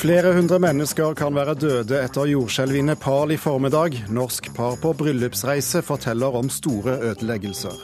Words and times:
Flere 0.00 0.30
hundre 0.32 0.56
mennesker 0.58 1.12
kan 1.12 1.34
være 1.36 1.52
døde 1.60 1.98
etter 2.00 2.30
jordskjelvet 2.30 2.78
i 2.78 2.84
Nepal 2.88 3.34
i 3.34 3.36
formiddag. 3.36 3.98
Norsk 4.08 4.46
par 4.56 4.78
på 4.80 4.94
bryllupsreise 4.96 5.82
forteller 5.84 6.38
om 6.38 6.48
store 6.48 6.94
ødeleggelser. 7.10 7.76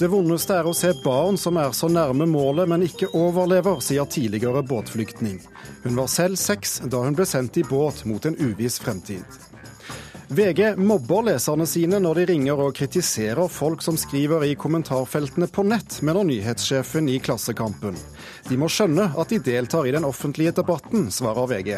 Det 0.00 0.08
vondeste 0.08 0.56
er 0.56 0.64
å 0.64 0.72
se 0.72 0.94
barn 1.04 1.36
som 1.36 1.60
er 1.60 1.76
så 1.76 1.90
nærme 1.92 2.24
målet, 2.24 2.70
men 2.72 2.86
ikke 2.86 3.10
overlever, 3.12 3.82
sier 3.84 4.08
tidligere 4.08 4.64
båtflyktning. 4.64 5.36
Hun 5.84 6.00
var 6.00 6.08
selv 6.08 6.40
seks 6.40 6.78
da 6.88 7.04
hun 7.04 7.18
ble 7.18 7.28
sendt 7.28 7.60
i 7.60 7.68
båt 7.68 8.06
mot 8.08 8.24
en 8.24 8.40
uviss 8.40 8.80
fremtid. 8.80 9.49
VG 10.30 10.76
mobber 10.76 11.24
leserne 11.26 11.64
sine 11.66 11.98
når 11.98 12.20
de 12.20 12.24
ringer 12.30 12.60
og 12.62 12.76
kritiserer 12.78 13.48
folk 13.50 13.80
som 13.82 13.96
skriver 13.98 14.44
i 14.46 14.52
kommentarfeltene 14.54 15.48
på 15.50 15.64
nett, 15.66 15.96
mener 16.06 16.22
nyhetssjefen 16.28 17.08
i 17.10 17.16
Klassekampen. 17.18 17.98
De 18.46 18.58
må 18.60 18.68
skjønne 18.70 19.08
at 19.18 19.32
de 19.34 19.40
deltar 19.42 19.88
i 19.90 19.94
den 19.96 20.06
offentlige 20.06 20.52
debatten, 20.60 21.08
svarer 21.10 21.50
VG. 21.50 21.72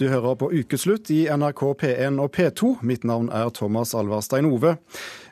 Du 0.00 0.06
hører 0.08 0.38
på 0.40 0.48
Ukeslutt 0.48 1.12
i 1.12 1.26
NRK 1.28 1.60
P1 1.84 2.16
og 2.24 2.32
P2. 2.32 2.72
Mitt 2.80 3.04
navn 3.04 3.28
er 3.28 3.52
Thomas 3.52 3.92
Alvarstein 3.94 4.48
Ove. 4.48 4.78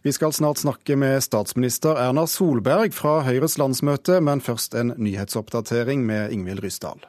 Vi 0.04 0.12
skal 0.12 0.36
snart 0.36 0.60
snakke 0.60 0.98
med 1.00 1.24
statsminister 1.24 1.96
Erna 2.04 2.28
Solberg 2.28 2.92
fra 2.92 3.22
Høyres 3.24 3.56
landsmøte, 3.56 4.20
men 4.20 4.44
først 4.44 4.76
en 4.76 4.92
nyhetsoppdatering 5.00 6.04
med 6.04 6.36
Ingvild 6.36 6.60
Ryssdal. 6.62 7.00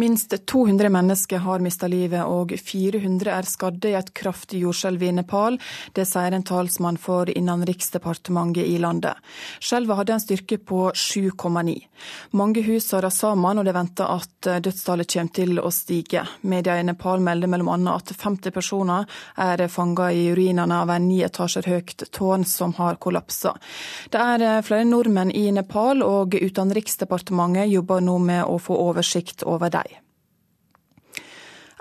Minst 0.00 0.46
200 0.46 0.88
mennesker 0.88 1.38
har 1.38 1.60
mista 1.60 1.88
livet 1.88 2.24
og 2.24 2.54
400 2.56 3.30
er 3.34 3.44
skadde 3.44 3.90
i 3.90 3.96
et 3.98 4.08
kraftig 4.16 4.62
jordskjelv 4.62 5.02
i 5.04 5.10
Nepal. 5.12 5.58
Det 5.92 6.06
sier 6.08 6.32
en 6.32 6.44
talsmann 6.46 6.96
for 6.96 7.28
Innenriksdepartementet 7.28 8.64
i 8.64 8.78
landet. 8.80 9.18
Skjelvet 9.60 9.98
hadde 9.98 10.14
en 10.14 10.22
styrke 10.22 10.56
på 10.56 10.78
7,9. 10.96 11.74
Mange 12.32 12.62
hus 12.64 12.86
har 12.96 13.04
rast 13.04 13.20
sammen, 13.20 13.60
og 13.60 13.68
det 13.68 13.74
venter 13.76 14.08
at 14.08 14.48
dødstallet 14.64 15.10
kommer 15.12 15.34
til 15.36 15.60
å 15.60 15.68
stige. 15.68 16.24
Media 16.48 16.78
i 16.80 16.86
Nepal 16.88 17.20
melder 17.20 17.52
bl.a. 17.52 17.76
at 17.92 18.14
50 18.16 18.56
personer 18.56 19.20
er 19.36 19.66
fanga 19.68 20.08
i 20.16 20.30
ruinene 20.32 20.80
av 20.80 20.94
en 20.96 21.10
ni 21.10 21.20
etasjer 21.28 21.68
høyt 21.68 22.06
tårn 22.08 22.48
som 22.48 22.72
har 22.80 22.96
kollapsa. 22.96 23.52
Det 24.08 24.24
er 24.32 24.64
flere 24.64 24.88
nordmenn 24.88 25.36
i 25.36 25.50
Nepal, 25.52 26.00
og 26.00 26.40
Utenriksdepartementet 26.40 27.68
jobber 27.68 28.00
nå 28.00 28.16
med 28.32 28.46
å 28.48 28.56
få 28.56 28.80
oversikt 28.88 29.44
over 29.44 29.68
dem. 29.76 29.89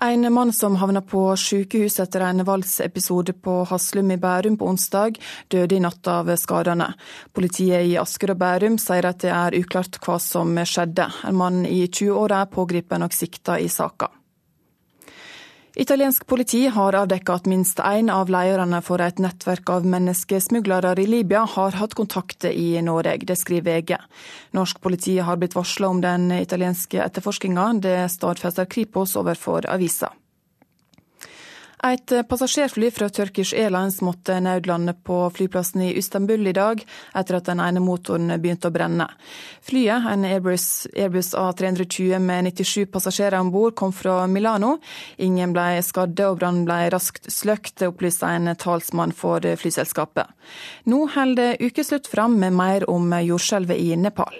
En 0.02 0.34
mann 0.34 0.54
som 0.54 0.76
havna 0.76 1.02
på 1.02 1.22
sykehus 1.36 2.00
etter 2.00 2.24
en 2.24 2.46
voldsepisode 2.48 3.34
på 3.44 3.56
Haslum 3.68 4.12
i 4.12 4.18
Bærum 4.18 4.56
på 4.58 4.70
onsdag, 4.72 5.18
døde 5.52 5.76
i 5.76 5.82
natt 5.84 6.08
av 6.08 6.32
skadene. 6.40 6.94
Politiet 7.36 7.84
i 7.84 7.98
Asker 8.00 8.32
og 8.32 8.40
Bærum 8.40 8.78
sier 8.80 9.10
at 9.10 9.20
det 9.26 9.34
er 9.36 9.58
uklart 9.60 10.00
hva 10.06 10.16
som 10.24 10.56
skjedde. 10.64 11.10
En 11.28 11.36
mann 11.42 11.66
i 11.68 11.82
20-åra 11.90 12.46
er 12.46 12.54
pågrepet 12.54 13.10
og 13.10 13.18
sikta 13.18 13.60
i 13.60 13.68
saka. 13.68 14.08
Italiensk 15.80 16.26
politi 16.28 16.66
har 16.68 16.96
avdekket 17.00 17.30
at 17.32 17.46
minst 17.48 17.78
én 17.80 18.10
av 18.12 18.28
lederne 18.28 18.82
for 18.84 19.00
et 19.00 19.22
nettverk 19.24 19.70
av 19.72 19.86
menneskesmuglere 19.88 20.92
i 21.00 21.06
Libya 21.08 21.46
har 21.48 21.78
hatt 21.80 21.96
kontakter 21.96 22.52
i 22.52 22.82
Norge. 22.84 23.24
Det 23.24 23.38
skriver 23.40 23.78
VG. 23.78 23.96
Norsk 24.60 24.82
politi 24.84 25.16
har 25.24 25.40
blitt 25.40 25.56
varsla 25.56 25.88
om 25.88 26.02
den 26.04 26.34
italienske 26.36 27.00
etterforskninga. 27.06 27.70
Det 27.80 27.96
stadfester 28.12 28.68
Kripos 28.68 29.16
overfor 29.16 29.70
avisa. 29.72 30.12
Et 31.88 32.12
passasjerfly 32.28 32.90
fra 32.92 33.08
Turkish 33.10 33.56
Airlines 33.56 34.02
måtte 34.04 34.36
nødlande 34.44 34.92
på 34.94 35.22
flyplassen 35.32 35.86
i 35.86 35.94
Istanbul 35.98 36.50
i 36.52 36.54
dag, 36.56 36.82
etter 37.16 37.38
at 37.38 37.48
den 37.48 37.62
ene 37.64 37.80
motoren 37.80 38.34
begynte 38.36 38.68
å 38.68 38.76
brenne. 38.76 39.08
Flyet, 39.64 40.10
en 40.12 40.26
Airbus, 40.28 40.90
Airbus 40.92 41.32
A320 41.40 42.20
med 42.20 42.50
97 42.52 42.90
passasjerer 42.92 43.40
om 43.40 43.54
bord, 43.54 43.78
kom 43.80 43.96
fra 43.96 44.26
Milano. 44.28 44.76
Ingen 45.24 45.56
ble 45.56 45.80
skadde, 45.86 46.28
og 46.28 46.42
brannen 46.42 46.68
ble 46.68 46.90
raskt 46.92 47.32
sløkt, 47.32 47.80
opplyste 47.88 48.28
en 48.28 48.52
talsmann 48.60 49.16
for 49.16 49.48
flyselskapet. 49.64 50.28
Nå 50.92 51.06
holder 51.16 51.56
ukeslutt 51.64 52.12
fram 52.12 52.36
med 52.44 52.60
mer 52.60 52.90
om 52.92 53.08
jordskjelvet 53.24 53.80
i 53.80 53.96
Nepal. 53.96 54.36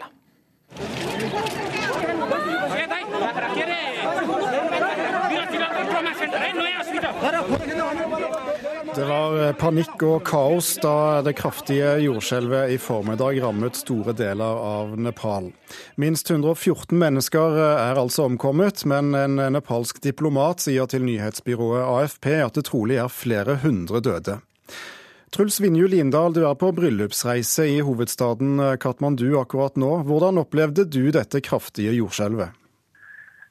Det 8.96 9.06
var 9.06 9.36
eh, 9.40 9.56
panikk 9.56 10.02
og 10.04 10.24
kaos 10.28 10.74
da 10.84 11.22
det 11.24 11.36
kraftige 11.40 11.94
jordskjelvet 12.04 12.74
i 12.74 12.78
formiddag 12.82 13.38
rammet 13.44 13.78
store 13.80 14.16
deler 14.18 14.60
av 14.66 14.96
Nepal. 15.00 15.52
Minst 15.96 16.32
114 16.32 16.98
mennesker 17.00 17.58
eh, 17.62 17.84
er 17.92 18.02
altså 18.02 18.26
omkommet, 18.28 18.84
men 18.90 19.14
en 19.16 19.40
nepalsk 19.54 20.02
diplomat 20.04 20.66
sier 20.66 20.90
til 20.90 21.06
nyhetsbyrået 21.08 21.86
AFP 21.86 22.32
at 22.42 22.60
det 22.60 22.66
trolig 22.68 23.00
er 23.00 23.14
flere 23.14 23.60
hundre 23.64 24.04
døde. 24.04 24.40
Truls 25.30 25.60
Vinju 25.62 25.88
Lindahl, 25.88 26.34
du 26.34 26.42
er 26.50 26.56
på 26.58 26.72
bryllupsreise 26.74 27.68
i 27.70 27.82
hovedstaden 27.86 28.58
eh, 28.60 28.78
Katmandu 28.82 29.28
akkurat 29.38 29.78
nå. 29.78 30.00
Hvordan 30.10 30.42
opplevde 30.42 30.88
du 30.90 31.12
dette 31.14 31.42
kraftige 31.46 31.94
jordskjelvet? 31.94 32.56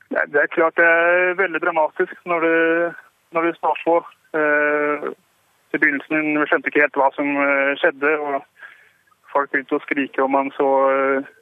Det 0.08 0.40
er 0.40 0.50
klart 0.50 0.74
det 0.80 0.86
er 0.88 1.36
veldig 1.38 1.60
dramatisk 1.62 2.16
når 2.26 2.44
det, 2.44 2.58
når 3.32 3.48
vi 3.48 3.56
står 3.58 3.80
så. 3.84 3.96
Uh, 4.36 5.08
i 5.72 5.80
begynnelsen 5.80 6.36
vi 6.40 6.46
skjønte 6.48 6.70
ikke 6.70 6.84
helt 6.84 7.00
hva 7.00 7.08
som 7.16 7.32
uh, 7.36 7.72
skjedde. 7.80 8.12
og 8.18 8.44
Folk 9.32 9.52
begynte 9.52 9.76
å 9.76 9.84
skrike, 9.84 10.22
og 10.24 10.32
man 10.32 10.52
så 10.56 10.68
uh, 10.88 11.32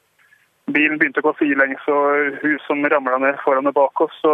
bilen 0.74 0.98
begynte 0.98 1.22
å 1.22 1.28
gå 1.28 1.34
sidelengs 1.40 1.84
og 1.90 2.40
hus 2.42 2.64
som 2.66 2.82
ramla 2.90 3.20
ned 3.22 3.38
foran 3.44 3.70
og 3.70 3.76
bak 3.76 4.06
oss. 4.06 4.14
Så, 4.22 4.32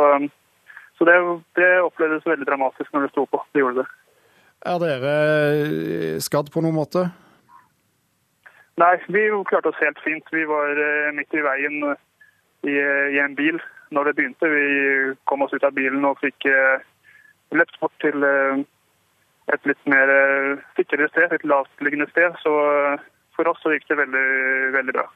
så 0.99 1.09
det, 1.09 1.19
det, 1.61 1.73
opplevdes 1.85 2.29
veldig 2.29 2.49
dramatisk 2.49 2.93
når 2.93 3.07
vi 3.07 3.13
sto 3.13 3.27
på. 3.29 3.43
Det 3.53 3.65
gjorde 3.65 3.83
det. 3.83 3.91
Er 4.73 4.79
dere 4.79 6.23
skadd 6.23 6.53
på 6.55 6.63
noen 6.63 6.79
måte? 6.79 7.09
Nei, 8.81 8.95
vi 9.13 9.27
klarte 9.51 9.73
oss 9.73 9.83
helt 9.83 9.99
fint. 10.05 10.25
Vi 10.33 10.47
var 10.49 10.79
midt 11.13 11.35
i 11.37 11.43
veien 11.45 11.83
i, 11.83 12.73
i 12.73 13.19
en 13.21 13.35
bil 13.37 13.59
når 13.93 14.09
det 14.09 14.15
begynte. 14.17 14.49
Vi 14.49 14.63
kom 15.29 15.45
oss 15.45 15.53
ut 15.53 15.67
av 15.67 15.75
bilen 15.77 16.07
og 16.09 16.23
fikk 16.23 16.47
løpt 17.57 17.81
bort 17.81 17.95
til 18.03 18.25
et 19.53 19.67
litt 19.69 19.91
mer 19.91 20.13
sikrere 20.77 21.09
sted, 21.11 21.33
et 21.35 21.45
lavtliggende 21.49 22.09
sted. 22.13 22.37
Så 22.43 22.53
for 23.37 23.51
oss 23.51 23.61
så 23.65 23.75
gikk 23.75 23.89
det 23.91 23.99
veldig, 24.01 24.27
veldig 24.77 24.95
bra. 24.97 25.07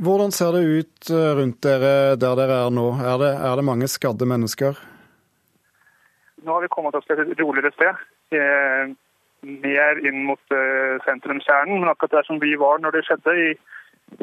Hvordan 0.00 0.32
ser 0.32 0.54
det 0.56 0.62
ut 0.64 1.10
rundt 1.38 1.60
dere 1.64 2.16
der 2.20 2.38
dere 2.38 2.62
er 2.66 2.72
nå? 2.72 2.86
Er 3.04 3.18
det, 3.20 3.30
er 3.36 3.60
det 3.60 3.66
mange 3.68 3.88
skadde 3.90 4.28
mennesker? 4.28 4.78
Nå 6.40 6.54
har 6.54 6.64
vi 6.64 6.72
kommet 6.72 6.96
oss 6.96 7.08
til 7.08 7.20
et 7.20 7.40
roligere 7.40 7.72
sted. 7.74 8.04
Mer 9.64 10.00
inn 10.08 10.22
mot 10.28 10.56
sentrumskjernen. 11.04 11.82
Men 11.82 11.92
akkurat 11.92 12.20
der 12.20 12.28
som 12.28 12.40
vi 12.40 12.54
var 12.60 12.80
når 12.80 12.96
det 12.96 13.04
skjedde, 13.08 13.36
i, 13.36 13.50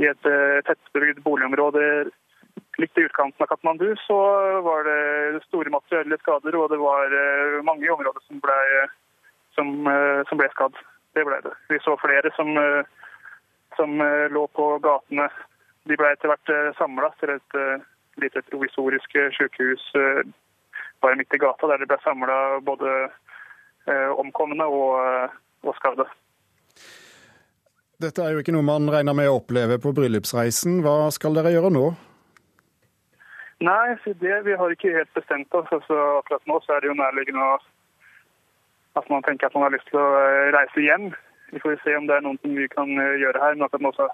i 0.02 0.10
et 0.10 0.32
tettbygd 0.70 1.22
boligområde 1.26 1.84
litt 2.82 2.98
i 2.98 3.06
utkanten 3.08 3.44
av 3.44 3.50
Katmandu, 3.52 3.90
så 4.06 4.18
var 4.66 4.88
det 4.88 5.44
store 5.48 5.72
materielle 5.74 6.18
skader. 6.22 6.56
Og 6.56 6.70
det 6.72 6.80
var 6.82 7.16
mange 7.68 7.88
i 7.88 7.94
området 7.94 8.24
som 8.28 8.42
ble, 8.44 8.58
som, 9.58 9.74
som 10.30 10.42
ble 10.42 10.50
skadd. 10.54 10.78
Det 11.18 11.26
ble 11.26 11.40
det. 11.46 11.54
Vi 11.72 11.80
så 11.82 11.96
flere 12.02 12.32
som, 12.38 12.54
som 13.80 13.98
lå 14.34 14.44
på 14.54 14.68
gatene. 14.86 15.30
De 15.90 15.98
ble 15.98 16.12
etter 16.14 16.30
hvert 16.30 16.54
samla 16.78 17.10
til 17.22 17.34
et 17.38 17.58
lite 18.22 18.44
provisorisk 18.52 19.18
sykehus 19.38 19.90
bare 21.02 21.18
midt 21.18 21.34
i 21.34 21.42
gata, 21.42 21.70
der 21.70 21.82
det 21.82 21.90
ble 21.90 21.98
samla 22.04 22.38
både 22.66 22.94
omkomne 24.22 24.66
og, 24.70 25.34
og 25.66 25.78
skadde. 25.80 26.06
Dette 27.98 28.22
er 28.22 28.36
jo 28.36 28.44
ikke 28.44 28.54
noe 28.54 28.66
man 28.66 28.90
regner 28.94 29.16
med 29.18 29.30
å 29.30 29.40
oppleve 29.40 29.80
på 29.82 29.90
bryllupsreisen. 29.98 30.84
Hva 30.86 31.08
skal 31.14 31.34
dere 31.38 31.56
gjøre 31.56 31.72
nå? 31.74 31.88
Nei, 33.60 33.98
det, 34.06 34.42
vi 34.46 34.54
har 34.54 34.70
ikke 34.70 34.94
helt 34.94 35.14
bestemt 35.18 35.54
oss. 35.58 35.70
Altså, 35.72 35.96
akkurat 36.20 36.46
nå 36.46 36.60
så 36.62 36.76
er 36.76 36.84
det 36.84 36.92
jo 36.92 37.00
nærliggende 37.00 37.48
at 38.98 39.10
man 39.10 39.24
tenker 39.26 39.48
at 39.48 39.56
man 39.56 39.66
har 39.66 39.74
lyst 39.74 39.90
til 39.90 39.98
å 40.02 40.10
reise 40.54 40.84
hjem. 40.84 41.10
Vi 41.54 41.62
får 41.64 41.80
se 41.82 41.96
om 41.98 42.06
det 42.10 42.18
er 42.18 42.26
noe 42.26 42.38
vi 42.58 42.68
kan 42.70 42.90
gjøre 42.94 43.42
her. 43.42 43.58
Men 43.58 43.66
akkurat 43.66 43.86
nå 43.86 43.94
så, 43.98 44.08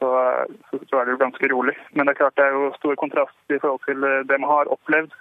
så, 0.00 0.10
så, 0.72 0.98
er 0.98 1.04
det 1.04 1.14
jo 1.14 1.22
ganske 1.22 1.50
rolig. 1.52 1.76
Men 1.92 2.06
det 2.06 2.14
er 2.14 2.20
klart 2.22 2.38
det 2.40 2.48
er 2.48 2.56
jo 2.56 2.72
stor 2.78 2.98
kontrast 2.98 3.54
i 3.54 3.60
forhold 3.62 3.82
til 3.86 4.06
det 4.26 4.40
man 4.40 4.50
har 4.50 4.72
opplevd. 4.74 5.14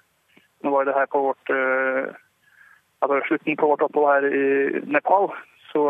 Nå 0.65 0.73
var 0.73 0.87
det 0.87 0.97
her 0.97 1.09
på 1.11 1.21
vårt 1.27 1.53
altså 3.03 3.19
slutten 3.27 3.59
på 3.59 3.69
vårt 3.69 3.85
opphold 3.85 4.09
her 4.09 4.27
i 4.31 4.81
Nepal. 4.95 5.29
Så 5.69 5.83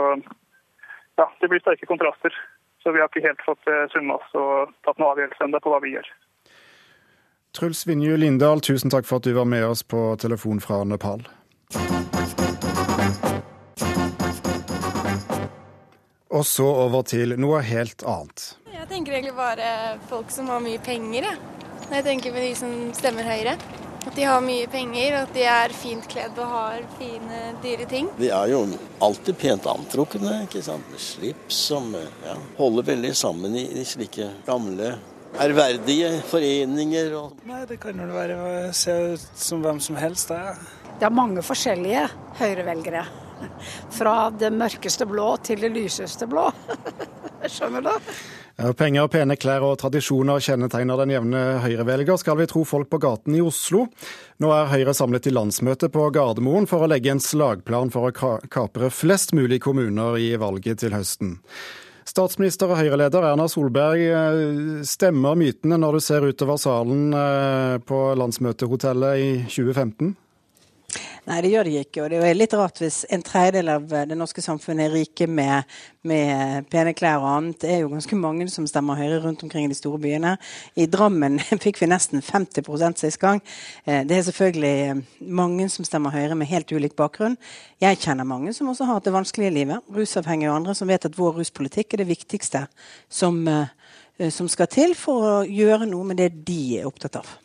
ja, 1.15 1.30
det 1.39 1.48
blir 1.48 1.63
sterke 1.63 1.88
kontraster. 1.88 2.36
Så 2.83 2.92
vi 2.92 3.00
har 3.00 3.07
ikke 3.07 3.24
helt 3.24 3.44
fått 3.45 3.71
summa 3.95 4.19
oss 4.19 4.36
og 4.36 4.74
tatt 4.83 4.98
noen 5.00 5.13
avgjørelse 5.13 5.45
ennå 5.48 5.63
på 5.63 5.71
hva 5.71 5.80
vi 5.83 5.94
gjør. 5.94 6.10
Truls 7.53 7.88
Vinju 7.88 8.17
Lindahl, 8.17 8.61
tusen 8.65 8.89
takk 8.89 9.05
for 9.05 9.21
at 9.21 9.27
du 9.27 9.35
var 9.38 9.45
med 9.45 9.61
oss 9.67 9.83
på 9.85 10.00
telefon 10.17 10.57
fra 10.61 10.79
Nepal. 10.89 11.21
Og 16.33 16.41
så 16.50 16.65
over 16.65 17.05
til 17.05 17.35
noe 17.38 17.61
helt 17.61 18.01
annet. 18.09 18.47
Jeg 18.73 18.89
tenker 18.89 19.13
egentlig 19.13 19.35
bare 19.38 19.69
folk 20.09 20.33
som 20.33 20.50
har 20.50 20.65
mye 20.65 20.81
penger, 20.81 21.29
jeg. 21.29 21.38
Jeg 21.94 22.07
tenker 22.09 22.33
på 22.33 22.41
de 22.41 22.51
som 22.57 22.73
stemmer 22.97 23.29
Høyre. 23.29 23.53
At 24.03 24.17
de 24.17 24.25
har 24.25 24.41
mye 24.44 24.65
penger, 24.67 25.21
at 25.21 25.38
de 25.38 25.45
er 25.47 25.77
fint 25.77 26.09
kledd 26.09 26.33
og 26.41 26.50
har 26.57 26.81
fine, 26.97 27.45
dyre 27.63 27.85
ting. 27.88 28.09
De 28.17 28.33
er 28.33 28.50
jo 28.50 28.65
alltid 29.05 29.38
pent 29.39 29.69
antrukne, 29.69 30.41
ikke 30.50 30.65
sant. 30.65 30.89
Med 30.89 31.00
slips 31.00 31.61
som 31.69 31.94
ja, 31.94 32.33
holder 32.57 32.89
veldig 32.95 33.13
sammen 33.15 33.55
i, 33.61 33.69
i 33.77 33.85
slike 33.88 34.33
gamle 34.50 34.95
ærverdige 35.41 36.12
foreninger. 36.30 37.15
Og... 37.18 37.41
Nei, 37.50 37.63
Det 37.69 37.80
kan 37.81 38.00
vel 38.00 38.13
være 38.13 38.38
å 38.38 38.53
se 38.75 38.95
ut 39.13 39.27
som 39.39 39.63
hvem 39.63 39.81
som 39.83 39.97
helst. 40.00 40.30
Det. 40.30 40.94
det 41.00 41.09
er 41.09 41.13
mange 41.13 41.44
forskjellige 41.45 42.07
Høyre-velgere. 42.39 43.06
Fra 43.91 44.30
det 44.31 44.53
mørkeste 44.56 45.07
blå 45.09 45.33
til 45.44 45.63
det 45.63 45.74
lyseste 45.74 46.30
blå. 46.30 46.47
Skjønner 47.53 47.83
du? 47.83 48.13
Penger, 48.77 49.07
pene 49.09 49.33
klær 49.35 49.63
og 49.65 49.80
tradisjoner 49.81 50.41
kjennetegner 50.44 51.00
den 51.01 51.12
jevne 51.15 51.39
Høyre-velger, 51.63 52.19
skal 52.21 52.38
vi 52.38 52.45
tro 52.47 52.62
folk 52.69 52.86
på 52.91 53.00
gaten 53.01 53.33
i 53.33 53.41
Oslo. 53.41 53.88
Nå 54.39 54.51
er 54.53 54.69
Høyre 54.69 54.94
samlet 54.94 55.25
i 55.27 55.33
landsmøte 55.33 55.89
på 55.91 56.06
Gardermoen 56.13 56.69
for 56.69 56.86
å 56.86 56.89
legge 56.91 57.12
en 57.12 57.24
slagplan 57.24 57.89
for 57.91 58.12
å 58.12 58.38
kapre 58.53 58.91
flest 58.94 59.33
mulig 59.33 59.57
kommuner 59.65 60.19
i 60.21 60.36
valget 60.38 60.83
til 60.86 60.94
høsten. 60.94 61.39
Statsminister 62.07 62.71
og 62.71 62.79
Høyre-leder 62.81 63.25
Erna 63.29 63.45
Solberg, 63.51 64.01
eh, 64.03 64.81
stemmer 64.88 65.38
mytene 65.39 65.79
når 65.79 65.97
du 65.97 66.03
ser 66.03 66.27
utover 66.27 66.59
salen 66.59 67.13
eh, 67.15 67.77
på 67.88 68.01
landsmøtehotellet 68.19 69.23
i 69.23 69.31
2015? 69.47 70.13
Nei, 71.23 71.37
det 71.43 71.53
gjør 71.53 71.67
de 71.67 71.73
ikke. 71.79 72.01
Og 72.03 72.09
det 72.11 72.19
er 72.19 72.35
litt 72.35 72.53
rart 72.57 72.81
hvis 72.81 73.03
en 73.13 73.23
tredjedel 73.23 73.71
av 73.71 73.85
det 74.09 74.17
norske 74.17 74.43
samfunnet 74.43 74.89
er 74.89 74.95
rike 74.97 75.27
med, 75.31 75.69
med, 76.09 76.67
pene 76.71 76.91
klær 76.97 77.21
og 77.21 77.29
annet. 77.29 77.59
Det 77.63 77.69
er 77.71 77.79
jo 77.83 77.91
ganske 77.93 78.17
mange 78.19 78.47
som 78.51 78.67
stemmer 78.67 78.99
Høyre 78.99 79.21
rundt 79.23 79.45
omkring 79.45 79.67
i 79.67 79.71
de 79.71 79.77
store 79.77 80.01
byene. 80.03 80.35
I 80.75 80.89
Drammen 80.91 81.39
fikk 81.63 81.79
vi 81.79 81.89
nesten 81.91 82.23
50 82.25 82.99
sist 82.99 83.21
gang. 83.23 83.39
Eh, 83.85 84.03
det 84.09 84.17
er 84.17 84.27
selvfølgelig 84.27 84.73
eh, 84.89 85.01
mange 85.23 85.69
som 85.71 85.87
stemmer 85.87 86.11
Høyre 86.11 86.35
med 86.35 86.51
helt 86.51 86.75
ulik 86.75 86.97
bakgrunn. 86.99 87.39
Jeg 87.83 88.01
kjenner 88.03 88.27
mange 88.27 88.51
som 88.53 88.67
også 88.73 88.89
har 88.89 88.99
hatt 88.99 89.07
det 89.07 89.15
vanskelige 89.15 89.55
livet. 89.55 89.89
Rusavhengige 89.95 90.51
og 90.51 90.59
andre 90.59 90.75
som 90.75 90.91
vet 90.91 91.07
at 91.07 91.17
vår 91.17 91.39
ruspolitikk 91.39 91.95
er 91.95 92.03
det 92.03 92.11
viktigste 92.11 92.67
som, 93.07 93.45
eh, 93.47 94.29
som 94.29 94.51
skal 94.51 94.67
til 94.67 94.95
for 94.99 95.31
å 95.31 95.35
gjøre 95.47 95.87
noe 95.87 96.11
med 96.11 96.19
det 96.19 96.33
de 96.43 96.81
er 96.81 96.89
opptatt 96.91 97.21
av. 97.23 97.37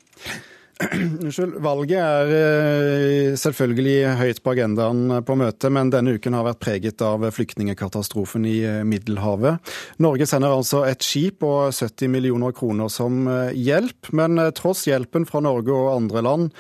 Unnskyld. 1.25 1.57
Valget 1.59 1.99
er 1.99 2.33
eh, 2.37 3.37
selvfølgelig 3.39 4.13
høyt 4.21 4.41
på 4.45 4.53
agendaen 4.55 5.17
på 5.27 5.35
møtet, 5.41 5.73
men 5.75 5.91
denne 5.91 6.15
uken 6.15 6.37
har 6.39 6.47
vært 6.47 6.61
preget 6.63 7.03
av 7.03 7.25
flyktningekatastrofen 7.35 8.47
i 8.47 8.61
eh, 8.63 8.85
Middelhavet. 8.87 9.59
Norge 10.05 10.29
sender 10.31 10.55
altså 10.55 10.85
et 10.87 11.03
skip 11.03 11.43
og 11.47 11.73
70 11.75 12.13
millioner 12.15 12.55
kroner 12.55 12.93
som 12.95 13.27
eh, 13.27 13.57
hjelp, 13.59 14.13
men 14.15 14.39
tross 14.55 14.87
hjelpen 14.87 15.27
fra 15.27 15.43
Norge 15.43 15.75
og 15.75 15.97
andre 15.97 16.23
land 16.29 16.53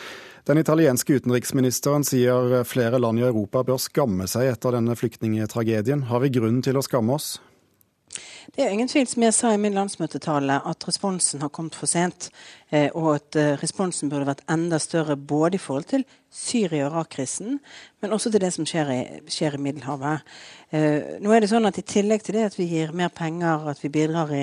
den 0.48 0.62
italienske 0.62 1.18
utenriksministeren 1.20 2.06
sier 2.08 2.62
flere 2.64 2.96
land 2.96 3.20
i 3.20 3.26
Europa 3.26 3.60
bør 3.68 3.76
skamme 3.84 4.24
seg 4.32 4.48
etter 4.48 4.72
denne 4.78 4.94
flyktningtragedien. 4.96 6.06
Har 6.08 6.22
vi 6.24 6.30
grunn 6.32 6.62
til 6.64 6.80
å 6.80 6.84
skamme 6.86 7.18
oss? 7.18 7.34
Det 8.56 8.64
er 8.64 8.72
ingen 8.72 8.88
tvil, 8.88 9.06
som 9.06 9.22
jeg 9.22 9.34
sa 9.36 9.50
i 9.52 9.60
min 9.60 9.76
landsmøtetale, 9.76 10.60
at 10.64 10.86
responsen 10.88 11.42
har 11.44 11.52
kommet 11.52 11.76
for 11.76 11.90
sent. 11.90 12.30
Eh, 12.70 12.90
og 12.92 13.14
at 13.14 13.36
eh, 13.40 13.54
responsen 13.62 14.10
burde 14.12 14.28
vært 14.28 14.44
enda 14.52 14.76
større 14.82 15.16
både 15.16 15.56
i 15.56 15.62
forhold 15.62 15.86
til 15.88 16.02
Syria 16.28 16.84
og 16.84 16.92
Irak-krisen, 16.92 17.56
men 18.02 18.12
også 18.12 18.30
til 18.30 18.42
det 18.42 18.50
som 18.52 18.66
skjer 18.68 18.90
i, 18.92 18.98
skjer 19.32 19.56
i 19.56 19.60
Middelhavet. 19.64 20.26
Eh, 20.76 21.16
nå 21.24 21.32
er 21.32 21.40
det 21.40 21.48
sånn 21.48 21.64
at 21.64 21.78
I 21.80 21.86
tillegg 21.88 22.26
til 22.26 22.36
det 22.36 22.50
at 22.50 22.58
vi 22.58 22.66
gir 22.68 22.92
mer 22.92 23.08
penger, 23.08 23.64
at 23.72 23.80
vi 23.80 23.88
bidrar 23.94 24.34
i 24.36 24.42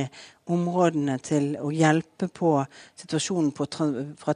områdene 0.50 1.20
til 1.26 1.52
å 1.62 1.70
hjelpe 1.74 2.28
på 2.34 2.56
situasjonen 2.98 3.52
på, 3.54 3.70
fra 4.18 4.36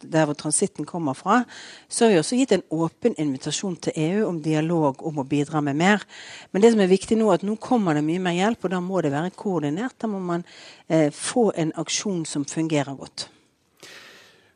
der 0.00 0.28
hvor 0.28 0.36
transitten 0.40 0.88
kommer 0.88 1.16
fra, 1.16 1.42
så 1.88 2.06
har 2.06 2.14
vi 2.14 2.18
også 2.22 2.40
gitt 2.40 2.56
en 2.56 2.66
åpen 2.72 3.16
invitasjon 3.20 3.76
til 3.84 4.00
EU 4.00 4.26
om 4.30 4.40
dialog 4.44 5.04
om 5.04 5.20
å 5.20 5.28
bidra 5.28 5.60
med 5.64 5.76
mer. 5.76 6.08
Men 6.52 6.64
det 6.64 6.72
som 6.72 6.80
er 6.84 6.92
viktig 6.92 7.20
nå, 7.20 7.28
er 7.28 7.42
at 7.42 7.46
nå 7.48 7.60
kommer 7.60 7.96
det 7.96 8.04
mye 8.08 8.24
mer 8.24 8.36
hjelp, 8.40 8.64
og 8.64 8.72
da 8.72 8.80
må 8.84 9.04
det 9.04 9.12
være 9.12 9.36
koordinert. 9.36 10.00
Da 10.00 10.08
må 10.08 10.24
man 10.24 10.44
eh, 10.88 11.08
få 11.12 11.50
en 11.56 11.76
aksjon 11.84 12.24
som 12.28 12.48
fungerer 12.48 12.96
godt. 12.96 13.25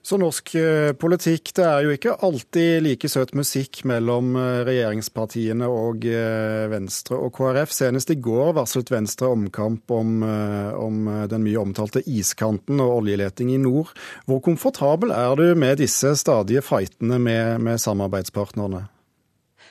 Så 0.02 0.16
norsk 0.16 0.54
eh, 0.56 0.92
politikk, 0.96 1.50
det 1.58 1.64
er 1.66 1.84
jo 1.84 1.92
ikke 1.92 2.14
alltid 2.24 2.80
like 2.86 3.08
søt 3.12 3.34
musikk 3.36 3.82
mellom 3.88 4.32
eh, 4.40 4.62
regjeringspartiene 4.64 5.68
og 5.68 6.06
eh, 6.08 6.64
Venstre 6.72 7.18
og 7.20 7.34
KrF. 7.36 7.74
Senest 7.76 8.12
i 8.14 8.16
går 8.16 8.54
varslet 8.56 8.92
Venstre 8.92 9.28
omkamp 9.28 9.92
om, 9.92 10.22
om 10.24 11.02
den 11.28 11.44
mye 11.44 11.60
omtalte 11.60 12.00
iskanten 12.08 12.80
og 12.80 13.02
oljeleting 13.02 13.52
i 13.52 13.60
nord. 13.60 13.92
Hvor 14.24 14.40
komfortabel 14.44 15.12
er 15.12 15.36
du 15.36 15.52
med 15.58 15.82
disse 15.82 16.14
stadige 16.16 16.64
fightene 16.64 17.20
med, 17.20 17.60
med 17.60 17.82
samarbeidspartnerne? 17.82 18.86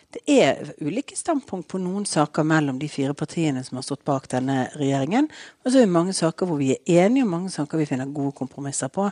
Det 0.10 0.24
er 0.26 0.72
ulike 0.82 1.14
standpunkt 1.14 1.68
på 1.70 1.78
noen 1.78 2.06
saker 2.10 2.46
mellom 2.48 2.80
de 2.82 2.88
fire 2.90 3.14
partiene 3.14 3.62
som 3.62 3.78
har 3.78 3.84
stått 3.86 4.02
bak 4.10 4.24
denne 4.32 4.64
regjeringen. 4.74 5.28
Og 5.62 5.70
så 5.70 5.78
er 5.78 5.86
det 5.86 5.94
mange 5.94 6.16
saker 6.18 6.50
hvor 6.50 6.58
vi 6.58 6.72
er 6.74 7.04
enige, 7.04 7.28
og 7.28 7.30
mange 7.36 7.52
saker 7.54 7.78
vi 7.78 7.86
finner 7.86 8.10
gode 8.10 8.34
kompromisser 8.40 8.90
på. 8.90 9.06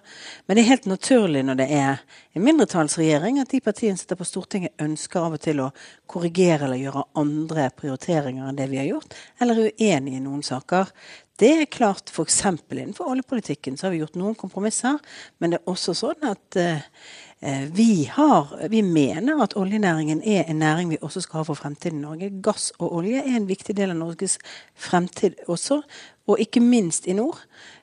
Men 0.47 0.57
det 0.57 0.63
er 0.63 0.71
helt 0.71 0.89
naturlig 0.89 1.43
når 1.45 1.59
det 1.61 1.67
er 1.77 2.01
en 2.33 2.47
mindretallsregjering 2.47 3.37
at 3.43 3.53
de 3.53 3.61
partiene 3.61 3.93
som 3.93 4.07
sitter 4.07 4.21
på 4.23 4.29
Stortinget 4.31 4.87
ønsker 4.87 5.21
av 5.21 5.37
og 5.37 5.45
til 5.45 5.61
å 5.61 5.69
korrigere 6.09 6.65
eller 6.65 6.81
gjøre 6.81 7.05
andre 7.21 7.69
prioriteringer 7.77 8.49
enn 8.49 8.57
det 8.57 8.69
vi 8.73 8.81
har 8.81 8.89
gjort, 8.89 9.13
eller 9.37 9.67
er 9.67 9.77
uenige 9.77 10.17
i 10.17 10.25
noen 10.25 10.41
saker. 10.49 10.89
Det 11.37 11.51
er 11.53 11.69
klart 11.69 12.09
F.eks. 12.09 12.39
innenfor 12.73 13.11
oljepolitikken 13.11 13.77
så 13.77 13.85
har 13.85 13.93
vi 13.93 13.99
gjort 14.01 14.17
noen 14.17 14.33
kompromisser, 14.33 14.97
men 15.37 15.53
det 15.53 15.59
er 15.59 15.69
også 15.69 15.93
sånn 15.93 16.25
at 16.25 16.57
Eh, 16.57 16.79
vi, 17.73 18.09
har, 18.09 18.67
vi, 18.69 18.81
mener 18.81 19.43
at 19.43 19.53
oljenæringen 19.55 20.23
er 20.25 20.47
en 20.49 20.57
næring 20.63 20.89
vi 20.89 20.97
også 21.01 21.21
skal 21.21 21.43
ha 21.43 21.43
for 21.45 21.59
fremtiden 21.59 21.99
i 21.99 22.01
Norge. 22.01 22.31
Gass 22.41 22.71
og 22.79 22.95
olje 22.97 23.21
er 23.21 23.35
en 23.37 23.45
viktig 23.49 23.75
del 23.77 23.93
av 23.93 23.99
Norges 23.99 24.39
fremtid 24.73 25.37
også, 25.47 25.83
og 26.27 26.41
ikke 26.41 26.63
minst 26.65 27.05
i 27.05 27.13
nord. 27.13 27.37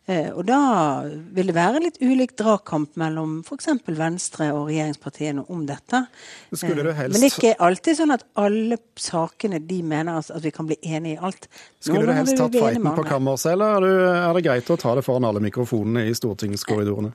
Eh, 0.04 0.28
og 0.36 0.42
da 0.44 0.58
vil 1.06 1.48
det 1.48 1.54
være 1.56 1.80
litt 1.80 1.94
ulik 2.04 2.34
dragkamp 2.36 2.98
mellom 3.00 3.38
f.eks. 3.40 3.70
Venstre 3.96 4.50
og 4.52 4.66
regjeringspartiene 4.68 5.46
om 5.48 5.62
dette. 5.68 6.02
Det 6.50 6.58
helst... 6.60 7.14
Men 7.14 7.22
det 7.22 7.22
er 7.22 7.30
ikke 7.30 7.54
alltid 7.64 8.00
sånn 8.02 8.12
at 8.12 8.26
alle 8.36 8.76
sakene 9.00 9.62
de 9.64 9.80
mener 9.80 10.20
at 10.20 10.44
vi 10.44 10.52
kan 10.52 10.68
bli 10.68 10.76
enige 10.82 11.16
i 11.16 11.22
alt. 11.24 11.48
Skulle 11.80 12.04
du 12.10 12.12
helst 12.18 12.36
tatt 12.36 12.52
fighten 12.58 12.90
på 12.98 13.06
kammerset, 13.08 13.54
eller 13.54 13.88
er 14.12 14.36
det 14.36 14.44
greit 14.44 14.74
å 14.74 14.76
ta 14.80 14.92
det 14.98 15.06
foran 15.06 15.30
alle 15.30 15.40
mikrofonene 15.44 16.04
i 16.10 16.18
stortingskorridorene? 16.18 17.14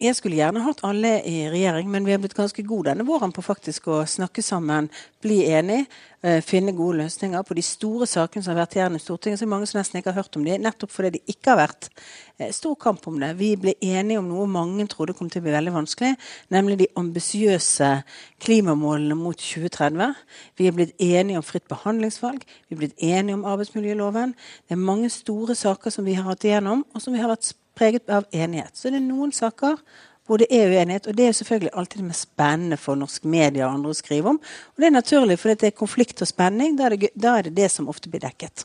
Jeg 0.00 0.16
skulle 0.16 0.38
gjerne 0.38 0.62
hatt 0.64 0.78
alle 0.88 1.18
i 1.28 1.42
regjering, 1.52 1.90
men 1.92 2.06
vi 2.06 2.14
har 2.14 2.20
blitt 2.22 2.32
ganske 2.32 2.62
gode 2.64 2.88
denne 2.88 3.04
våren 3.04 3.34
på 3.36 3.42
faktisk 3.44 3.90
å 3.92 3.98
snakke 4.08 4.40
sammen, 4.40 4.86
bli 5.20 5.42
enige, 5.52 5.90
eh, 6.24 6.38
finne 6.40 6.72
gode 6.72 7.02
løsninger 7.02 7.44
på 7.44 7.54
de 7.58 7.60
store 7.60 8.08
sakene 8.08 8.42
som 8.42 8.54
har 8.54 8.62
vært 8.62 8.78
igjen 8.78 8.96
i 8.96 9.02
Stortinget. 9.02 9.42
Så 9.42 9.46
mange 9.46 9.68
som 9.68 9.76
nesten 9.76 10.00
ikke 10.00 10.14
har 10.14 10.22
hørt 10.22 10.38
om 10.40 10.44
dem, 10.44 10.62
nettopp 10.62 10.90
fordi 10.90 11.10
det 11.18 11.22
ikke 11.28 11.52
har 11.52 11.68
vært 11.68 11.90
eh, 12.38 12.48
stor 12.50 12.78
kamp 12.80 13.06
om 13.12 13.20
det. 13.20 13.36
Vi 13.36 13.52
ble 13.60 13.74
enige 13.76 14.24
om 14.24 14.32
noe 14.32 14.48
mange 14.48 14.88
trodde 14.88 15.12
kom 15.12 15.28
til 15.28 15.42
å 15.42 15.48
bli 15.50 15.52
veldig 15.58 15.76
vanskelig, 15.76 16.16
nemlig 16.48 16.78
de 16.78 16.88
ambisiøse 16.96 17.92
klimamålene 18.40 19.20
mot 19.20 19.36
2030. 19.36 20.16
Vi 20.56 20.66
er 20.66 20.72
blitt 20.80 20.96
enige 20.96 21.36
om 21.36 21.44
fritt 21.44 21.68
behandlingsvalg, 21.68 22.40
vi 22.40 22.72
er 22.74 22.86
blitt 22.86 22.96
enige 23.04 23.36
om 23.36 23.44
arbeidsmiljøloven. 23.44 24.32
Det 24.64 24.72
er 24.72 24.80
mange 24.80 25.12
store 25.12 25.52
saker 25.52 25.92
som 25.92 26.08
vi 26.08 26.16
har 26.16 26.24
hatt 26.24 26.48
igjennom, 26.48 26.86
og 26.94 27.04
som 27.04 27.12
vi 27.12 27.20
har 27.20 27.28
vært 27.28 27.52
preget 27.80 28.12
av 28.12 28.28
enighet. 28.30 28.76
Så 28.76 28.92
det 28.92 29.00
er 29.00 29.06
noen 29.08 29.32
saker 29.34 29.80
hvor 30.28 30.38
det 30.38 30.46
er 30.54 30.70
uenighet, 30.70 31.08
og 31.10 31.16
det 31.18 31.24
er 31.26 31.32
selvfølgelig 31.34 31.72
alltid 31.74 31.98
det 31.98 32.06
mest 32.06 32.28
spennende 32.28 32.76
for 32.78 32.98
norsk 32.98 33.24
media 33.26 33.66
og 33.66 33.80
andre 33.80 33.94
å 33.94 33.98
skrive 33.98 34.30
om. 34.30 34.36
Og 34.38 34.82
det 34.82 34.86
er 34.86 34.94
naturlig, 34.94 35.38
for 35.40 35.50
det 35.50 35.72
er 35.72 35.78
konflikt 35.80 36.22
og 36.22 36.30
spenning. 36.30 36.76
Da 36.78 36.86
er 36.86 36.94
det 36.94 37.08
da 37.18 37.32
er 37.38 37.48
det, 37.48 37.56
det 37.56 37.70
som 37.74 37.88
ofte 37.90 38.12
blir 38.12 38.22
dekket. 38.22 38.62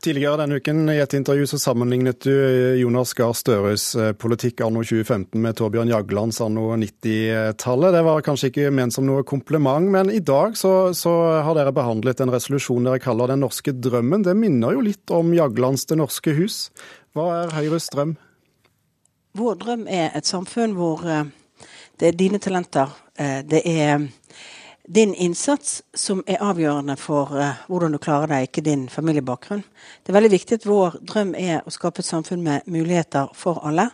Tidligere 0.00 0.38
denne 0.40 0.56
uken 0.56 0.88
i 0.88 0.96
et 1.02 1.12
intervju 1.12 1.44
så 1.50 1.58
sammenlignet 1.60 2.24
du 2.24 2.32
Jonas 2.80 3.10
Gahr 3.18 3.34
Støres 3.36 3.90
eh, 3.98 4.14
politikk 4.16 4.62
anno 4.64 4.80
2015 4.80 5.36
med 5.44 5.58
Torbjørn 5.58 5.90
Jaglands 5.92 6.38
anno 6.40 6.70
90-tallet. 6.80 7.92
Det 7.92 8.00
var 8.06 8.24
kanskje 8.24 8.48
ikke 8.48 8.70
ment 8.72 8.96
som 8.96 9.04
noe 9.04 9.26
kompliment, 9.28 9.90
men 9.92 10.08
i 10.08 10.22
dag 10.24 10.56
så, 10.56 10.94
så, 10.96 11.12
har 11.44 11.58
dere 11.58 11.74
behandlet 11.76 12.22
en 12.24 12.32
resolusjon 12.32 12.88
dere 12.88 13.02
kaller 13.02 13.28
Den 13.28 13.44
norske 13.44 13.74
drømmen. 13.76 14.24
Det 14.24 14.32
minner 14.40 14.78
jo 14.78 14.86
litt 14.88 15.12
om 15.12 15.34
Jaglands 15.36 15.84
Det 15.90 16.00
norske 16.00 16.32
hus. 16.38 16.62
Hva 17.12 17.26
er 17.42 17.54
Høyres 17.58 17.90
drøm? 17.92 18.16
Vår 19.36 19.60
drøm 19.60 19.84
er 19.84 20.16
et 20.16 20.26
samfunn 20.26 20.78
hvor 20.80 21.04
eh, 21.04 21.28
det 22.00 22.08
er 22.08 22.16
dine 22.16 22.40
talenter, 22.40 22.88
eh, 23.20 23.42
det 23.44 23.66
er 23.68 24.08
din 24.90 25.14
innsats 25.14 25.82
som 25.94 26.24
er 26.26 26.42
avgjørende 26.42 26.96
for 26.98 27.30
uh, 27.36 27.60
hvordan 27.70 27.94
du 27.94 28.00
klarer 28.02 28.32
deg, 28.32 28.48
ikke 28.48 28.64
din 28.66 28.88
familiebakgrunn. 28.90 29.62
Det 30.02 30.10
er 30.10 30.18
veldig 30.18 30.32
viktig 30.34 30.58
at 30.58 30.66
vår 30.66 30.98
drøm 31.06 31.32
er 31.38 31.62
å 31.62 31.70
skape 31.74 32.02
et 32.02 32.08
samfunn 32.08 32.42
med 32.42 32.66
muligheter 32.66 33.30
for 33.38 33.62
alle. 33.66 33.90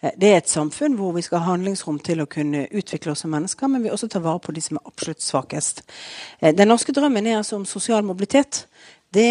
Det 0.00 0.30
er 0.30 0.38
et 0.40 0.48
samfunn 0.48 0.94
hvor 0.96 1.12
vi 1.12 1.20
skal 1.26 1.42
ha 1.42 1.52
handlingsrom 1.52 1.98
til 2.00 2.22
å 2.22 2.28
kunne 2.30 2.64
utvikle 2.72 3.12
oss 3.12 3.20
som 3.26 3.34
mennesker, 3.34 3.68
men 3.68 3.84
vi 3.84 3.92
også 3.92 4.08
tar 4.08 4.24
vare 4.24 4.40
på 4.40 4.54
de 4.56 4.62
som 4.64 4.78
er 4.80 4.88
absolutt 4.88 5.20
svakest. 5.20 5.82
Den 6.40 6.72
norske 6.72 6.94
drømmen 6.96 7.28
er 7.28 7.42
altså 7.42 7.58
om 7.58 7.66
sosial 7.68 8.06
mobilitet. 8.08 8.62
Det, 9.12 9.28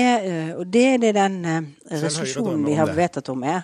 og 0.60 0.68
det 0.70 0.86
er 0.94 1.02
det 1.02 1.14
den 1.16 1.38
eh, 1.48 1.68
resolusjonen 2.04 2.66
vi 2.68 2.76
har 2.76 2.92
vedtatt 2.94 3.32
om 3.32 3.46
er. 3.48 3.64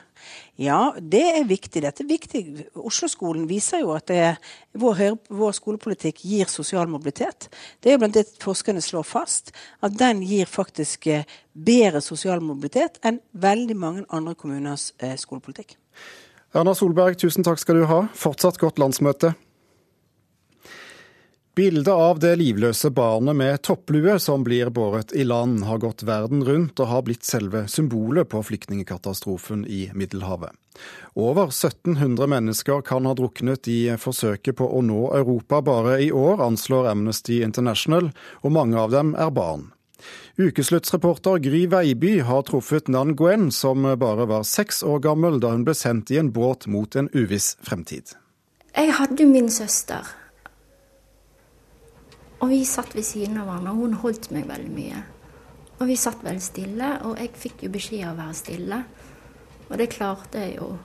Ja, 0.56 0.96
det 1.00 1.24
er 1.36 1.48
viktig. 1.48 1.82
Dette 1.84 2.04
er 2.06 2.08
viktig. 2.08 2.42
Oslo-skolen 2.80 3.44
viser 3.50 3.82
jo 3.84 3.92
at 3.96 4.08
det, 4.08 4.38
vår, 4.80 5.18
vår, 5.28 5.56
skolepolitikk 5.58 6.22
gir 6.24 6.48
sosial 6.52 6.88
mobilitet. 6.88 7.50
Det 7.84 7.92
er 7.92 7.98
jo 7.98 8.04
blant 8.06 8.16
det 8.16 8.28
forskerne 8.44 8.84
slår 8.84 9.04
fast, 9.08 9.52
at 9.84 9.98
den 10.00 10.24
gir 10.24 10.48
faktisk 10.48 11.10
eh, 11.12 11.28
bedre 11.52 12.00
sosial 12.04 12.40
mobilitet 12.44 13.02
enn 13.04 13.20
veldig 13.36 13.76
mange 13.80 14.06
andre 14.16 14.36
kommuners 14.40 14.94
eh, 15.04 15.18
skolepolitikk. 15.20 15.76
Erna 16.56 16.72
Solberg, 16.72 17.20
tusen 17.20 17.44
takk 17.44 17.60
skal 17.60 17.82
du 17.82 17.90
ha. 17.92 18.06
Fortsatt 18.16 18.62
godt 18.62 18.80
landsmøte. 18.80 19.34
Bildet 21.56 21.94
av 21.94 22.18
det 22.20 22.34
livløse 22.36 22.90
barnet 22.92 23.38
med 23.40 23.62
topplue 23.64 24.18
som 24.20 24.42
blir 24.44 24.68
båret 24.76 25.14
i 25.16 25.24
land, 25.24 25.62
har 25.64 25.78
gått 25.80 26.02
verden 26.04 26.42
rundt 26.44 26.82
og 26.84 26.90
har 26.90 27.06
blitt 27.08 27.24
selve 27.24 27.62
symbolet 27.72 28.28
på 28.28 28.42
flyktningkatastrofen 28.44 29.62
i 29.64 29.86
Middelhavet. 29.96 30.52
Over 31.16 31.54
1700 31.54 32.28
mennesker 32.28 32.82
kan 32.84 33.08
ha 33.08 33.14
druknet 33.16 33.70
i 33.72 33.78
forsøket 33.96 34.58
på 34.60 34.68
å 34.68 34.82
nå 34.84 35.06
Europa 35.16 35.62
bare 35.64 36.02
i 36.04 36.10
år, 36.12 36.44
anslår 36.44 36.90
Amnesty 36.92 37.40
International, 37.48 38.12
og 38.44 38.52
mange 38.52 38.76
av 38.76 38.92
dem 38.92 39.16
er 39.16 39.32
barn. 39.32 39.70
Ukesluttsreporter 40.36 41.40
Gry 41.40 41.64
Veiby 41.72 42.18
har 42.28 42.44
truffet 42.52 42.92
Nan 42.92 43.16
Gwen, 43.16 43.48
som 43.56 43.88
bare 43.96 44.28
var 44.28 44.44
seks 44.44 44.84
år 44.84 45.00
gammel 45.08 45.40
da 45.40 45.56
hun 45.56 45.64
ble 45.64 45.80
sendt 45.80 46.12
i 46.12 46.20
en 46.20 46.36
båt 46.36 46.68
mot 46.68 47.00
en 47.00 47.08
uviss 47.16 47.54
fremtid. 47.64 48.12
Jeg 48.76 48.92
hadde 49.00 49.32
min 49.32 49.48
søster 49.48 50.04
og 52.42 52.50
vi 52.52 52.64
satt 52.68 52.96
ved 52.96 53.06
siden 53.08 53.40
av 53.42 53.50
hverandre, 53.50 53.74
og 53.74 53.84
hun 53.84 54.00
holdt 54.04 54.32
meg 54.36 54.48
veldig 54.50 54.74
mye. 54.74 55.04
Og 55.76 55.88
vi 55.90 55.96
satt 56.00 56.24
veldig 56.24 56.44
stille, 56.44 56.90
og 57.08 57.20
jeg 57.20 57.32
fikk 57.40 57.66
jo 57.66 57.72
beskjed 57.74 58.06
om 58.08 58.14
å 58.14 58.20
være 58.24 58.38
stille. 58.40 58.82
Og 59.70 59.80
det 59.82 59.90
klarte 59.92 60.44
jeg 60.44 60.58
jo. 60.60 60.76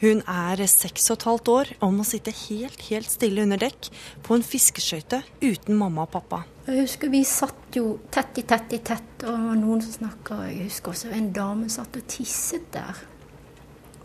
Hun 0.00 0.22
er 0.32 0.62
seks 0.70 1.10
og 1.10 1.18
et 1.18 1.26
halvt 1.28 1.48
år 1.52 1.70
og 1.84 1.90
må 1.92 2.06
sitte 2.08 2.32
helt, 2.32 2.80
helt 2.88 3.10
stille 3.12 3.42
under 3.44 3.60
dekk 3.60 3.90
på 4.24 4.38
en 4.38 4.44
fiskeskøyte 4.46 5.18
uten 5.42 5.76
mamma 5.76 6.06
og 6.06 6.14
pappa. 6.14 6.38
Jeg 6.64 6.86
husker 6.86 7.12
vi 7.12 7.20
satt 7.28 7.76
jo 7.76 7.98
tett 8.12 8.40
i 8.40 8.46
tett 8.48 8.72
i 8.72 8.80
tett, 8.80 9.26
og 9.28 9.50
noen 9.60 9.82
som 9.84 9.98
snakka. 9.98 10.40
Jeg 10.48 10.70
husker 10.70 10.94
også 10.94 11.12
en 11.16 11.28
dame 11.36 11.68
satt 11.72 11.98
og 12.00 12.06
tisset 12.08 12.70
der. 12.72 13.02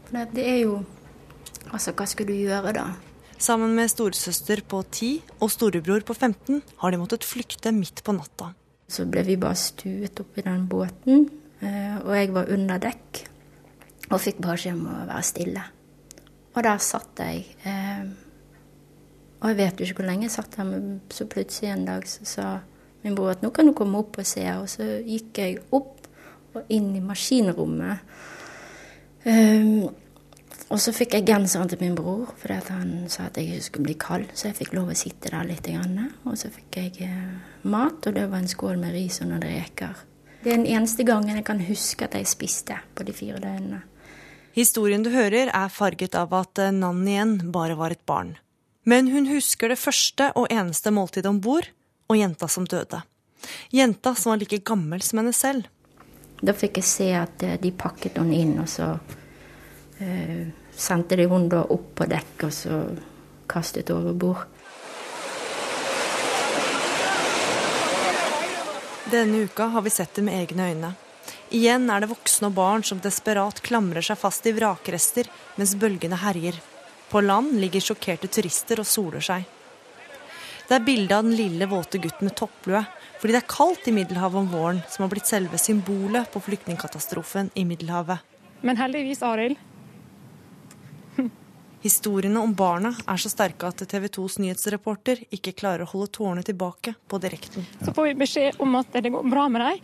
For 0.10 0.36
det 0.36 0.46
er 0.52 0.62
jo 0.66 0.84
Altså, 1.74 1.96
hva 1.98 2.06
skal 2.06 2.28
du 2.30 2.34
gjøre 2.36 2.72
da? 2.76 2.84
Sammen 3.38 3.74
med 3.76 3.90
storesøster 3.92 4.62
på 4.64 4.80
10 4.88 5.42
og 5.44 5.50
storebror 5.52 6.06
på 6.08 6.16
15 6.16 6.62
har 6.80 6.92
de 6.92 7.00
måttet 7.02 7.26
flykte 7.28 7.74
midt 7.76 8.00
på 8.06 8.16
natta. 8.16 8.54
Så 8.88 9.04
ble 9.12 9.26
vi 9.28 9.36
bare 9.40 9.58
stuet 9.60 10.22
opp 10.22 10.38
i 10.40 10.46
den 10.46 10.68
båten, 10.72 11.26
eh, 11.60 11.98
og 12.00 12.14
jeg 12.16 12.32
var 12.34 12.52
under 12.54 12.80
dekk 12.80 13.26
og 14.12 14.22
fikk 14.22 14.40
beskjed 14.46 14.78
om 14.78 14.86
å 14.88 15.02
være 15.10 15.26
stille. 15.26 15.66
Og 16.56 16.64
der 16.64 16.80
satt 16.80 17.20
jeg. 17.20 17.44
Eh, 17.68 18.06
og 19.42 19.52
jeg 19.52 19.60
vet 19.60 19.80
jo 19.80 19.90
ikke 19.90 20.00
hvor 20.00 20.10
lenge 20.10 20.30
jeg 20.30 20.36
satt 20.38 20.56
her, 20.56 20.70
men 20.70 21.02
så 21.12 21.28
plutselig 21.28 21.74
en 21.74 21.86
dag 21.90 22.08
så 22.08 22.30
sa 22.30 22.48
min 23.04 23.18
bror 23.18 23.36
at 23.36 23.44
nå 23.44 23.52
kan 23.52 23.68
du 23.68 23.76
komme 23.76 24.00
opp 24.00 24.22
og 24.22 24.30
se. 24.30 24.46
Og 24.56 24.70
så 24.72 24.88
gikk 25.04 25.42
jeg 25.44 25.60
opp 25.76 26.08
og 26.56 26.72
inn 26.72 26.94
i 26.96 27.04
maskinrommet. 27.04 28.00
Og 30.74 30.82
så 30.82 30.92
fikk 30.96 31.14
jeg 31.14 31.28
genseren 31.28 31.70
til 31.70 31.82
min 31.84 31.96
bror, 31.98 32.32
fordi 32.42 32.58
han 32.72 32.94
sa 33.12 33.28
at 33.30 33.38
jeg 33.38 33.62
skulle 33.62 33.86
bli 33.92 33.98
kald. 34.02 34.32
Så 34.34 34.50
jeg 34.50 34.58
fikk 34.58 34.74
lov 34.74 34.90
å 34.90 34.98
sitte 34.98 35.30
der 35.30 35.46
litt. 35.46 35.68
Og 36.26 36.38
så 36.40 36.50
fikk 36.50 36.80
jeg 36.80 37.06
eh, 37.06 37.34
mat, 37.70 38.00
og 38.02 38.16
det 38.16 38.26
var 38.32 38.42
en 38.42 38.50
skål 38.50 38.80
med 38.82 38.96
ris 38.96 39.22
og 39.22 39.30
noen 39.30 39.46
reker. 39.46 39.94
Det 40.42 40.52
er 40.52 40.58
den 40.58 40.70
eneste 40.70 41.06
gangen 41.06 41.38
jeg 41.38 41.46
kan 41.46 41.62
huske 41.68 42.06
at 42.06 42.18
jeg 42.18 42.30
spiste 42.30 42.80
på 42.98 43.06
de 43.06 43.14
fire 43.14 43.42
døgnene. 43.42 43.84
Historien 44.56 45.04
du 45.04 45.12
hører 45.12 45.52
er 45.52 45.74
farget 45.74 46.16
av 46.16 46.34
at 46.34 46.62
Nannien 46.72 47.52
bare 47.52 47.76
var 47.78 47.92
et 47.92 48.06
barn. 48.08 48.38
Men 48.86 49.10
hun 49.12 49.28
husker 49.28 49.70
det 49.70 49.82
første 49.82 50.30
og 50.38 50.48
eneste 50.54 50.94
måltidet 50.94 51.30
om 51.30 51.42
bord, 51.42 51.68
og 52.06 52.18
jenta 52.18 52.48
som 52.50 52.68
døde. 52.70 53.02
Jenta 53.74 54.14
som 54.16 54.32
var 54.32 54.42
like 54.42 54.62
gammel 54.66 55.02
som 55.02 55.22
henne 55.22 55.34
selv. 55.34 55.66
Da 56.42 56.54
fikk 56.54 56.80
jeg 56.82 56.90
se 56.90 57.10
at 57.18 57.44
eh, 57.46 57.58
de 57.62 57.72
pakket 57.74 58.18
henne 58.22 58.38
inn, 58.38 58.58
og 58.62 58.70
så 58.70 58.94
eh, 60.00 60.48
sendte 60.76 61.16
de 61.16 61.26
hun 61.32 61.50
da 61.50 61.64
opp 61.64 61.94
på 62.00 62.08
dekk 62.10 62.48
og 62.48 62.54
så 62.54 62.82
kastet 63.48 63.92
over 63.94 64.14
bord. 64.14 64.44
Denne 69.12 69.46
uka 69.46 69.70
har 69.70 69.82
vi 69.86 69.94
sett 69.94 70.16
det 70.18 70.24
med 70.26 70.40
egne 70.42 70.70
øyne. 70.72 70.94
Igjen 71.54 71.90
er 71.94 72.02
det 72.02 72.10
voksne 72.10 72.50
og 72.50 72.56
barn 72.58 72.84
som 72.84 73.00
desperat 73.00 73.62
klamrer 73.64 74.04
seg 74.04 74.18
fast 74.18 74.48
i 74.50 74.54
vrakrester 74.56 75.30
mens 75.60 75.76
bølgene 75.78 76.18
herjer. 76.18 76.58
På 77.12 77.22
land 77.22 77.54
ligger 77.62 77.84
sjokkerte 77.86 78.28
turister 78.28 78.82
og 78.82 78.90
soler 78.90 79.22
seg. 79.24 79.46
Det 80.66 80.74
er 80.74 80.86
bildet 80.88 81.14
av 81.14 81.28
den 81.28 81.38
lille, 81.38 81.68
våte 81.70 82.02
gutten 82.02 82.28
med 82.28 82.36
topplue 82.40 82.82
fordi 83.22 83.36
det 83.36 83.40
er 83.44 83.54
kaldt 83.54 83.88
i 83.88 83.94
Middelhavet 83.96 84.38
om 84.42 84.50
våren, 84.52 84.82
som 84.92 85.06
har 85.06 85.10
blitt 85.14 85.30
selve 85.30 85.58
symbolet 85.62 86.28
på 86.34 86.42
flyktningkatastrofen 86.46 87.48
i 87.56 87.64
Middelhavet. 87.66 88.20
Men 88.62 88.78
heldigvis, 88.78 89.24
Arild, 89.26 89.58
Historiene 91.86 92.40
om 92.42 92.54
barna 92.58 92.90
er 93.06 93.20
så 93.22 93.30
sterke 93.30 93.68
at 93.70 93.84
TV 93.86 94.08
2s 94.10 94.40
nyhetsreporter 94.42 95.20
ikke 95.36 95.52
klarer 95.54 95.84
å 95.84 95.90
holde 95.92 96.08
tårene 96.18 96.42
tilbake 96.42 96.96
på 97.06 97.20
direkten. 97.22 97.68
Så 97.86 97.92
får 97.94 98.08
vi 98.08 98.14
beskjed 98.24 98.58
om 98.66 98.74
at 98.80 98.96
det 98.96 99.12
går 99.14 99.28
bra 99.30 99.44
med 99.54 99.62
dem. 99.62 99.84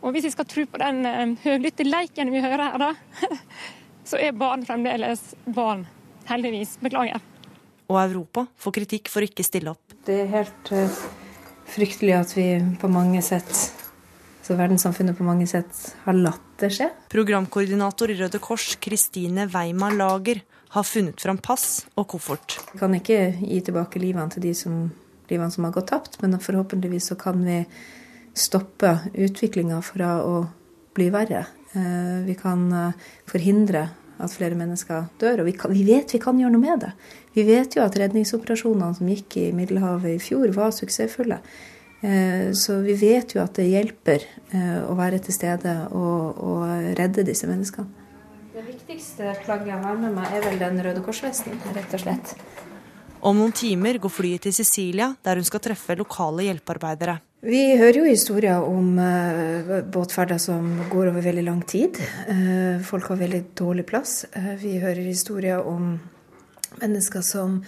Og 0.00 0.14
hvis 0.14 0.30
vi 0.30 0.30
skal 0.32 0.46
tro 0.48 0.64
på 0.64 0.80
den 0.80 1.02
uh, 1.04 1.34
høglytte 1.42 1.84
leiken 1.84 2.32
vi 2.32 2.40
hører 2.40 2.62
her, 2.64 2.80
da, 2.80 3.36
så 4.08 4.16
er 4.16 4.32
barn 4.32 4.64
fremdeles 4.64 5.20
barn. 5.44 5.84
Heldigvis. 6.30 6.78
Beklager. 6.80 7.20
Og 7.92 7.98
Europa 8.00 8.46
får 8.56 8.76
kritikk 8.78 9.12
for 9.12 9.20
å 9.20 9.28
ikke 9.28 9.44
stille 9.44 9.74
opp. 9.74 9.92
Det 10.08 10.22
er 10.22 10.32
helt 10.32 10.72
uh, 10.72 10.98
fryktelig 11.68 12.16
at 12.16 12.32
vi 12.38 12.46
på 12.80 12.88
mange 12.88 13.20
sett 13.20 13.52
så 14.42 14.56
verdenssamfunnet 14.56 15.20
på 15.20 15.28
mange 15.28 15.44
sett 15.50 15.84
har 16.06 16.16
latt 16.16 16.48
det 16.64 16.72
skje. 16.72 16.88
Programkoordinator 17.12 18.10
i 18.10 18.16
Røde 18.24 18.40
Kors, 18.40 18.72
Kristine 18.80 19.44
Weima 19.52 19.92
Lager, 19.92 20.40
har 20.72 20.84
funnet 20.88 21.20
fram 21.20 21.36
pass 21.38 21.84
og 22.00 22.06
koffert. 22.14 22.56
Vi 22.72 22.80
kan 22.80 22.94
ikke 22.96 23.18
gi 23.42 23.58
tilbake 23.60 24.00
livene 24.00 24.32
til 24.32 24.46
de 24.46 24.54
som, 24.56 24.86
livene 25.28 25.52
som 25.52 25.66
har 25.66 25.74
gått 25.74 25.90
tapt, 25.92 26.16
men 26.22 26.40
forhåpentligvis 26.40 27.10
så 27.12 27.16
kan 27.20 27.42
vi 27.44 27.58
stoppe 28.32 28.94
utviklinga 29.12 29.82
fra 29.84 30.14
å 30.24 30.38
bli 30.96 31.10
verre. 31.12 31.44
Eh, 31.76 32.24
vi 32.24 32.38
kan 32.40 32.64
eh, 32.72 32.96
forhindre 33.28 33.84
at 34.22 34.32
flere 34.32 34.56
mennesker 34.56 35.10
dør, 35.20 35.42
og 35.42 35.50
vi, 35.50 35.56
kan, 35.60 35.76
vi, 35.76 35.84
vet 35.84 36.16
vi 36.16 36.22
kan 36.22 36.40
gjøre 36.40 36.56
noe 36.56 36.64
med 36.64 36.86
det. 36.86 36.94
Vi 37.36 37.44
vet 37.44 37.76
jo 37.76 37.84
at 37.84 37.98
redningsoperasjonene 38.00 38.96
som 38.96 39.12
gikk 39.12 39.36
i 39.42 39.46
Middelhavet 39.56 40.16
i 40.16 40.22
fjor, 40.24 40.48
var 40.56 40.72
suksessfulle. 40.72 41.42
Eh, 42.00 42.48
så 42.56 42.80
vi 42.80 42.96
vet 42.96 43.36
jo 43.36 43.44
at 43.44 43.60
det 43.60 43.68
hjelper 43.68 44.24
å 44.88 44.96
være 44.96 45.20
til 45.24 45.36
stede 45.36 45.72
og, 45.96 46.40
og 46.40 46.96
redde 46.96 47.24
disse 47.28 47.48
menneskene. 47.48 48.01
Det 48.92 48.98
viktigste 48.98 49.44
plagget 49.46 49.70
jeg 49.70 49.80
har 49.80 49.94
med 49.96 50.12
meg, 50.12 50.26
er 50.36 50.42
vel 50.44 50.58
den 50.60 50.74
Røde 50.84 51.00
Kors-vesten, 51.00 51.54
rett 51.72 51.94
og 51.96 52.00
slett. 52.02 52.32
Om 53.24 53.38
noen 53.40 53.54
timer 53.56 53.96
går 53.96 54.12
flyet 54.12 54.44
til 54.44 54.52
Sicilia, 54.52 55.06
der 55.24 55.38
hun 55.40 55.46
skal 55.48 55.62
treffe 55.64 55.96
lokale 55.96 56.44
hjelpearbeidere. 56.44 57.14
Vi 57.40 57.62
hører 57.80 58.02
jo 58.02 58.10
historier 58.10 58.60
om 58.60 58.90
uh, 59.00 59.78
båtferder 59.94 60.36
som 60.36 60.68
går 60.92 61.08
over 61.08 61.24
veldig 61.24 61.46
lang 61.46 61.62
tid. 61.64 61.96
Uh, 62.28 62.84
folk 62.84 63.08
har 63.08 63.22
veldig 63.22 63.40
dårlig 63.56 63.86
plass. 63.88 64.26
Uh, 64.36 64.52
vi 64.60 64.74
hører 64.82 65.00
historier 65.08 65.64
om 65.64 65.94
mennesker 66.82 67.24
som 67.24 67.62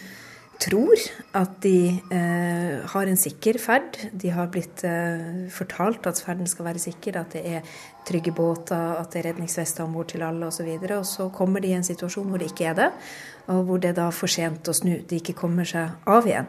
tror 0.63 1.01
at 1.35 1.57
de 1.65 2.01
eh, 2.15 2.85
har 2.93 3.11
en 3.11 3.19
sikker 3.19 3.59
ferd. 3.63 3.99
De 4.13 4.31
har 4.35 4.51
blitt 4.53 4.85
eh, 4.87 5.45
fortalt 5.53 6.07
at 6.07 6.21
ferden 6.23 6.49
skal 6.51 6.69
være 6.69 6.83
sikker, 6.83 7.19
at 7.21 7.37
det 7.37 7.45
er 7.59 7.77
trygge 8.05 8.33
båter, 8.37 8.99
at 9.01 9.13
det 9.13 9.23
er 9.23 9.31
redningsvester 9.31 9.85
om 9.85 9.95
bord 9.97 10.11
til 10.13 10.23
alle 10.23 10.47
osv. 10.47 10.69
Og, 10.69 10.89
så 10.89 10.99
og 10.99 11.07
så 11.09 11.29
kommer 11.35 11.61
de 11.61 11.73
i 11.73 11.79
en 11.79 11.87
situasjon 11.87 12.29
hvor 12.29 12.41
det 12.41 12.51
ikke 12.53 12.69
er 12.71 12.77
det, 12.79 12.91
og 13.53 13.65
hvor 13.69 13.81
det 13.81 13.91
er 13.93 13.97
da 13.99 14.09
for 14.15 14.31
sent 14.31 14.69
å 14.69 14.77
snu. 14.77 14.93
De 15.09 15.21
ikke 15.21 15.37
kommer 15.37 15.69
seg 15.69 16.09
av 16.11 16.29
igjen. 16.29 16.49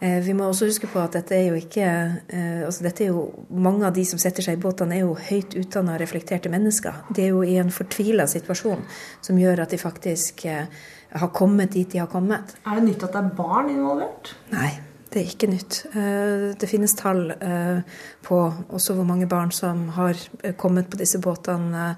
Eh, 0.00 0.18
vi 0.26 0.34
må 0.36 0.48
også 0.48 0.68
huske 0.70 0.90
på 0.90 1.00
at 1.02 1.16
dette 1.18 1.36
er 1.38 1.48
jo 1.48 1.58
ikke 1.58 1.86
eh, 1.86 2.60
altså 2.66 2.86
dette 2.86 3.06
er 3.06 3.14
jo, 3.14 3.26
Mange 3.48 3.86
av 3.88 3.94
de 3.96 4.04
som 4.06 4.20
setter 4.20 4.44
seg 4.44 4.58
i 4.58 4.62
båtene, 4.62 4.98
er 4.98 5.06
jo 5.06 5.16
høyt 5.16 5.56
utdanna, 5.58 5.96
reflekterte 5.98 6.50
mennesker. 6.52 7.02
De 7.14 7.24
er 7.24 7.32
jo 7.32 7.42
i 7.42 7.56
en 7.58 7.72
fortvila 7.74 8.28
situasjon 8.30 8.84
som 9.24 9.40
gjør 9.40 9.64
at 9.64 9.74
de 9.74 9.80
faktisk 9.80 10.44
eh, 10.46 10.68
har 11.12 11.32
kommet 11.34 11.72
dit 11.72 11.88
de 11.92 12.02
har 12.02 12.10
kommet. 12.10 12.54
Er 12.66 12.78
det 12.78 12.88
nytt 12.88 13.06
at 13.06 13.14
det 13.14 13.22
er 13.22 13.36
barn 13.36 13.70
involvert? 13.72 14.34
Nei, 14.52 14.70
det 15.08 15.22
er 15.22 15.30
ikke 15.32 15.50
nytt. 15.50 15.80
Eh, 15.92 16.48
det 16.58 16.68
finnes 16.70 16.96
tall 16.98 17.30
eh, 17.32 17.80
på 18.24 18.40
også 18.68 18.98
hvor 18.98 19.08
mange 19.08 19.28
barn 19.30 19.52
som 19.54 19.88
har 19.96 20.18
eh, 20.42 20.54
kommet 20.58 20.90
på 20.90 21.00
disse 21.00 21.20
båtene 21.22 21.94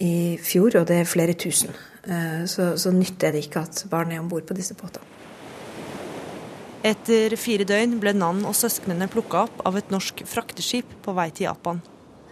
i 0.00 0.38
fjor, 0.40 0.78
og 0.78 0.88
det 0.88 1.02
er 1.02 1.10
flere 1.10 1.34
tusen. 1.34 1.74
Så, 2.48 2.70
så 2.80 2.92
nytt 2.94 3.24
er 3.26 3.34
det 3.34 3.42
ikke 3.44 3.64
at 3.66 3.82
barn 3.90 4.14
er 4.14 4.22
om 4.22 4.28
bord 4.30 4.46
på 4.48 4.54
disse 4.56 4.72
båtene. 4.78 5.04
Etter 6.86 7.34
fire 7.36 7.66
døgn 7.66 7.98
ble 8.00 8.14
Nan 8.14 8.44
og 8.46 8.54
søsknene 8.56 9.10
plukka 9.10 9.42
opp 9.48 9.62
av 9.66 9.76
et 9.80 9.90
norsk 9.90 10.22
frakteskip 10.30 10.92
på 11.02 11.14
vei 11.16 11.26
til 11.34 11.48
Japan. 11.48 11.82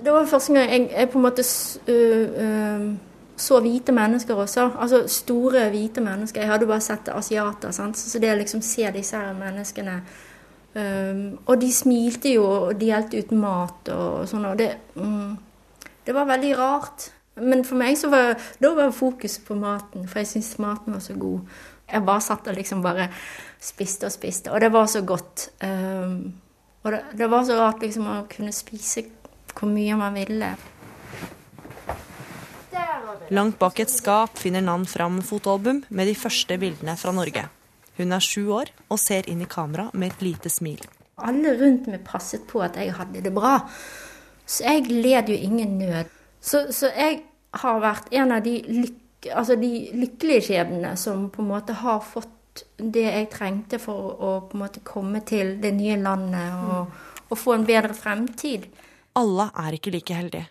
Det 0.05 0.13
var 0.13 0.29
første 0.31 0.55
gang 0.55 0.71
jeg, 0.71 0.87
jeg 0.93 1.11
på 1.11 1.19
en 1.19 1.25
måte 1.25 1.43
uh, 1.43 2.25
uh, 2.37 2.87
så 3.37 3.61
hvite 3.61 3.93
mennesker 3.93 4.35
også. 4.35 4.71
Altså 4.78 5.02
store, 5.09 5.69
hvite 5.71 6.00
mennesker. 6.00 6.40
Jeg 6.40 6.50
hadde 6.50 6.69
bare 6.69 6.85
sett 6.85 7.09
asiater. 7.12 7.75
Sant? 7.75 7.99
Så 7.99 8.21
det 8.23 8.33
å 8.33 8.38
liksom 8.38 8.62
se 8.64 8.88
disse 8.95 9.19
her 9.19 9.37
menneskene 9.37 9.99
um, 10.75 11.21
Og 11.45 11.61
de 11.61 11.73
smilte 11.73 12.33
jo 12.33 12.47
og 12.47 12.81
delte 12.81 13.21
ut 13.21 13.35
mat 13.37 13.93
og 13.93 14.25
sånn. 14.31 14.49
Og 14.49 14.57
det, 14.61 14.71
um, 14.97 15.37
det 16.07 16.16
var 16.16 16.28
veldig 16.31 16.55
rart. 16.59 17.11
Men 17.37 17.64
for 17.69 17.76
meg 17.76 17.99
så 18.00 18.09
var 18.09 18.38
da 18.62 18.73
var 18.78 18.95
fokuset 18.97 19.45
på 19.45 19.59
maten, 19.61 20.07
for 20.09 20.23
jeg 20.23 20.31
syntes 20.31 20.57
maten 20.62 20.97
var 20.97 21.02
så 21.05 21.16
god. 21.21 21.59
Jeg 21.87 22.07
bare 22.07 22.25
satt 22.25 22.49
og 22.49 22.57
liksom 22.57 22.81
bare 22.83 23.11
spiste 23.62 24.09
og 24.09 24.14
spiste, 24.14 24.50
og 24.50 24.61
det 24.61 24.73
var 24.73 24.88
så 24.90 25.02
godt. 25.07 25.50
Um, 25.61 26.33
og 26.83 26.93
det, 26.95 27.02
det, 27.19 27.28
var 27.31 27.45
så 27.45 27.59
rart 27.61 27.85
liksom 27.85 28.09
å 28.09 28.16
kunne 28.31 28.55
spise 28.57 29.05
hvor 29.57 29.69
mye 29.69 29.99
man 29.99 30.16
ville. 30.16 30.49
Langt 33.35 33.59
bak 33.59 33.80
et 33.83 33.90
skap 33.90 34.38
finner 34.38 34.62
Nan 34.62 34.85
fram 34.87 35.21
fotoalbum 35.25 35.83
med 35.88 36.09
de 36.11 36.14
første 36.14 36.59
bildene 36.62 36.95
fra 37.00 37.14
Norge. 37.16 37.47
Hun 37.97 38.12
er 38.12 38.23
sju 38.23 38.50
år 38.54 38.71
og 38.92 39.00
ser 39.00 39.28
inn 39.30 39.42
i 39.42 39.49
kamera 39.50 39.88
med 39.95 40.12
et 40.12 40.25
lite 40.26 40.52
smil. 40.52 40.83
Alle 41.16 41.54
rundt 41.56 41.88
meg 41.88 42.04
passet 42.04 42.45
på 42.49 42.61
at 42.64 42.76
jeg 42.76 42.92
hadde 42.99 43.23
det 43.25 43.33
bra, 43.35 43.59
så 44.47 44.68
jeg 44.68 44.90
led 44.92 45.33
jo 45.33 45.38
ingen 45.49 45.78
nød. 45.80 46.12
Så, 46.40 46.66
så 46.71 46.92
jeg 46.92 47.23
har 47.56 47.83
vært 47.83 48.12
en 48.14 48.35
av 48.37 48.45
de, 48.45 48.59
lykke, 48.68 49.33
altså 49.33 49.56
de 49.59 49.71
lykkelige 49.97 50.50
skjebnene 50.50 50.92
som 51.00 51.30
på 51.33 51.42
en 51.42 51.50
måte 51.54 51.78
har 51.80 52.04
fått 52.04 52.64
det 52.76 53.04
jeg 53.04 53.30
trengte 53.33 53.80
for 53.80 54.12
å 54.16 54.35
på 54.49 54.56
en 54.56 54.64
måte 54.64 54.85
komme 54.87 55.23
til 55.28 55.56
det 55.61 55.73
nye 55.76 55.97
landet 56.00 56.68
og, 56.68 56.92
og 57.28 57.40
få 57.40 57.56
en 57.56 57.66
bedre 57.68 57.97
fremtid. 57.97 58.68
Alle 59.16 59.49
er 59.64 59.76
ikke 59.76 59.92
like 59.97 60.16
heldige. 60.16 60.47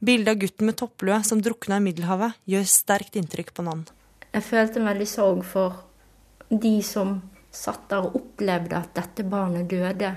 Bildet 0.00 0.32
av 0.32 0.40
gutten 0.40 0.66
med 0.70 0.78
topplue 0.80 1.18
som 1.28 1.42
drukna 1.44 1.76
i 1.76 1.84
Middelhavet, 1.84 2.38
gjør 2.48 2.68
sterkt 2.68 3.18
inntrykk 3.20 3.52
på 3.56 3.64
Nan. 3.66 3.84
Jeg 4.30 4.46
følte 4.46 4.80
veldig 4.80 5.08
sorg 5.08 5.42
for 5.44 5.82
de 6.48 6.78
som 6.86 7.18
satt 7.52 7.88
der 7.90 8.06
og 8.06 8.16
opplevde 8.20 8.78
at 8.78 8.94
dette 8.96 9.26
barnet 9.28 9.68
døde 9.70 10.14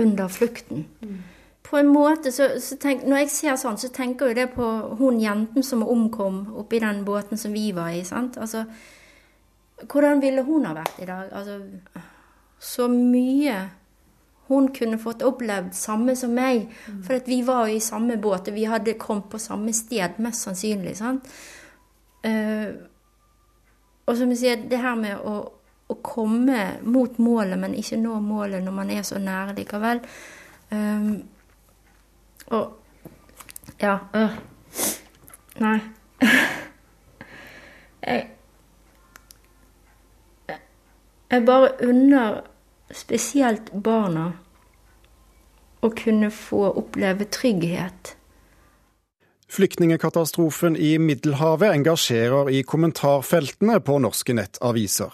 under 0.00 0.28
flukten. 0.32 0.86
Mm. 1.00 1.22
På 1.64 1.78
en 1.78 1.88
måte, 1.88 2.32
så, 2.32 2.48
så 2.60 2.76
tenk, 2.80 3.06
Når 3.08 3.22
jeg 3.22 3.30
ser 3.32 3.56
sånn, 3.60 3.78
så 3.80 3.88
tenker 3.88 4.32
jeg 4.32 4.36
det 4.36 4.48
på 4.56 4.66
hun 4.98 5.20
jenten 5.20 5.64
som 5.64 5.84
omkom 5.86 6.42
oppi 6.60 6.80
den 6.82 7.04
båten 7.06 7.40
som 7.40 7.54
vi 7.54 7.70
var 7.72 7.94
i. 7.94 8.02
sant? 8.04 8.36
Altså, 8.36 8.66
Hvordan 9.84 10.20
ville 10.22 10.42
hun 10.44 10.66
ha 10.68 10.74
vært 10.74 11.00
i 11.02 11.08
dag? 11.08 11.32
Altså, 11.32 11.60
så 12.60 12.88
mye 12.88 13.56
hun 14.46 14.68
kunne 14.76 14.98
fått 15.00 15.22
opplevd 15.24 15.74
samme 15.74 16.16
som 16.16 16.34
meg. 16.36 16.68
Mm. 16.86 17.02
For 17.06 17.20
vi 17.26 17.40
var 17.42 17.68
jo 17.68 17.76
i 17.76 17.80
samme 17.80 18.16
båt, 18.20 18.48
og 18.48 18.54
vi 18.54 18.66
hadde 18.68 18.98
kommet 19.00 19.30
på 19.32 19.40
samme 19.40 19.72
sted, 19.72 20.18
mest 20.18 20.44
sannsynlig. 20.44 20.96
sant? 21.00 21.28
Uh, 22.24 22.72
og 24.06 24.16
som 24.16 24.32
jeg 24.32 24.40
sier, 24.40 24.64
det 24.68 24.80
her 24.80 24.96
med 25.00 25.16
å, 25.16 25.36
å, 25.88 25.96
komme 26.04 26.66
mot 26.84 27.18
målet, 27.18 27.56
men 27.60 27.76
ikke 27.76 28.00
nå 28.00 28.18
målet 28.20 28.64
når 28.64 28.76
man 28.76 28.92
er 28.92 29.04
så 29.04 29.20
nære 29.20 29.56
likevel. 29.56 30.04
Um, 30.70 31.22
og 32.52 32.80
Ja. 33.80 33.98
Øh. 34.14 34.36
Nei. 35.60 35.78
jeg 38.06 38.28
Jeg 41.30 41.46
bare 41.46 41.70
unner 41.82 42.42
spesielt 42.94 43.72
barna, 43.72 44.32
å 45.84 45.90
kunne 45.92 46.30
få 46.32 46.68
oppleve 46.80 47.26
trygghet. 47.28 48.14
Flyktningekatastrofen 49.54 50.76
i 50.76 50.96
Middelhavet 50.98 51.74
engasjerer 51.76 52.48
i 52.50 52.62
kommentarfeltene 52.66 53.76
på 53.84 53.98
norske 54.02 54.34
nettaviser. 54.34 55.12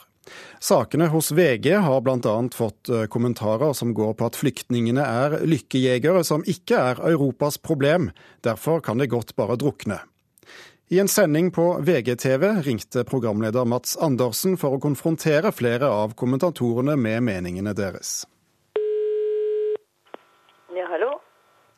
Sakene 0.63 1.09
hos 1.11 1.33
VG 1.35 1.73
har 1.83 2.05
bl.a. 2.07 2.35
fått 2.55 2.89
eh, 2.89 3.07
kommentarer 3.11 3.73
som 3.75 3.95
går 3.97 4.15
på 4.15 4.29
at 4.29 4.39
flyktningene 4.39 5.03
er 5.03 5.41
lykkejegere 5.49 6.23
som 6.25 6.45
ikke 6.47 6.79
er 6.93 7.03
Europas 7.11 7.59
problem, 7.59 8.13
derfor 8.47 8.85
kan 8.85 9.03
det 9.03 9.11
godt 9.11 9.35
bare 9.41 9.59
drukne. 9.61 9.99
I 10.93 10.99
en 10.99 11.09
sending 11.09 11.51
på 11.51 11.79
VGTV 11.81 12.63
ringte 12.63 13.05
programleder 13.05 13.65
Mats 13.65 13.93
Andersen 14.03 14.57
for 14.59 14.75
å 14.75 14.81
konfrontere 14.83 15.53
flere 15.55 15.87
av 15.87 16.17
kommentatorene 16.19 16.97
med 16.99 17.23
meningene 17.23 17.71
deres. 17.79 18.25
Ja, 20.75 20.89
hallo? 20.91 21.13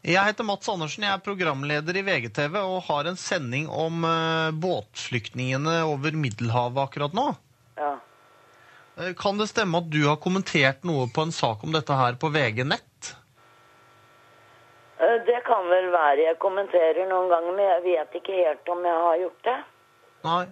Jeg 0.00 0.16
heter 0.16 0.48
Mats 0.48 0.70
Andersen, 0.72 1.04
jeg 1.04 1.12
er 1.12 1.20
programleder 1.26 1.98
i 2.00 2.04
VGTV 2.06 2.56
og 2.62 2.86
har 2.86 3.10
en 3.10 3.20
sending 3.20 3.68
om 3.68 4.00
uh, 4.08 4.48
båtflyktningene 4.56 5.82
over 5.90 6.16
Middelhavet 6.16 6.80
akkurat 6.86 7.12
nå. 7.12 7.26
Ja. 7.76 7.98
Uh, 8.96 9.12
kan 9.20 9.36
det 9.36 9.50
stemme 9.52 9.84
at 9.84 9.92
du 9.92 10.06
har 10.06 10.16
kommentert 10.24 10.88
noe 10.88 11.04
på 11.12 11.28
en 11.28 11.36
sak 11.36 11.68
om 11.68 11.76
dette 11.76 12.00
her 12.00 12.16
på 12.16 12.32
VG 12.32 12.64
Nett? 12.64 12.88
Eh, 15.02 15.18
det 15.26 15.42
kan 15.46 15.68
vel 15.70 15.90
være 15.92 16.28
jeg 16.28 16.40
kommenterer 16.42 17.06
noen 17.10 17.30
ganger, 17.32 17.56
men 17.56 17.68
jeg 17.68 17.84
vet 17.88 18.18
ikke 18.20 18.38
helt 18.38 18.74
om 18.74 18.84
jeg 18.86 19.04
har 19.06 19.20
gjort 19.24 19.46
det. 19.50 19.58
Nei, 20.22 20.46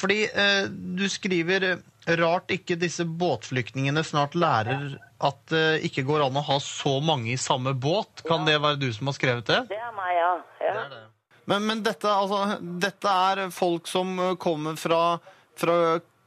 fordi 0.00 0.18
eh, 0.26 0.64
du 0.98 1.04
skriver 1.10 1.66
eh, 1.68 1.82
rart 2.18 2.50
ikke 2.50 2.78
disse 2.80 3.06
båtflyktningene 3.06 4.02
snart 4.06 4.34
lærer 4.34 4.96
at 5.22 5.42
det 5.52 5.62
eh, 5.76 5.86
ikke 5.86 6.06
går 6.08 6.24
an 6.26 6.40
å 6.40 6.44
ha 6.48 6.58
så 6.62 6.96
mange 7.04 7.30
i 7.34 7.38
samme 7.38 7.76
båt. 7.78 8.24
Kan 8.26 8.42
ja. 8.42 8.52
det 8.52 8.62
være 8.64 8.80
du 8.82 8.88
som 8.94 9.10
har 9.10 9.18
skrevet 9.18 9.46
det? 9.46 9.60
Det 9.70 9.78
er 9.78 9.94
meg, 9.94 10.14
ja. 10.18 10.32
ja. 10.66 10.74
Det 10.80 10.88
det. 10.96 11.04
Men, 11.50 11.66
men 11.66 11.82
dette, 11.82 12.06
altså, 12.06 12.58
dette, 12.60 13.12
er 13.30 13.48
folk 13.50 13.88
som 13.90 14.14
kommer 14.38 14.76
fra, 14.78 15.18
fra 15.58 15.76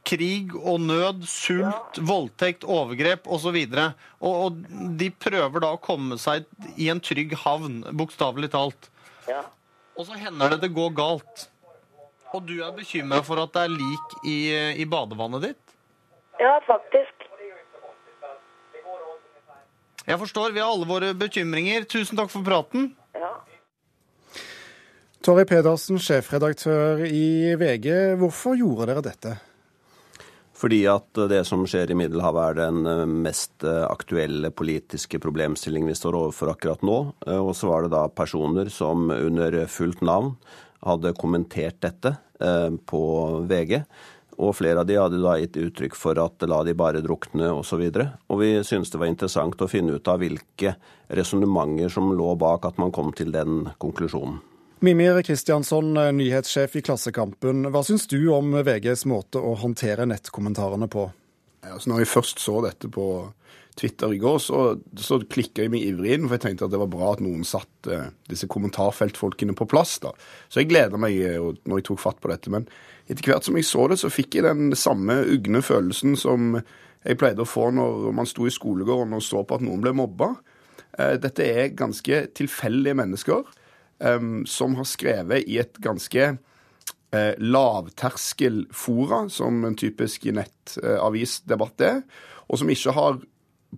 krig 0.06 0.54
og 0.56 0.80
nød, 0.84 1.26
sult, 1.30 1.98
ja. 1.98 2.04
voldtekt, 2.08 2.64
overgrep 2.64 3.26
osv. 3.26 3.56
Og, 3.56 3.82
og, 4.20 4.36
og 4.46 4.96
de 5.00 5.10
prøver 5.10 5.64
da 5.64 5.72
å 5.74 5.82
komme 5.82 6.18
seg 6.20 6.46
i 6.76 6.88
en 6.92 7.02
trygg 7.02 7.34
havn, 7.42 7.82
bokstavelig 7.98 8.52
talt. 8.54 8.90
Ja. 9.26 9.42
Og 9.96 10.08
så 10.08 10.18
hender 10.20 10.54
det 10.54 10.62
det 10.66 10.74
går 10.76 10.94
galt. 10.96 11.48
Og 12.34 12.44
du 12.46 12.58
er 12.60 12.74
bekymra 12.76 13.22
for 13.24 13.40
at 13.40 13.54
det 13.54 13.64
er 13.64 13.72
lik 13.74 14.18
i, 14.28 14.38
i 14.82 14.86
badevannet 14.88 15.50
ditt? 15.50 15.76
Ja, 16.40 16.58
faktisk. 16.66 17.26
Jeg 20.06 20.18
forstår. 20.20 20.52
Vi 20.54 20.62
har 20.62 20.70
alle 20.70 20.86
våre 20.86 21.14
bekymringer. 21.18 21.86
Tusen 21.90 22.18
takk 22.18 22.30
for 22.30 22.46
praten. 22.46 22.92
Ja. 23.16 23.32
Torry 25.26 25.46
Pedersen, 25.48 25.98
sjefredaktør 25.98 27.02
i 27.08 27.56
VG. 27.58 27.88
Hvorfor 28.20 28.54
gjorde 28.58 28.92
dere 28.92 29.02
dette? 29.08 29.32
Fordi 30.56 30.78
at 30.88 31.18
det 31.28 31.42
som 31.44 31.66
skjer 31.68 31.90
i 31.92 31.98
Middelhavet 31.98 32.42
er 32.50 32.58
den 32.62 32.88
eh, 32.88 33.04
mest 33.26 33.64
eh, 33.66 33.84
aktuelle 33.90 34.50
politiske 34.56 35.20
problemstillingen 35.20 35.90
vi 35.90 35.96
står 35.98 36.16
overfor 36.16 36.54
akkurat 36.54 36.84
nå. 36.86 36.98
Eh, 37.26 37.40
og 37.40 37.52
så 37.58 37.68
var 37.68 37.84
det 37.84 37.92
da 37.92 38.06
personer 38.08 38.70
som 38.72 39.10
under 39.12 39.58
fullt 39.68 40.00
navn 40.06 40.34
hadde 40.86 41.16
kommentert 41.18 41.80
dette 41.82 42.14
på 42.86 43.00
VG. 43.48 43.78
Og 44.44 44.52
flere 44.58 44.82
av 44.82 44.86
de 44.86 44.98
hadde 45.00 45.22
da 45.22 45.38
gitt 45.40 45.56
uttrykk 45.56 45.96
for 45.96 46.20
at 46.20 46.44
la 46.46 46.58
de 46.68 46.74
bare 46.76 47.00
drukne 47.02 47.48
osv. 47.56 47.80
Og, 47.80 47.96
så 47.96 48.04
og 48.28 48.42
vi 48.42 48.50
syntes 48.60 48.92
det 48.92 49.00
var 49.00 49.08
interessant 49.08 49.64
å 49.64 49.70
finne 49.72 49.96
ut 49.96 50.10
av 50.12 50.20
hvilke 50.20 50.74
resonnementer 51.16 51.90
som 51.90 52.12
lå 52.12 52.34
bak 52.38 52.68
at 52.68 52.78
man 52.78 52.92
kom 52.94 53.10
til 53.16 53.32
den 53.34 53.64
konklusjonen. 53.82 54.36
Mimir 54.78 55.22
Kristiansson, 55.22 55.96
eh, 55.96 56.12
nyhetssjef 56.12 56.76
i 56.76 56.82
Klassekampen. 56.84 57.64
Hva 57.72 57.80
syns 57.84 58.04
du 58.10 58.18
om 58.28 58.52
VGs 58.52 59.06
måte 59.08 59.40
å 59.40 59.54
håndtere 59.56 60.04
nettkommentarene 60.04 60.88
på? 60.92 61.08
Altså 61.64 61.90
når 61.90 62.02
jeg 62.02 62.10
først 62.12 62.42
så 62.44 62.60
dette 62.66 62.90
på 62.92 63.06
Twitter 63.76 64.12
i 64.12 64.20
går, 64.20 64.36
så, 64.40 64.60
så 65.00 65.18
klikka 65.24 65.64
jeg 65.64 65.72
meg 65.72 65.86
ivrig 65.88 66.12
inn, 66.16 66.28
for 66.28 66.36
jeg 66.36 66.44
tenkte 66.44 66.68
at 66.68 66.74
det 66.74 66.80
var 66.82 66.92
bra 66.92 67.14
at 67.14 67.24
noen 67.24 67.42
satte 67.44 67.92
uh, 67.92 68.12
disse 68.28 68.48
kommentarfeltfolkene 68.52 69.56
på 69.56 69.68
plass. 69.68 69.96
da. 70.04 70.12
Så 70.52 70.60
jeg 70.60 70.70
gleda 70.70 71.00
meg 71.00 71.16
uh, 71.24 71.50
når 71.64 71.80
jeg 71.80 71.88
tok 71.90 72.04
fatt 72.04 72.20
på 72.20 72.32
dette. 72.32 72.52
Men 72.52 72.68
etter 73.08 73.32
hvert 73.32 73.48
som 73.48 73.56
jeg 73.56 73.68
så 73.68 73.88
det, 73.92 74.00
så 74.00 74.12
fikk 74.12 74.36
jeg 74.36 74.46
den 74.46 74.76
samme 74.76 75.22
ugne 75.24 75.64
følelsen 75.64 76.16
som 76.20 76.56
jeg 76.60 77.20
pleide 77.20 77.44
å 77.44 77.48
få 77.48 77.70
når 77.72 78.10
man 78.16 78.28
sto 78.28 78.48
i 78.48 78.52
skolegården 78.52 79.16
og 79.16 79.24
så 79.24 79.44
på 79.44 79.56
at 79.56 79.64
noen 79.64 79.84
ble 79.84 79.96
mobba. 79.96 80.34
Uh, 80.96 81.16
dette 81.20 81.44
er 81.44 81.76
ganske 81.76 82.26
tilfeldige 82.36 82.96
mennesker 82.96 83.44
som 84.46 84.74
har 84.76 84.84
skrevet 84.84 85.46
i 85.48 85.54
et 85.62 85.78
ganske 85.80 86.24
uh, 87.14 87.34
lavterskel 87.38 88.66
fora, 88.76 89.22
som 89.32 89.64
en 89.64 89.76
typisk 89.78 90.26
nettavisdebatt 90.36 91.84
er, 91.86 92.02
og 92.44 92.60
som 92.60 92.72
ikke 92.72 92.92
har 92.96 93.20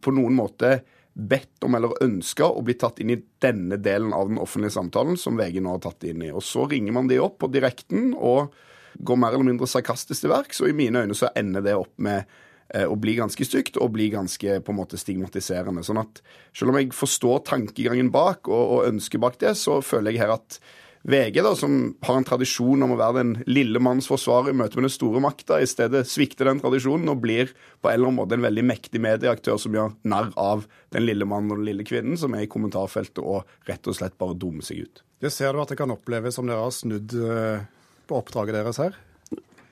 på 0.03 0.15
noen 0.17 0.35
måte 0.39 0.81
bedt 1.19 1.65
om 1.67 1.75
eller 1.75 1.97
ønska 2.05 2.47
å 2.47 2.63
bli 2.63 2.77
tatt 2.79 3.01
inn 3.03 3.11
i 3.11 3.19
denne 3.43 3.81
delen 3.83 4.13
av 4.15 4.29
den 4.31 4.39
offentlige 4.39 4.77
samtalen 4.77 5.19
som 5.19 5.39
VG 5.39 5.59
nå 5.65 5.75
har 5.75 5.83
tatt 5.83 6.07
inn 6.07 6.23
i. 6.23 6.31
Og 6.31 6.45
så 6.47 6.69
ringer 6.71 6.95
man 6.95 7.11
de 7.11 7.19
opp 7.23 7.41
på 7.43 7.51
direkten 7.51 8.13
og 8.15 8.55
går 8.99 9.19
mer 9.19 9.35
eller 9.35 9.49
mindre 9.49 9.67
sarkastisk 9.71 10.25
til 10.25 10.33
verks, 10.33 10.63
og 10.63 10.71
i 10.71 10.77
mine 10.79 11.03
øyne 11.03 11.17
så 11.19 11.33
ender 11.39 11.65
det 11.65 11.75
opp 11.79 11.95
med 12.03 12.23
eh, 12.23 12.37
og 12.69 12.99
bli 13.01 13.15
ganske 13.17 13.47
stygt 13.49 13.79
og 13.81 13.95
bli 13.95 14.11
ganske 14.13 14.59
på 14.61 14.75
en 14.75 14.77
måte 14.77 14.99
stigmatiserende. 15.01 15.85
Sånn 15.87 16.03
at 16.03 16.21
selv 16.53 16.75
om 16.75 16.81
jeg 16.81 16.93
forstår 16.97 17.47
tankegangen 17.49 18.11
bak 18.13 18.51
og, 18.51 18.75
og 18.77 18.91
ønsket 18.91 19.23
bak 19.25 19.41
det, 19.41 19.55
så 19.57 19.79
føler 19.85 20.13
jeg 20.13 20.25
her 20.27 20.35
at 20.37 20.61
VG, 21.09 21.39
da, 21.43 21.55
som 21.57 21.75
har 22.05 22.19
en 22.19 22.27
tradisjon 22.27 22.83
om 22.85 22.93
å 22.93 22.99
være 22.99 23.23
den 23.23 23.31
lille 23.49 23.81
manns 23.81 24.09
forsvarer 24.11 24.51
i 24.51 24.57
møte 24.59 24.77
med 24.77 24.89
den 24.89 24.93
store 24.93 25.23
makta, 25.23 25.61
i 25.63 25.69
stedet 25.71 26.03
svikter 26.11 26.51
den 26.51 26.61
tradisjonen 26.61 27.09
og 27.13 27.23
blir 27.23 27.53
på 27.81 27.89
en 27.89 27.95
eller 27.95 28.11
annen 28.11 28.19
måte 28.19 28.37
en 28.37 28.45
veldig 28.45 28.65
mektig 28.67 29.01
medieaktør 29.01 29.61
som 29.63 29.77
gjør 29.79 29.95
narr 30.11 30.33
av 30.37 30.67
den 30.95 31.07
lille 31.07 31.29
mannen 31.29 31.55
og 31.55 31.63
den 31.63 31.71
lille 31.71 31.87
kvinnen 31.89 32.19
som 32.21 32.35
er 32.37 32.45
i 32.45 32.51
kommentarfeltet 32.51 33.23
og 33.23 33.49
rett 33.71 33.89
og 33.89 33.97
slett 33.97 34.19
bare 34.21 34.37
dummer 34.37 34.67
seg 34.67 34.85
ut. 34.85 35.05
Det 35.23 35.33
ser 35.35 35.55
du 35.55 35.63
at 35.63 35.73
det 35.73 35.79
kan 35.81 35.95
oppleves 35.95 36.37
som 36.37 36.51
dere 36.51 36.67
har 36.67 36.75
snudd 36.75 37.15
eh, 37.17 37.65
på 38.09 38.19
oppdraget 38.19 38.59
deres 38.59 38.83
her? 38.83 38.99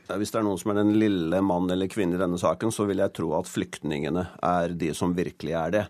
Hvis 0.06 0.32
det 0.32 0.38
er 0.40 0.46
noen 0.46 0.60
som 0.60 0.72
er 0.72 0.78
den 0.80 0.94
lille 1.00 1.40
mann 1.44 1.70
eller 1.72 1.90
kvinne 1.90 2.16
i 2.16 2.20
denne 2.20 2.38
saken, 2.40 2.72
så 2.74 2.86
vil 2.88 3.02
jeg 3.02 3.14
tro 3.16 3.32
at 3.38 3.50
flyktningene 3.50 4.22
er 4.46 4.76
de 4.78 4.92
som 4.96 5.14
virkelig 5.16 5.56
er 5.58 5.74
det. 5.74 5.84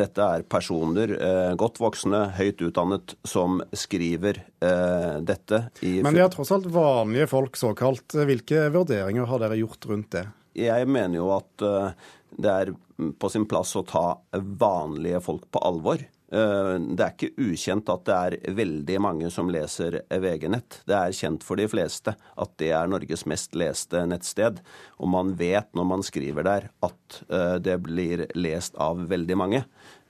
Dette 0.00 0.26
er 0.36 0.46
personer, 0.50 1.14
eh, 1.14 1.54
godt 1.60 1.80
voksne, 1.82 2.24
høyt 2.38 2.64
utdannet, 2.66 3.14
som 3.22 3.60
skriver 3.70 4.42
eh, 4.42 5.16
dette 5.22 5.64
i 5.86 5.98
Men 6.02 6.18
de 6.18 6.24
er 6.24 6.34
tross 6.34 6.52
alt 6.54 6.68
vanlige 6.74 7.30
folk, 7.30 7.58
såkalt. 7.60 8.18
Hvilke 8.28 8.68
vurderinger 8.74 9.28
har 9.30 9.44
dere 9.44 9.60
gjort 9.60 9.90
rundt 9.90 10.10
det? 10.18 10.26
Jeg 10.58 10.88
mener 10.90 11.20
jo 11.20 11.30
at 11.36 11.66
eh, 11.66 12.08
det 12.40 12.54
er 12.54 12.72
på 13.20 13.30
sin 13.32 13.46
plass 13.48 13.72
å 13.78 13.86
ta 13.86 14.06
vanlige 14.34 15.22
folk 15.24 15.46
på 15.52 15.62
alvor. 15.64 16.02
Eh, 16.30 16.74
det 16.94 17.02
er 17.02 17.14
ikke 17.14 17.48
ukjent 17.50 17.90
at 17.90 18.04
det 18.06 18.16
er 18.16 18.54
veldig 18.54 18.98
mange 19.02 19.30
som 19.34 19.50
leser 19.50 20.00
VG-nett. 20.08 20.80
Det 20.86 20.96
er 20.96 21.16
kjent 21.16 21.44
for 21.46 21.58
de 21.58 21.66
fleste 21.70 22.14
at 22.14 22.52
det 22.62 22.70
er 22.76 22.90
Norges 22.90 23.26
mest 23.30 23.56
leste 23.58 24.04
nettsted. 24.06 24.60
Og 25.02 25.10
man 25.10 25.34
vet 25.38 25.70
når 25.74 25.88
man 25.90 26.06
skriver 26.06 26.46
der 26.46 26.68
at 26.86 27.22
eh, 27.28 27.56
det 27.62 27.80
blir 27.86 28.28
lest 28.38 28.78
av 28.78 29.02
veldig 29.10 29.38
mange. 29.42 29.64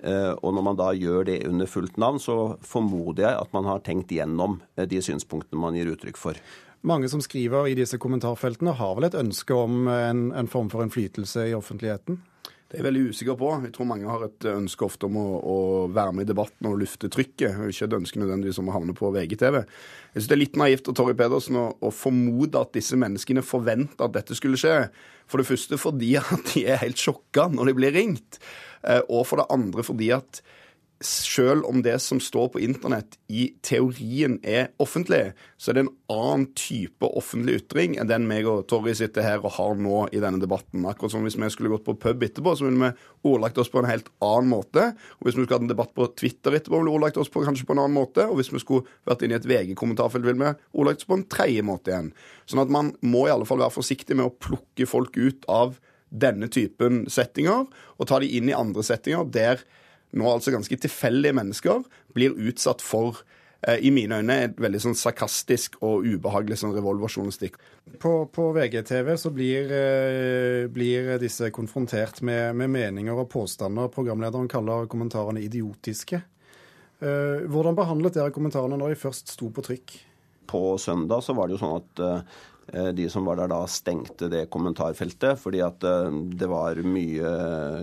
Eh, 0.05 0.33
og 0.37 0.57
når 0.57 0.67
man 0.69 0.81
da 0.81 0.91
gjør 0.97 1.31
det 1.33 1.43
under 1.49 1.71
fullt 1.71 1.97
navn, 2.01 2.21
så 2.21 2.57
formoder 2.61 3.27
jeg 3.31 3.39
at 3.41 3.55
man 3.57 3.69
har 3.69 3.85
tenkt 3.87 4.13
gjennom 4.13 4.61
de 4.77 5.05
synspunktene 5.05 5.61
man 5.61 5.79
gir 5.79 5.95
uttrykk 5.95 6.21
for. 6.21 6.41
Mange 6.85 7.11
som 7.13 7.21
skriver 7.21 7.69
i 7.69 7.77
disse 7.77 7.99
kommentarfeltene, 8.01 8.73
har 8.73 8.95
vel 8.97 9.11
et 9.11 9.17
ønske 9.17 9.53
om 9.53 9.85
en, 9.93 10.31
en 10.33 10.49
form 10.49 10.71
for 10.73 10.85
innflytelse 10.85 11.51
i 11.51 11.57
offentligheten? 11.57 12.17
Det 12.71 12.79
er 12.79 12.85
jeg 12.85 12.87
veldig 12.87 13.09
usikker 13.11 13.35
på. 13.35 13.49
Jeg 13.65 13.73
tror 13.75 13.87
mange 13.91 14.07
har 14.07 14.23
et 14.23 14.45
ønske 14.47 14.85
ofte 14.87 15.09
om 15.09 15.17
å, 15.19 15.25
å 15.43 15.55
være 15.91 16.13
med 16.15 16.23
i 16.23 16.29
debatten 16.29 16.69
og 16.71 16.77
lufte 16.79 17.09
trykket. 17.11 17.57
og 17.59 17.73
Ikke 17.73 17.89
et 17.89 17.97
ønske 17.97 18.21
nødvendigvis 18.23 18.61
om 18.63 18.71
å 18.71 18.77
havne 18.77 18.95
på 18.95 19.11
VGTV. 19.11 19.57
Jeg 19.65 20.15
synes 20.15 20.29
det 20.31 20.37
er 20.37 20.41
litt 20.45 20.59
naivt 20.61 20.91
av 20.93 20.95
Torry 20.95 21.17
Pedersen 21.19 21.59
å, 21.59 21.65
å, 21.83 21.91
formode 21.91 22.63
at 22.63 22.71
disse 22.79 22.95
menneskene 22.95 23.43
forventer 23.43 24.07
at 24.07 24.15
dette 24.15 24.39
skulle 24.39 24.61
skje. 24.61 24.77
For 25.27 25.43
det 25.43 25.49
første 25.51 25.81
fordi 25.83 26.13
at 26.21 26.53
de 26.53 26.63
er 26.71 26.79
helt 26.85 27.03
sjokka 27.03 27.49
når 27.51 27.73
de 27.73 27.77
blir 27.81 27.97
ringt. 27.99 28.39
Eh, 28.87 29.03
og 29.09 29.27
for 29.27 29.43
det 29.43 29.51
andre 29.51 29.83
fordi 29.91 30.13
at 30.15 30.39
selv 31.01 31.65
om 31.65 31.81
det 31.83 31.95
som 32.05 32.21
står 32.21 32.51
på 32.53 32.61
internett 32.61 33.17
i 33.33 33.47
teorien 33.65 34.37
er 34.45 34.69
offentlig, 34.83 35.33
så 35.57 35.71
er 35.71 35.79
det 35.79 35.85
en 35.87 35.95
annen 36.13 36.45
type 36.59 37.09
offentlig 37.17 37.63
ytring 37.63 37.95
enn 37.97 38.11
den 38.11 38.27
meg 38.29 38.49
og 38.51 38.67
Torry 38.69 38.93
sitter 38.99 39.25
her 39.25 39.41
og 39.41 39.55
har 39.57 39.81
nå 39.81 40.03
i 40.13 40.21
denne 40.21 40.43
debatten. 40.43 40.85
Akkurat 40.85 41.15
som 41.15 41.25
hvis 41.25 41.39
vi 41.41 41.49
skulle 41.55 41.73
gått 41.73 41.87
på 41.89 41.97
pub 42.03 42.27
etterpå, 42.27 42.53
så 42.53 42.69
ville 42.69 42.91
vi 42.91 43.33
ordlagt 43.33 43.61
oss 43.63 43.73
på 43.73 43.81
en 43.81 43.89
helt 43.89 44.13
annen 44.21 44.53
måte. 44.53 44.91
Og 45.19 45.29
hvis 45.29 45.39
vi 45.39 45.47
skulle 45.47 45.57
hatt 45.57 45.67
en 45.69 45.73
debatt 45.73 45.97
på 45.97 46.11
Twitter 46.21 46.59
etterpå, 46.61 46.77
ville 46.77 46.93
vi 46.93 47.01
ordlagt 47.01 47.21
oss 47.25 47.33
på 47.33 47.47
kanskje 47.49 47.69
på 47.69 47.77
en 47.79 47.85
annen 47.87 47.97
måte. 47.97 48.29
Og 48.29 48.37
hvis 48.41 48.53
vi 48.53 48.61
skulle 48.61 49.01
vært 49.09 49.25
inne 49.25 49.39
i 49.39 49.41
et 49.41 49.49
VG-kommentarfelt, 49.49 50.29
ville 50.29 50.53
vi 50.53 50.55
ordlagt 50.77 51.05
oss 51.05 51.09
på 51.09 51.17
en 51.17 51.29
tredje 51.33 51.65
måte 51.65 51.95
igjen. 51.95 52.15
Sånn 52.45 52.65
at 52.67 52.77
man 52.77 52.93
må 53.01 53.25
i 53.25 53.33
alle 53.33 53.49
fall 53.49 53.65
være 53.65 53.79
forsiktig 53.81 54.21
med 54.21 54.29
å 54.29 54.37
plukke 54.37 54.89
folk 54.91 55.17
ut 55.17 55.49
av 55.49 55.81
denne 56.11 56.51
typen 56.51 57.07
settinger, 57.09 57.69
og 57.71 58.09
ta 58.11 58.19
de 58.21 58.29
inn 58.37 58.51
i 58.51 58.57
andre 58.57 58.83
settinger 58.85 59.29
der 59.31 59.63
nå 60.17 60.31
altså 60.31 60.55
ganske 60.55 60.79
tilfeldige 60.83 61.37
mennesker 61.37 61.85
blir 62.17 62.35
utsatt 62.49 62.83
for 62.83 63.21
eh, 63.67 63.79
i 63.87 63.93
mine 63.95 64.21
øyne 64.21 64.37
et 64.47 64.59
veldig 64.61 64.83
sånn 64.83 64.99
sarkastisk 64.99 65.79
og 65.87 66.07
ubehagelig 66.09 66.61
sånn 66.63 66.75
revolverjournalistikk. 66.75 67.61
På, 68.03 68.27
på 68.33 68.51
VGTV 68.57 69.13
så 69.21 69.33
blir, 69.35 69.71
eh, 69.77 70.67
blir 70.73 71.15
disse 71.23 71.53
konfrontert 71.55 72.23
med, 72.27 72.57
med, 72.59 72.73
meninger 72.75 73.23
og 73.23 73.31
påstander. 73.33 73.93
Programlederen 73.95 74.51
kaller 74.51 74.91
kommentarene 74.91 75.45
idiotiske. 75.47 76.23
Eh, 77.01 77.49
hvordan 77.49 77.79
behandlet 77.79 78.19
dere 78.19 78.35
kommentarene 78.35 78.79
når 78.81 78.95
de 78.95 79.03
først 79.07 79.35
sto 79.37 79.53
på 79.55 79.65
trykk? 79.67 79.99
På 80.51 80.75
søndag 80.83 81.23
så 81.23 81.37
var 81.39 81.47
det 81.47 81.55
jo 81.55 81.63
sånn 81.63 81.79
at 81.79 82.01
de 82.97 83.09
som 83.11 83.27
var 83.27 83.41
der 83.41 83.51
da, 83.51 83.61
stengte 83.71 84.31
det 84.31 84.47
kommentarfeltet 84.53 85.41
fordi 85.41 85.63
at 85.65 85.85
eh, 85.87 86.11
det 86.41 86.49
var 86.51 86.81
mye 86.85 87.35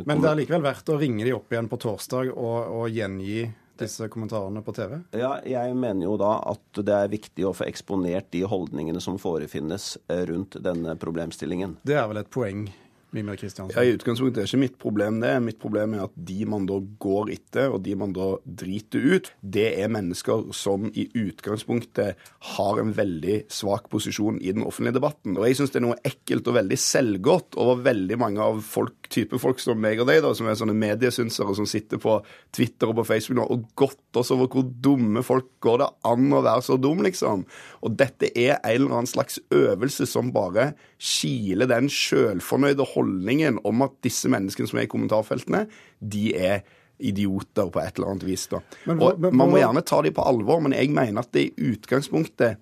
Men 0.08 0.24
det 0.24 0.32
er 0.32 0.42
likevel 0.42 0.66
verdt 0.66 0.92
å 0.94 1.00
ringe 1.00 1.26
de 1.28 1.36
opp 1.36 1.54
igjen 1.54 1.70
på 1.72 1.80
torsdag 1.82 2.34
og, 2.34 2.60
og 2.82 2.92
gjengi 2.94 3.48
disse 3.78 4.08
kommentarene 4.10 4.64
på 4.66 4.74
TV? 4.74 4.98
Ja, 5.14 5.36
jeg 5.46 5.76
mener 5.78 6.08
jo 6.08 6.16
da 6.20 6.32
at 6.50 6.82
det 6.82 6.96
er 6.96 7.12
viktig 7.12 7.46
å 7.46 7.54
få 7.54 7.68
eksponert 7.68 8.32
de 8.34 8.42
holdningene 8.50 9.02
som 9.04 9.20
forefinnes 9.22 9.96
eh, 10.10 10.26
rundt 10.30 10.58
denne 10.64 10.98
problemstillingen. 11.00 11.78
Det 11.86 11.98
er 12.00 12.10
vel 12.10 12.24
et 12.24 12.32
poeng 12.34 12.66
Mimir 13.18 13.42
Ja, 13.42 13.84
I 13.84 13.96
utgangspunktet 13.96 14.44
er 14.44 14.50
ikke 14.50 14.62
mitt 14.62 14.78
problem 14.82 15.20
det. 15.24 15.34
Mitt 15.44 15.60
problem 15.62 15.96
er 15.98 16.06
at 16.06 16.16
de 16.30 16.46
man 16.50 16.68
da 16.70 16.78
går 17.02 17.32
etter, 17.34 17.74
og 17.74 17.82
de 17.86 17.96
man 18.00 18.14
da 18.16 18.30
driter 18.46 19.04
ut, 19.18 19.32
det 19.42 19.68
er 19.82 19.92
mennesker 19.94 20.48
som 20.56 20.90
i 20.94 21.08
utgangspunktet 21.18 22.28
har 22.54 22.82
en 22.82 22.94
veldig 22.98 23.40
svak 23.54 23.90
posisjon 23.92 24.40
i 24.42 24.54
den 24.56 24.66
offentlige 24.68 25.00
debatten. 25.00 25.38
Og 25.38 25.48
jeg 25.48 25.60
syns 25.60 25.74
det 25.74 25.82
er 25.82 25.88
noe 25.88 26.00
ekkelt 26.08 26.48
og 26.48 26.60
veldig 26.60 26.80
selvgodt 26.82 27.58
over 27.62 27.84
veldig 27.88 28.20
mange 28.22 28.44
av 28.44 28.62
folk, 28.66 29.07
type 29.14 29.40
folk 29.42 29.62
som 29.62 29.80
meg 29.82 30.02
og 30.02 30.10
deg, 30.10 30.22
da, 30.26 30.34
som 30.38 30.50
er 30.50 30.58
sånne 30.60 30.76
mediesynsere 30.78 31.56
som 31.58 31.68
sitter 31.70 32.02
på 32.02 32.18
Twitter 32.56 32.92
og 32.92 33.00
på 33.00 33.08
Facebook 33.10 33.40
nå 33.40 33.48
og 33.54 33.66
godter 33.80 34.22
oss 34.22 34.32
over 34.36 34.50
hvor 34.52 34.66
dumme 34.68 35.24
folk 35.26 35.50
går 35.64 35.82
det 35.84 35.90
an 36.10 36.32
å 36.34 36.44
være 36.46 36.66
så 36.66 36.78
dum, 36.82 37.04
liksom. 37.06 37.46
Og 37.86 37.98
dette 38.00 38.32
er 38.34 38.58
en 38.58 38.74
eller 38.74 38.98
annen 39.00 39.10
slags 39.10 39.40
øvelse 39.54 40.08
som 40.10 40.34
bare 40.36 40.72
kiler 40.98 41.70
den 41.70 41.92
sjølfornøyde 41.92 42.88
holdningen 42.96 43.62
om 43.68 43.86
at 43.86 43.98
disse 44.06 44.32
menneskene 44.32 44.70
som 44.70 44.82
er 44.82 44.88
i 44.88 44.92
kommentarfeltene, 44.92 45.66
de 46.00 46.32
er 46.36 46.66
idioter 46.98 47.70
på 47.70 47.82
et 47.82 47.98
eller 47.98 48.14
annet 48.14 48.26
vis. 48.28 48.48
da. 48.52 48.62
Men, 48.90 49.02
og 49.02 49.20
men, 49.22 49.36
Man 49.38 49.52
må 49.52 49.62
gjerne 49.62 49.86
ta 49.86 50.02
dem 50.02 50.16
på 50.18 50.26
alvor, 50.26 50.62
men 50.66 50.74
jeg 50.74 50.90
mener 50.94 51.22
at 51.22 51.34
det 51.36 51.50
i 51.50 51.72
utgangspunktet 51.74 52.58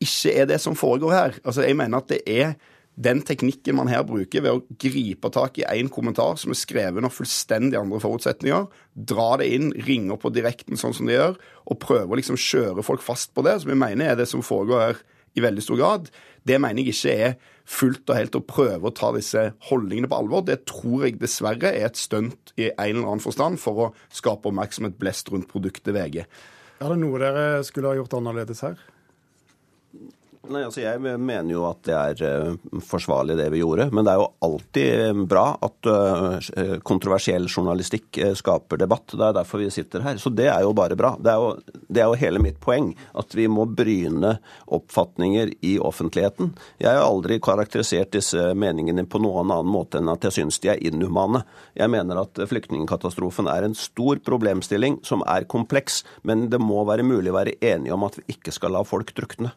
ikke 0.00 0.32
er 0.32 0.46
det 0.48 0.60
som 0.62 0.76
foregår 0.78 1.12
her. 1.12 1.34
Altså, 1.44 1.66
Jeg 1.66 1.76
mener 1.76 2.00
at 2.00 2.08
det 2.08 2.22
er 2.24 2.54
den 3.00 3.22
teknikken 3.24 3.78
man 3.78 3.88
her 3.88 4.02
bruker 4.04 4.42
ved 4.44 4.52
å 4.52 4.76
gripe 4.80 5.30
tak 5.32 5.60
i 5.60 5.66
én 5.68 5.88
kommentar 5.92 6.36
som 6.40 6.52
er 6.52 6.58
skrevet 6.58 7.00
under 7.00 7.12
fullstendig 7.12 7.78
andre 7.80 8.00
forutsetninger, 8.02 8.66
dra 8.94 9.30
det 9.40 9.48
inn, 9.54 9.70
ringe 9.86 10.18
på 10.20 10.32
direkten 10.34 10.80
sånn 10.80 10.96
som 10.96 11.08
de 11.08 11.16
gjør, 11.16 11.38
og 11.64 11.80
prøve 11.80 12.12
å 12.12 12.20
liksom 12.20 12.38
kjøre 12.40 12.84
folk 12.84 13.04
fast 13.04 13.32
på 13.36 13.44
det, 13.46 13.56
som 13.62 13.72
jeg 13.72 13.80
mener 13.80 14.12
er 14.12 14.20
det 14.20 14.28
som 14.28 14.44
foregår 14.44 14.84
her 14.84 15.00
i 15.38 15.44
veldig 15.44 15.64
stor 15.64 15.78
grad, 15.78 16.12
det 16.44 16.58
mener 16.60 16.82
jeg 16.82 16.94
ikke 16.94 17.16
er 17.24 17.34
fullt 17.70 18.10
og 18.10 18.18
helt 18.18 18.36
å 18.38 18.44
prøve 18.44 18.90
å 18.90 18.94
ta 18.96 19.12
disse 19.14 19.44
holdningene 19.68 20.10
på 20.10 20.18
alvor. 20.18 20.44
Det 20.46 20.64
tror 20.68 21.06
jeg 21.06 21.20
dessverre 21.20 21.70
er 21.70 21.86
et 21.86 22.00
stunt 22.00 22.54
i 22.58 22.70
en 22.70 22.96
eller 22.96 23.12
annen 23.12 23.22
forstand 23.22 23.60
for 23.62 23.84
å 23.84 23.90
skape 24.12 24.50
oppmerksomhet 24.50 24.98
blest 25.00 25.30
rundt 25.30 25.48
produktet 25.50 25.94
VG. 25.94 26.24
Er 26.80 26.88
det 26.92 26.98
noe 27.00 27.20
dere 27.20 27.44
skulle 27.66 27.92
ha 27.92 27.98
gjort 28.00 28.16
annerledes 28.18 28.64
her? 28.66 28.80
Nei, 30.48 30.62
altså 30.64 30.80
Jeg 30.80 31.00
mener 31.04 31.50
jo 31.52 31.66
at 31.68 31.82
det 31.84 31.94
er 31.94 32.20
uh, 32.48 32.78
forsvarlig 32.80 33.36
det 33.36 33.50
vi 33.52 33.60
gjorde. 33.60 33.90
Men 33.92 34.06
det 34.06 34.14
er 34.14 34.22
jo 34.22 34.30
alltid 34.46 35.02
eh, 35.04 35.20
bra 35.28 35.44
at 35.60 35.88
uh, 35.90 36.78
kontroversiell 36.86 37.44
journalistikk 37.44 38.16
skaper 38.38 38.80
debatt. 38.80 39.12
Det 39.12 39.26
er 39.26 39.36
derfor 39.36 39.60
vi 39.60 39.68
sitter 39.74 40.00
her. 40.06 40.16
Så 40.22 40.32
det 40.32 40.48
er 40.48 40.64
jo 40.64 40.72
bare 40.76 40.96
bra. 40.96 41.12
Det 41.20 41.34
er 41.34 41.44
jo, 41.44 41.76
det 41.92 42.00
er 42.02 42.08
jo 42.08 42.18
hele 42.22 42.40
mitt 42.40 42.56
poeng. 42.62 42.88
At 43.20 43.36
vi 43.36 43.50
må 43.52 43.68
bryne 43.68 44.38
oppfatninger 44.64 45.52
i 45.60 45.76
offentligheten. 45.76 46.54
Jeg 46.80 46.88
har 46.88 47.04
aldri 47.04 47.36
karakterisert 47.44 48.16
disse 48.16 48.50
meningene 48.56 49.04
på 49.04 49.20
noen 49.20 49.52
annen 49.52 49.70
måte 49.70 50.00
enn 50.00 50.08
at 50.08 50.24
jeg 50.24 50.40
syns 50.40 50.62
de 50.64 50.72
er 50.72 50.80
inhumane. 50.88 51.44
Jeg 51.76 51.92
mener 51.92 52.24
at 52.24 52.40
flyktningkatastrofen 52.48 53.50
er 53.52 53.68
en 53.68 53.76
stor 53.76 54.24
problemstilling 54.24 55.02
som 55.04 55.20
er 55.28 55.44
kompleks. 55.44 56.00
Men 56.24 56.48
det 56.48 56.64
må 56.64 56.80
være 56.88 57.04
mulig 57.04 57.28
å 57.28 57.42
være 57.42 57.58
enige 57.60 57.92
om 57.92 58.08
at 58.08 58.22
vi 58.22 58.30
ikke 58.38 58.56
skal 58.56 58.80
la 58.80 58.88
folk 58.88 59.12
drukne. 59.20 59.52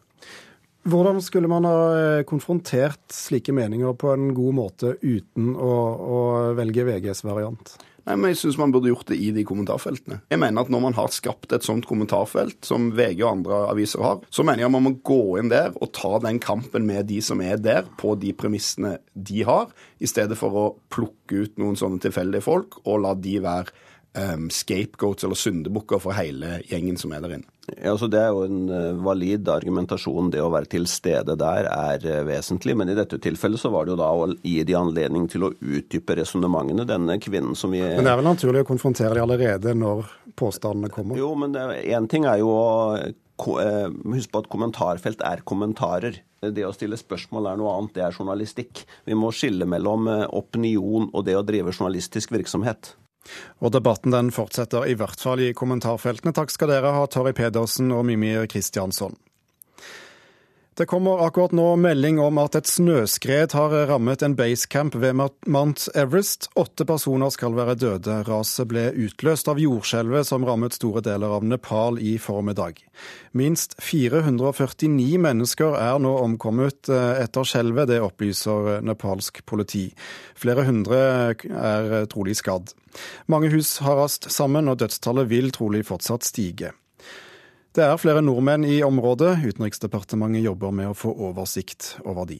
Hvordan 0.84 1.22
skulle 1.24 1.48
man 1.48 1.64
ha 1.64 1.78
eh, 1.96 2.22
konfrontert 2.28 3.12
slike 3.12 3.54
meninger 3.56 3.96
på 3.96 4.12
en 4.12 4.28
god 4.36 4.56
måte 4.58 4.94
uten 5.00 5.54
å, 5.56 5.72
å 5.96 6.20
velge 6.58 6.84
VGs 6.84 7.24
variant? 7.24 7.76
Nei, 8.04 8.18
men 8.20 8.34
Jeg 8.34 8.42
syns 8.42 8.58
man 8.60 8.72
burde 8.72 8.90
gjort 8.90 9.08
det 9.08 9.16
i 9.16 9.30
de 9.32 9.46
kommentarfeltene. 9.48 10.18
Jeg 10.28 10.40
mener 10.42 10.60
at 10.60 10.72
Når 10.72 10.82
man 10.84 10.96
har 10.98 11.08
skapt 11.14 11.54
et 11.56 11.64
sånt 11.64 11.86
kommentarfelt 11.88 12.68
som 12.68 12.90
VG 12.92 13.22
og 13.22 13.30
andre 13.30 13.60
aviser 13.70 14.04
har, 14.04 14.20
så 14.28 14.44
mener 14.44 14.64
jeg 14.64 14.68
at 14.68 14.74
man 14.76 14.84
må 14.84 14.92
gå 15.00 15.38
inn 15.40 15.48
der 15.52 15.72
og 15.80 15.94
ta 15.96 16.18
den 16.20 16.40
kampen 16.42 16.84
med 16.88 17.08
de 17.08 17.22
som 17.24 17.40
er 17.40 17.56
der, 17.56 17.88
på 17.96 18.12
de 18.20 18.34
premissene 18.36 18.98
de 19.14 19.46
har, 19.48 19.72
i 20.04 20.10
stedet 20.10 20.36
for 20.36 20.52
å 20.60 20.66
plukke 20.92 21.46
ut 21.46 21.56
noen 21.60 21.80
sånne 21.80 22.02
tilfeldige 22.04 22.44
folk 22.44 22.82
og 22.84 23.00
la 23.06 23.14
de 23.16 23.38
være 23.40 23.72
um, 24.14 24.50
scapegoats 24.50 25.24
eller 25.24 25.38
syndebukker 25.38 26.00
for 26.02 26.16
hele 26.16 26.60
gjengen 26.68 26.98
som 27.00 27.12
er 27.14 27.24
der 27.24 27.36
inne. 27.38 27.50
Ja, 27.72 27.94
altså 27.94 28.10
Det 28.12 28.20
er 28.20 28.28
jo 28.28 28.42
en 28.44 28.68
eh, 28.68 28.90
valid 29.04 29.48
argumentasjon. 29.48 30.28
Det 30.34 30.42
å 30.44 30.50
være 30.52 30.68
til 30.74 30.84
stede 30.90 31.36
der 31.40 31.68
er 31.70 32.04
eh, 32.04 32.20
vesentlig. 32.28 32.74
Men 32.76 32.92
i 32.92 32.96
dette 32.98 33.16
tilfellet 33.24 33.60
så 33.60 33.70
var 33.72 33.86
det 33.86 33.94
jo 33.94 34.00
da 34.02 34.10
å 34.12 34.26
gi 34.36 34.58
de 34.68 34.76
anledning 34.76 35.24
til 35.32 35.46
å 35.48 35.52
utdype 35.54 36.18
resonnementene. 36.20 36.84
Denne 36.88 37.16
kvinnen 37.22 37.56
som 37.56 37.72
vi 37.72 37.80
Men 37.80 38.04
det 38.04 38.12
er 38.12 38.20
vel 38.20 38.28
naturlig 38.28 38.64
å 38.66 38.68
konfrontere 38.68 39.16
de 39.16 39.24
allerede 39.24 39.74
når 39.80 40.12
påstandene 40.36 40.92
kommer? 40.92 41.16
Jo, 41.16 41.32
men 41.38 41.56
én 41.56 42.08
ting 42.10 42.28
er 42.28 42.42
jo 42.44 42.54
å 42.54 42.72
Husk 43.34 44.30
på 44.30 44.44
at 44.44 44.46
kommentarfelt 44.46 45.22
er 45.26 45.40
kommentarer. 45.42 46.20
Det 46.54 46.62
å 46.62 46.70
stille 46.70 46.94
spørsmål 46.94 47.48
er 47.50 47.56
noe 47.58 47.72
annet, 47.74 47.96
det 47.96 48.04
er 48.06 48.14
journalistikk. 48.14 48.84
Vi 49.10 49.16
må 49.18 49.32
skille 49.34 49.66
mellom 49.66 50.06
opinion 50.30 51.08
og 51.10 51.24
det 51.26 51.34
å 51.34 51.42
drive 51.42 51.74
journalistisk 51.74 52.30
virksomhet. 52.30 52.92
Og 53.64 53.72
debatten 53.74 54.14
den 54.14 54.32
fortsetter 54.34 54.88
i 54.88 54.96
hvert 54.98 55.20
fall 55.20 55.42
i 55.42 55.52
kommentarfeltene. 55.56 56.34
Takk 56.36 56.52
skal 56.54 56.72
dere 56.72 56.94
ha, 56.96 57.06
Torry 57.10 57.34
Pedersen 57.36 57.92
og 57.94 58.04
Mimir 58.08 58.48
Kristiansson. 58.50 59.16
Det 60.76 60.86
kommer 60.86 61.26
akkurat 61.26 61.52
nå 61.54 61.76
melding 61.78 62.16
om 62.18 62.38
at 62.42 62.56
et 62.58 62.66
snøskred 62.66 63.52
har 63.54 63.74
rammet 63.86 64.24
en 64.26 64.32
basecamp 64.34 64.96
ved 64.98 65.14
Mount 65.46 65.84
Everest. 65.94 66.48
Åtte 66.58 66.82
personer 66.88 67.30
skal 67.30 67.54
være 67.54 67.76
døde. 67.78 68.16
Raset 68.26 68.66
ble 68.72 68.88
utløst 69.04 69.46
av 69.46 69.62
jordskjelvet 69.62 70.26
som 70.26 70.42
rammet 70.42 70.74
store 70.74 71.04
deler 71.06 71.36
av 71.36 71.46
Nepal 71.46 72.02
i 72.02 72.16
formiddag. 72.18 72.82
Minst 73.38 73.78
449 73.86 75.22
mennesker 75.22 75.78
er 75.78 76.02
nå 76.02 76.16
omkommet 76.24 76.90
eh, 76.90 77.22
etter 77.22 77.46
skjelvet, 77.46 77.92
det 77.94 78.02
opplyser 78.02 78.82
nepalsk 78.82 79.44
politi. 79.46 79.92
Flere 80.34 80.66
hundre 80.66 81.04
er 81.54 82.00
trolig 82.10 82.34
skadd. 82.42 82.74
Mange 83.30 83.54
hus 83.54 83.76
har 83.86 84.02
rast 84.02 84.26
sammen, 84.26 84.66
og 84.66 84.82
dødstallet 84.82 85.30
vil 85.30 85.54
trolig 85.54 85.86
fortsatt 85.86 86.26
stige. 86.26 86.74
Det 87.74 87.82
er 87.82 87.96
flere 87.98 88.20
nordmenn 88.22 88.62
i 88.70 88.76
området. 88.86 89.40
Utenriksdepartementet 89.42 90.44
jobber 90.44 90.70
med 90.70 90.92
å 90.92 90.94
få 90.94 91.10
oversikt 91.26 91.96
over 92.06 92.28
de. 92.28 92.38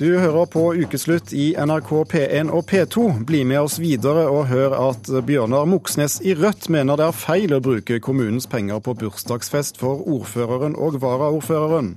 Du 0.00 0.08
hører 0.18 0.48
på 0.50 0.64
Ukeslutt 0.74 1.30
i 1.38 1.52
NRK 1.54 1.92
P1 2.10 2.48
og 2.50 2.64
P2. 2.66 3.04
Bli 3.28 3.44
med 3.46 3.60
oss 3.60 3.76
videre 3.78 4.24
og 4.26 4.48
hør 4.50 4.74
at 4.74 5.06
Bjørnar 5.28 5.68
Moxnes 5.70 6.16
i 6.26 6.34
Rødt 6.34 6.66
mener 6.66 6.98
det 6.98 7.06
er 7.06 7.14
feil 7.14 7.54
å 7.54 7.60
bruke 7.62 8.00
kommunens 8.02 8.50
penger 8.50 8.82
på 8.82 8.96
bursdagsfest 9.04 9.78
for 9.78 10.02
ordføreren 10.02 10.74
og 10.74 10.98
varaordføreren. 11.04 11.92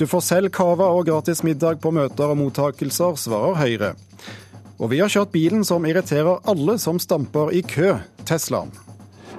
Du 0.00 0.08
får 0.10 0.24
selv 0.26 0.54
cava 0.56 0.88
og 0.96 1.06
gratis 1.06 1.44
middag 1.46 1.78
på 1.84 1.94
møter 1.94 2.34
og 2.34 2.40
mottakelser, 2.42 3.14
svarer 3.14 3.60
Høyre. 3.62 3.92
Og 4.82 4.90
vi 4.90 4.98
har 5.04 5.12
kjørt 5.12 5.30
bilen 5.36 5.62
som 5.62 5.86
irriterer 5.86 6.42
alle 6.50 6.80
som 6.82 6.98
stamper 6.98 7.54
i 7.54 7.62
kø, 7.62 7.92
Teslaen 8.26 8.74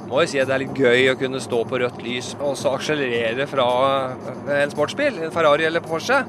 må 0.09 0.21
jo 0.21 0.29
si 0.29 0.41
at 0.41 0.49
det 0.49 0.55
er 0.55 0.63
litt 0.65 0.77
gøy 0.77 1.11
å 1.11 1.17
kunne 1.19 1.41
stå 1.41 1.63
på 1.69 1.79
rødt 1.81 2.03
lys 2.05 2.33
og 2.39 2.53
så 2.59 2.75
akselerere 2.77 3.47
fra 3.49 3.67
en 4.61 4.73
sportsbil, 4.73 5.21
en 5.25 5.33
Ferrari 5.33 5.65
eller 5.67 5.83
Porsche. 5.85 6.21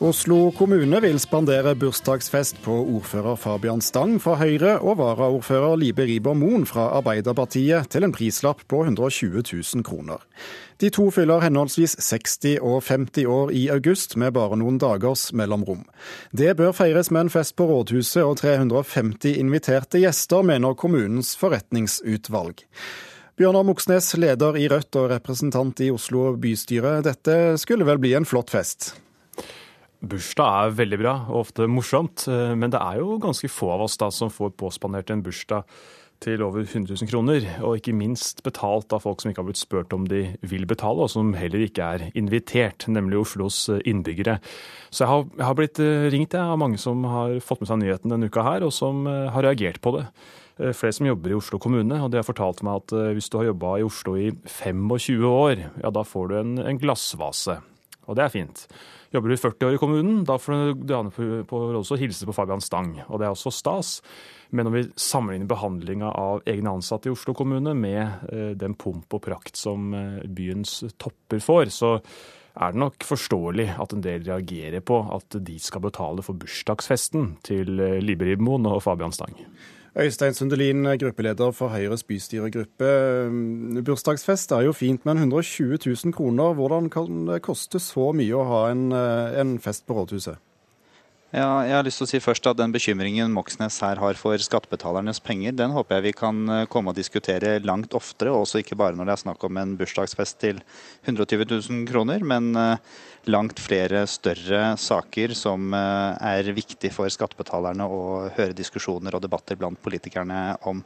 Oslo 0.00 0.46
kommune 0.56 0.96
vil 1.04 1.18
spandere 1.20 1.74
bursdagsfest 1.76 2.62
på 2.64 2.72
ordfører 2.72 3.34
Fabian 3.36 3.82
Stang 3.84 4.14
fra 4.24 4.38
Høyre 4.40 4.78
og 4.80 4.94
varaordfører 4.96 5.74
Libe 5.76 6.06
Riiber 6.08 6.32
Moen 6.40 6.62
fra 6.64 6.86
Arbeiderpartiet 6.96 7.90
til 7.92 8.06
en 8.06 8.14
prislapp 8.16 8.62
på 8.64 8.80
120 8.86 9.42
000 9.44 9.84
kroner. 9.84 10.22
De 10.80 10.88
to 10.88 11.10
fyller 11.12 11.44
henholdsvis 11.44 11.98
60 12.00 12.56
og 12.64 12.78
50 12.86 13.28
år 13.28 13.52
i 13.52 13.66
august, 13.74 14.16
med 14.16 14.32
bare 14.38 14.56
noen 14.56 14.78
dagers 14.80 15.34
mellomrom. 15.36 15.84
Det 16.32 16.56
bør 16.56 16.72
feires 16.80 17.12
med 17.12 17.26
en 17.26 17.34
fest 17.36 17.58
på 17.60 17.68
rådhuset 17.68 18.24
og 18.24 18.40
350 18.40 19.36
inviterte 19.36 20.00
gjester, 20.00 20.40
mener 20.40 20.80
kommunens 20.80 21.34
forretningsutvalg. 21.36 22.64
Bjørnar 23.36 23.68
Moxnes, 23.68 24.14
leder 24.16 24.56
i 24.56 24.64
Rødt 24.72 24.96
og 24.96 25.12
representant 25.12 25.84
i 25.84 25.92
Oslo 25.92 26.30
bystyre. 26.40 27.02
Dette 27.04 27.58
skulle 27.60 27.84
vel 27.84 28.00
bli 28.00 28.16
en 28.16 28.28
flott 28.28 28.56
fest? 28.56 28.94
Bursdag 30.00 30.48
er 30.48 30.76
veldig 30.78 30.98
bra 31.02 31.14
og 31.28 31.42
ofte 31.42 31.66
morsomt, 31.68 32.24
eh, 32.32 32.54
men 32.56 32.72
det 32.72 32.80
er 32.80 33.02
jo 33.02 33.18
ganske 33.20 33.50
få 33.52 33.74
av 33.74 33.84
oss 33.84 33.98
da 34.00 34.08
som 34.14 34.32
får 34.32 34.54
påspandert 34.56 35.10
en 35.12 35.20
bursdag 35.24 35.66
til 36.24 36.40
over 36.44 36.64
100 36.64 36.96
000 37.00 37.08
kroner, 37.08 37.44
og 37.64 37.78
ikke 37.78 37.96
minst 37.96 38.42
betalt 38.44 38.92
av 38.92 39.04
folk 39.04 39.20
som 39.20 39.30
ikke 39.30 39.40
har 39.40 39.48
blitt 39.48 39.60
spurt 39.60 39.92
om 39.96 40.06
de 40.08 40.22
vil 40.40 40.64
betale, 40.68 41.04
og 41.04 41.12
som 41.12 41.32
heller 41.36 41.64
ikke 41.64 41.84
er 41.84 42.06
invitert, 42.16 42.86
nemlig 42.88 43.20
Oslos 43.20 43.58
eh, 43.68 43.82
innbyggere. 43.92 44.38
Så 44.88 45.04
jeg 45.04 45.12
har, 45.12 45.26
jeg 45.36 45.46
har 45.50 45.58
blitt 45.60 45.80
eh, 45.84 46.08
ringt 46.12 46.36
jeg, 46.36 46.48
av 46.48 46.60
mange 46.60 46.80
som 46.80 47.04
har 47.04 47.36
fått 47.44 47.60
med 47.60 47.68
seg 47.68 47.82
nyheten 47.82 48.14
denne 48.14 48.30
uka 48.32 48.44
her, 48.46 48.64
og 48.64 48.72
som 48.72 49.04
har 49.04 49.44
reagert 49.44 49.82
på 49.84 49.98
det. 49.98 50.06
Flere 50.76 50.92
som 50.92 51.06
jobber 51.08 51.32
i 51.32 51.36
Oslo 51.38 51.56
kommune, 51.60 51.96
og 52.04 52.10
de 52.12 52.18
har 52.20 52.26
fortalt 52.26 52.60
meg 52.64 52.82
at 52.82 52.92
hvis 53.16 53.30
du 53.32 53.38
har 53.38 53.46
jobba 53.48 53.78
i 53.80 53.84
Oslo 53.86 54.12
i 54.20 54.26
25 54.44 55.24
år, 55.24 55.62
ja 55.80 55.92
da 55.92 56.04
får 56.04 56.28
du 56.28 56.34
en, 56.36 56.56
en 56.60 56.80
glassvase. 56.80 57.56
Og 58.04 58.18
det 58.18 58.26
er 58.26 58.34
fint. 58.34 58.66
Jobber 59.10 59.32
du 59.32 59.36
40 59.36 59.66
år 59.66 59.74
i 59.74 59.78
kommunen, 59.82 60.18
da 60.22 60.36
får 60.38 60.52
du 60.52 60.82
Diane 60.86 61.10
på 61.10 61.58
rådhuset 61.58 61.98
hilse 61.98 62.26
på 62.28 62.34
Fabian 62.34 62.62
Stang. 62.62 62.92
Og 63.08 63.18
det 63.18 63.26
er 63.26 63.34
også 63.34 63.50
stas. 63.50 63.96
Men 64.54 64.68
når 64.68 64.76
vi 64.76 64.82
sammenligner 65.02 65.50
behandlinga 65.50 66.12
av 66.14 66.44
egne 66.50 66.76
ansatte 66.78 67.10
i 67.10 67.14
Oslo 67.14 67.34
kommune 67.34 67.74
med 67.74 68.30
eh, 68.30 68.52
den 68.58 68.76
pomp 68.78 69.10
og 69.18 69.24
prakt 69.26 69.58
som 69.58 69.90
eh, 69.98 70.22
byens 70.30 70.84
topper 71.02 71.42
får, 71.42 71.74
så 71.74 71.96
er 72.54 72.70
det 72.70 72.82
nok 72.82 73.06
forståelig 73.06 73.68
at 73.82 73.94
en 73.94 74.06
del 74.06 74.22
reagerer 74.26 74.82
på 74.86 75.02
at 75.14 75.38
de 75.42 75.58
skal 75.62 75.82
betale 75.88 76.22
for 76.26 76.38
bursdagsfesten 76.38 77.32
til 77.46 77.82
eh, 77.82 77.98
Libe 78.02 78.30
Ribmoen 78.30 78.70
og 78.70 78.82
Fabian 78.86 79.14
Stang. 79.14 79.34
Øystein 79.98 80.34
Sundelin, 80.34 80.84
gruppeleder 81.00 81.50
for 81.50 81.68
Høyres 81.68 82.04
bystyregruppe. 82.06 82.90
Bursdagsfest 83.82 84.52
er 84.54 84.68
jo 84.68 84.72
fint, 84.72 85.02
men 85.06 85.18
120 85.18 85.78
000 85.86 86.14
kroner, 86.14 86.54
hvordan 86.54 86.86
kan 86.90 87.26
det 87.26 87.40
koste 87.42 87.80
så 87.82 88.12
mye 88.14 88.36
å 88.38 88.46
ha 88.46 88.60
en, 88.70 88.92
eh, 88.92 89.40
en 89.40 89.58
fest 89.58 89.86
på 89.86 89.98
rådhuset? 89.98 90.38
Ja, 91.30 91.62
jeg 91.62 91.74
har 91.76 91.84
lyst 91.86 92.00
til 92.02 92.06
å 92.06 92.10
si 92.10 92.18
først 92.18 92.46
at 92.50 92.56
Den 92.58 92.72
bekymringen 92.74 93.30
Moxnes 93.30 93.78
her 93.80 94.00
har 94.02 94.14
for 94.18 94.34
skattebetalernes 94.34 95.20
penger, 95.22 95.52
den 95.54 95.70
håper 95.70 95.96
jeg 95.96 96.02
vi 96.08 96.12
kan 96.12 96.48
eh, 96.48 96.66
komme 96.66 96.90
og 96.90 96.96
diskutere 96.98 97.58
langt 97.62 97.94
oftere. 97.94 98.30
Også 98.30 98.62
ikke 98.62 98.78
bare 98.78 98.94
når 98.94 99.06
det 99.06 99.12
er 99.14 99.22
snakk 99.26 99.44
om 99.46 99.56
en 99.56 99.76
bursdagsfest 99.78 100.40
til 100.42 100.58
120 101.06 101.46
000 101.50 101.86
kroner, 101.86 102.22
men 102.22 102.54
eh, 102.54 102.78
langt 103.28 103.60
flere 103.60 104.04
større 104.08 104.74
saker 104.80 105.34
som 105.36 105.74
eh, 105.76 106.28
er 106.32 106.52
viktig 106.56 106.92
for 106.94 107.10
skattebetalerne 107.12 107.84
å 107.84 108.02
høre 108.36 108.56
diskusjoner 108.56 109.16
og 109.16 109.24
debatter 109.24 109.58
blant 109.60 109.80
politikerne 109.82 110.56
om. 110.68 110.82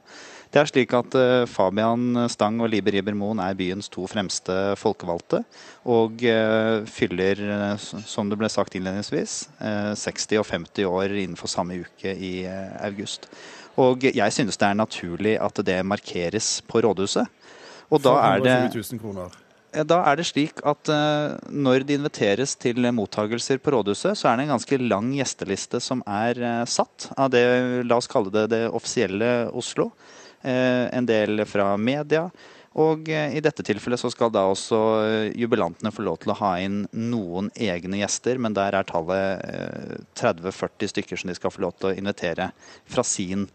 Det 0.51 0.61
er 0.61 0.71
slik 0.71 0.95
at 0.97 1.15
eh, 1.19 1.45
Fabian 1.51 2.27
Stang 2.33 2.59
og 2.65 2.73
Liber 2.73 2.97
Iber 2.99 3.17
Moen 3.19 3.43
er 3.45 3.59
byens 3.59 3.91
to 3.93 4.09
fremste 4.11 4.75
folkevalgte. 4.81 5.45
Og 5.91 6.25
eh, 6.27 6.83
fyller, 6.91 7.45
som 7.79 8.31
det 8.31 8.41
ble 8.41 8.51
sagt 8.51 8.75
innledningsvis, 8.75 9.37
60 10.01 10.43
og 10.43 10.49
50 10.49 10.91
år 10.91 11.15
innenfor 11.15 11.51
samme 11.51 11.79
uke 11.85 12.15
i 12.15 12.35
august. 12.83 13.29
Og 13.81 14.07
jeg 14.07 14.35
synes 14.35 14.59
det 14.59 14.69
er 14.69 14.79
naturlig 14.79 15.39
at 15.43 15.59
det 15.67 15.81
markeres 15.87 16.61
på 16.67 16.83
rådhuset. 16.85 17.27
Og 17.91 18.03
da 18.03 18.19
er 18.33 18.43
det 18.43 18.59
000 18.75 19.03
kroner. 19.03 19.44
Da 19.83 19.97
er 20.07 20.19
det 20.19 20.27
slik 20.29 20.61
at 20.63 20.91
uh, 20.93 21.35
når 21.51 21.83
det 21.83 21.99
inviteres 21.99 22.55
til 22.61 22.79
mottagelser 22.95 23.59
på 23.59 23.75
rådhuset, 23.75 24.15
så 24.15 24.31
er 24.31 24.39
det 24.39 24.47
en 24.47 24.55
ganske 24.55 24.79
lang 24.83 25.09
gjesteliste 25.17 25.81
som 25.83 26.05
er 26.07 26.39
uh, 26.39 26.65
satt 26.69 27.09
av 27.19 27.33
det, 27.35 27.43
la 27.83 27.99
oss 27.99 28.11
kalle 28.11 28.31
det 28.35 28.49
det 28.55 28.67
offisielle 28.71 29.49
Oslo. 29.55 29.91
En 30.45 31.07
del 31.09 31.41
fra 31.49 31.71
media. 31.81 32.27
Og 32.77 33.07
i 33.09 33.41
dette 33.41 33.65
tilfellet 33.65 33.97
så 33.97 34.11
skal 34.13 34.29
da 34.35 34.43
også 34.45 34.77
jubilantene 35.33 35.89
få 35.95 36.05
lov 36.05 36.19
til 36.21 36.35
å 36.35 36.37
ha 36.37 36.51
inn 36.61 36.83
noen 36.93 37.49
egne 37.57 38.03
gjester, 38.03 38.37
men 38.37 38.53
der 38.53 38.77
er 38.77 38.85
tallet 38.85 39.41
30-40 40.21 40.93
stykker 40.93 41.23
som 41.23 41.33
de 41.33 41.39
skal 41.39 41.55
få 41.55 41.65
lov 41.65 41.79
til 41.79 41.95
å 41.95 41.95
invitere 41.97 42.51
fra 42.85 43.07
sin 43.09 43.47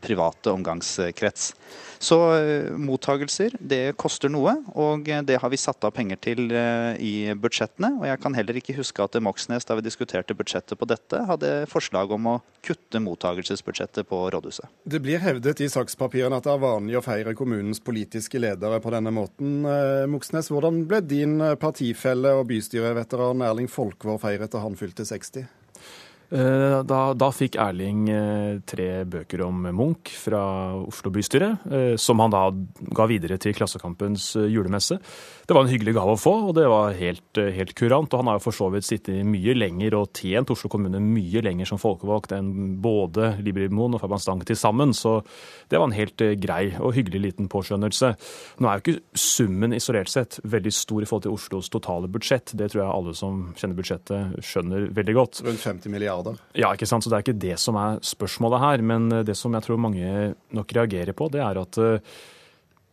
private 0.00 0.52
omgangskrets. 0.54 1.52
Så 1.98 2.18
eh, 2.36 2.70
mottagelser, 2.78 3.54
det 3.58 3.96
koster 3.98 4.30
noe, 4.30 4.54
og 4.78 5.08
det 5.26 5.38
har 5.42 5.50
vi 5.50 5.58
satt 5.58 5.82
av 5.86 5.94
penger 5.96 6.20
til 6.22 6.52
eh, 6.54 6.94
i 7.02 7.12
budsjettene. 7.34 7.96
Og 7.98 8.06
jeg 8.06 8.20
kan 8.22 8.36
heller 8.38 8.60
ikke 8.60 8.76
huske 8.78 9.02
at 9.02 9.18
Moxnes, 9.22 9.66
da 9.66 9.76
vi 9.78 9.84
diskuterte 9.86 10.36
budsjettet 10.38 10.78
på 10.78 10.88
dette, 10.88 11.24
hadde 11.28 11.52
forslag 11.70 12.14
om 12.14 12.30
å 12.34 12.36
kutte 12.64 13.02
mottagelsesbudsjettet 13.02 14.08
på 14.08 14.22
rådhuset. 14.34 14.70
Det 14.86 15.02
blir 15.02 15.22
hevdet 15.22 15.64
i 15.64 15.70
sakspapirene 15.72 16.38
at 16.38 16.46
det 16.46 16.54
er 16.54 16.62
vanlig 16.62 16.98
å 17.00 17.04
feire 17.04 17.34
kommunens 17.38 17.82
politiske 17.82 18.40
ledere 18.40 18.78
på 18.82 18.94
denne 18.94 19.12
måten. 19.14 19.60
Eh, 19.66 20.06
Moxnes, 20.10 20.52
hvordan 20.54 20.84
ble 20.88 21.02
din 21.02 21.38
partifelle 21.60 22.36
og 22.38 22.46
bystyreveteran 22.52 23.42
Erling 23.46 23.70
Folkvår 23.70 24.22
feiret 24.22 24.54
da 24.54 24.62
han 24.62 24.78
fylte 24.78 25.06
60? 25.08 25.57
Eh, 26.28 26.80
da, 26.84 26.98
da, 27.16 27.28
fikk 27.32 27.56
Erling 27.56 28.02
eh, 28.12 28.58
tre 28.68 28.88
bøker 29.08 29.40
om 29.46 29.62
Munch 29.72 30.10
fra 30.20 30.40
Oslo 30.76 31.08
bystyre, 31.14 31.54
eh, 31.72 31.94
som 31.96 32.20
han 32.20 32.34
da 32.34 32.42
ga 32.98 33.06
videre 33.08 33.38
til 33.40 33.54
Klassekampens 33.56 34.34
julemesse. 34.36 34.98
Det 35.48 35.56
var 35.56 35.64
en 35.64 35.72
hyggelig 35.72 35.94
gave 35.96 36.12
å 36.12 36.20
få, 36.20 36.34
og 36.50 36.52
det 36.58 36.66
var 36.68 36.92
helt, 36.98 37.40
helt 37.56 37.72
kurant. 37.78 38.12
Og 38.12 38.20
han 38.20 38.28
har 38.28 38.36
jo 38.36 38.44
for 38.44 38.58
så 38.58 38.68
vidt 38.74 38.84
sittet 38.84 39.24
mye 39.24 39.54
lenger 39.56 39.96
og 39.96 40.12
tjent 40.20 40.52
Oslo 40.52 40.68
kommune 40.68 41.00
mye 41.00 41.40
lenger 41.44 41.70
som 41.70 41.80
folkevalgt 41.80 42.34
enn 42.36 42.76
både 42.84 43.38
Librimoen 43.40 43.96
og 43.96 44.04
Fabian 44.04 44.20
Stang 44.20 44.44
til 44.44 44.58
sammen, 44.60 44.92
så 44.92 45.22
det 45.72 45.80
var 45.80 45.88
en 45.88 45.96
helt 45.96 46.20
grei 46.42 46.74
og 46.76 46.92
hyggelig 46.98 47.22
liten 47.24 47.48
påskjønnelse. 47.48 48.12
Nå 48.60 48.68
er 48.68 48.76
jo 48.76 48.84
ikke 48.84 49.18
summen 49.24 49.72
isolert 49.76 50.12
sett 50.12 50.36
veldig 50.44 50.74
stor 50.76 51.00
i 51.00 51.08
forhold 51.08 51.24
til 51.24 51.38
Oslos 51.38 51.72
totale 51.72 52.12
budsjett. 52.12 52.52
Det 52.52 52.68
tror 52.68 52.84
jeg 52.84 52.92
alle 52.92 53.16
som 53.16 53.40
kjenner 53.56 53.80
budsjettet 53.80 54.44
skjønner 54.44 54.90
veldig 54.92 55.16
godt. 55.16 55.42
Rundt 55.48 55.64
50 55.64 55.96
milliarder? 55.96 56.17
Ja, 56.58 56.72
ikke 56.74 56.88
sant. 56.88 57.04
Så 57.04 57.12
det 57.12 57.18
er 57.18 57.26
ikke 57.26 57.38
det 57.46 57.58
som 57.62 57.78
er 57.80 58.02
spørsmålet 58.04 58.64
her. 58.64 58.84
Men 58.94 59.08
det 59.26 59.36
som 59.38 59.54
jeg 59.54 59.66
tror 59.66 59.80
mange 59.80 60.32
nok 60.56 60.74
reagerer 60.76 61.16
på, 61.16 61.30
det 61.32 61.44
er 61.44 61.62
at 61.62 61.80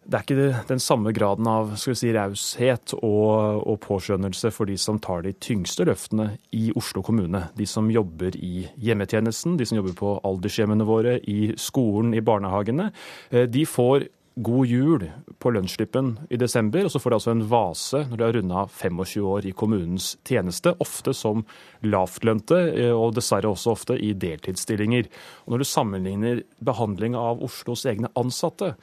det 0.06 0.20
er 0.20 0.26
ikke 0.26 0.66
den 0.70 0.82
samme 0.82 1.10
graden 1.18 1.48
av 1.50 1.72
skal 1.82 1.96
si, 1.98 2.12
raushet 2.14 2.94
og, 3.00 3.64
og 3.66 3.80
påskjønnelse 3.82 4.52
for 4.54 4.70
de 4.70 4.78
som 4.78 5.00
tar 5.02 5.24
de 5.26 5.34
tyngste 5.42 5.88
løftene 5.90 6.28
i 6.54 6.68
Oslo 6.78 7.02
kommune. 7.06 7.48
De 7.58 7.66
som 7.70 7.90
jobber 7.90 8.38
i 8.38 8.68
hjemmetjenesten, 8.86 9.58
de 9.58 9.66
som 9.66 9.80
jobber 9.80 9.96
på 9.98 10.12
aldershjemmene 10.28 10.86
våre, 10.86 11.18
i 11.26 11.56
skolen, 11.58 12.14
i 12.14 12.22
barnehagene. 12.26 12.92
Eh, 13.32 13.48
de 13.50 13.66
får 13.66 14.06
god 14.36 14.68
jul 14.68 15.06
på 15.40 15.52
lønnsslippen 15.56 16.12
i 16.30 16.40
desember, 16.40 16.86
og 16.86 16.92
så 16.92 17.00
får 17.00 17.12
de 17.12 17.18
altså 17.20 17.32
en 17.32 17.46
vase 17.50 18.02
når 18.10 18.18
de 18.18 18.26
har 18.26 18.36
runda 18.36 18.66
25 18.68 19.28
år 19.32 19.48
i 19.48 19.54
kommunens 19.56 20.10
tjeneste, 20.28 20.76
ofte 20.84 21.14
som 21.16 21.46
lavtlønte, 21.86 22.60
eh, 22.76 22.92
og 22.92 23.16
dessverre 23.16 23.54
også 23.54 23.76
ofte 23.76 23.98
i 24.00 24.12
deltidsstillinger. 24.20 25.08
Og 25.46 25.56
når 25.56 25.64
du 25.64 25.70
sammenligner 25.70 26.44
behandling 26.60 27.16
av 27.20 27.44
Oslos 27.46 27.86
egne 27.88 28.12
ansatte 28.20 28.74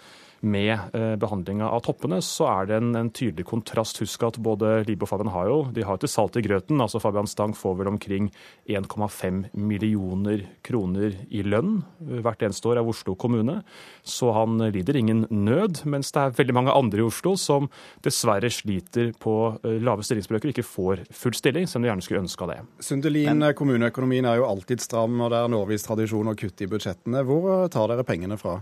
med 0.43 0.73
eh, 0.93 1.15
behandlinga 1.21 1.69
av 1.71 1.85
toppene, 1.87 2.19
så 2.23 2.49
er 2.51 2.69
det 2.69 2.79
en, 2.81 2.91
en, 2.99 3.11
tydelig 3.15 3.47
kontrast. 3.47 4.01
Husk 4.03 4.25
at 4.27 4.39
både 4.43 4.83
Libe 4.89 5.07
og 5.07 5.13
Fabian 5.13 5.31
har 5.35 5.49
jo 5.51 5.59
de 5.75 5.85
har 5.87 6.01
til 6.03 6.11
salt 6.11 6.37
i 6.39 6.43
grøten. 6.45 6.81
altså 6.83 7.01
Fabian 7.03 7.31
Stang 7.31 7.55
får 7.57 7.77
vel 7.79 7.93
omkring 7.93 8.31
1,5 8.67 9.45
millioner 9.55 10.47
kroner 10.67 11.15
i 11.31 11.45
lønn 11.47 11.83
eh, 12.03 12.19
hvert 12.25 12.43
eneste 12.43 12.73
år 12.73 12.83
av 12.83 12.91
Oslo 12.91 13.15
kommune. 13.15 13.61
Så 14.03 14.33
han 14.35 14.59
lider 14.75 14.99
ingen 14.99 15.25
nød, 15.31 15.85
mens 15.87 16.11
det 16.15 16.25
er 16.25 16.37
veldig 16.43 16.59
mange 16.59 16.75
andre 16.75 17.05
i 17.05 17.07
Oslo 17.07 17.37
som 17.39 17.71
dessverre 18.03 18.51
sliter 18.51 19.15
på 19.23 19.37
eh, 19.63 19.79
lave 19.83 20.03
stillingsbrøker 20.07 20.51
og 20.51 20.57
ikke 20.57 20.67
får 20.67 21.07
full 21.15 21.39
stilling, 21.39 21.71
selv 21.71 21.83
om 21.83 21.87
de 21.87 21.93
gjerne 21.93 22.09
skulle 22.09 22.25
ønska 22.27 22.51
det. 22.51 22.61
Sundelin, 22.83 23.47
kommuneøkonomien 23.57 24.27
er 24.27 24.43
jo 24.43 24.51
alltid 24.51 24.83
stram, 24.83 25.21
og 25.23 25.31
det 25.31 25.39
er 25.39 25.51
en 25.51 25.59
årvis 25.63 25.87
tradisjon 25.87 26.35
å 26.35 26.39
kutte 26.39 26.67
i 26.67 26.71
budsjettene. 26.73 27.23
Hvor 27.29 27.69
tar 27.73 27.93
dere 27.93 28.07
pengene 28.07 28.41
fra? 28.41 28.59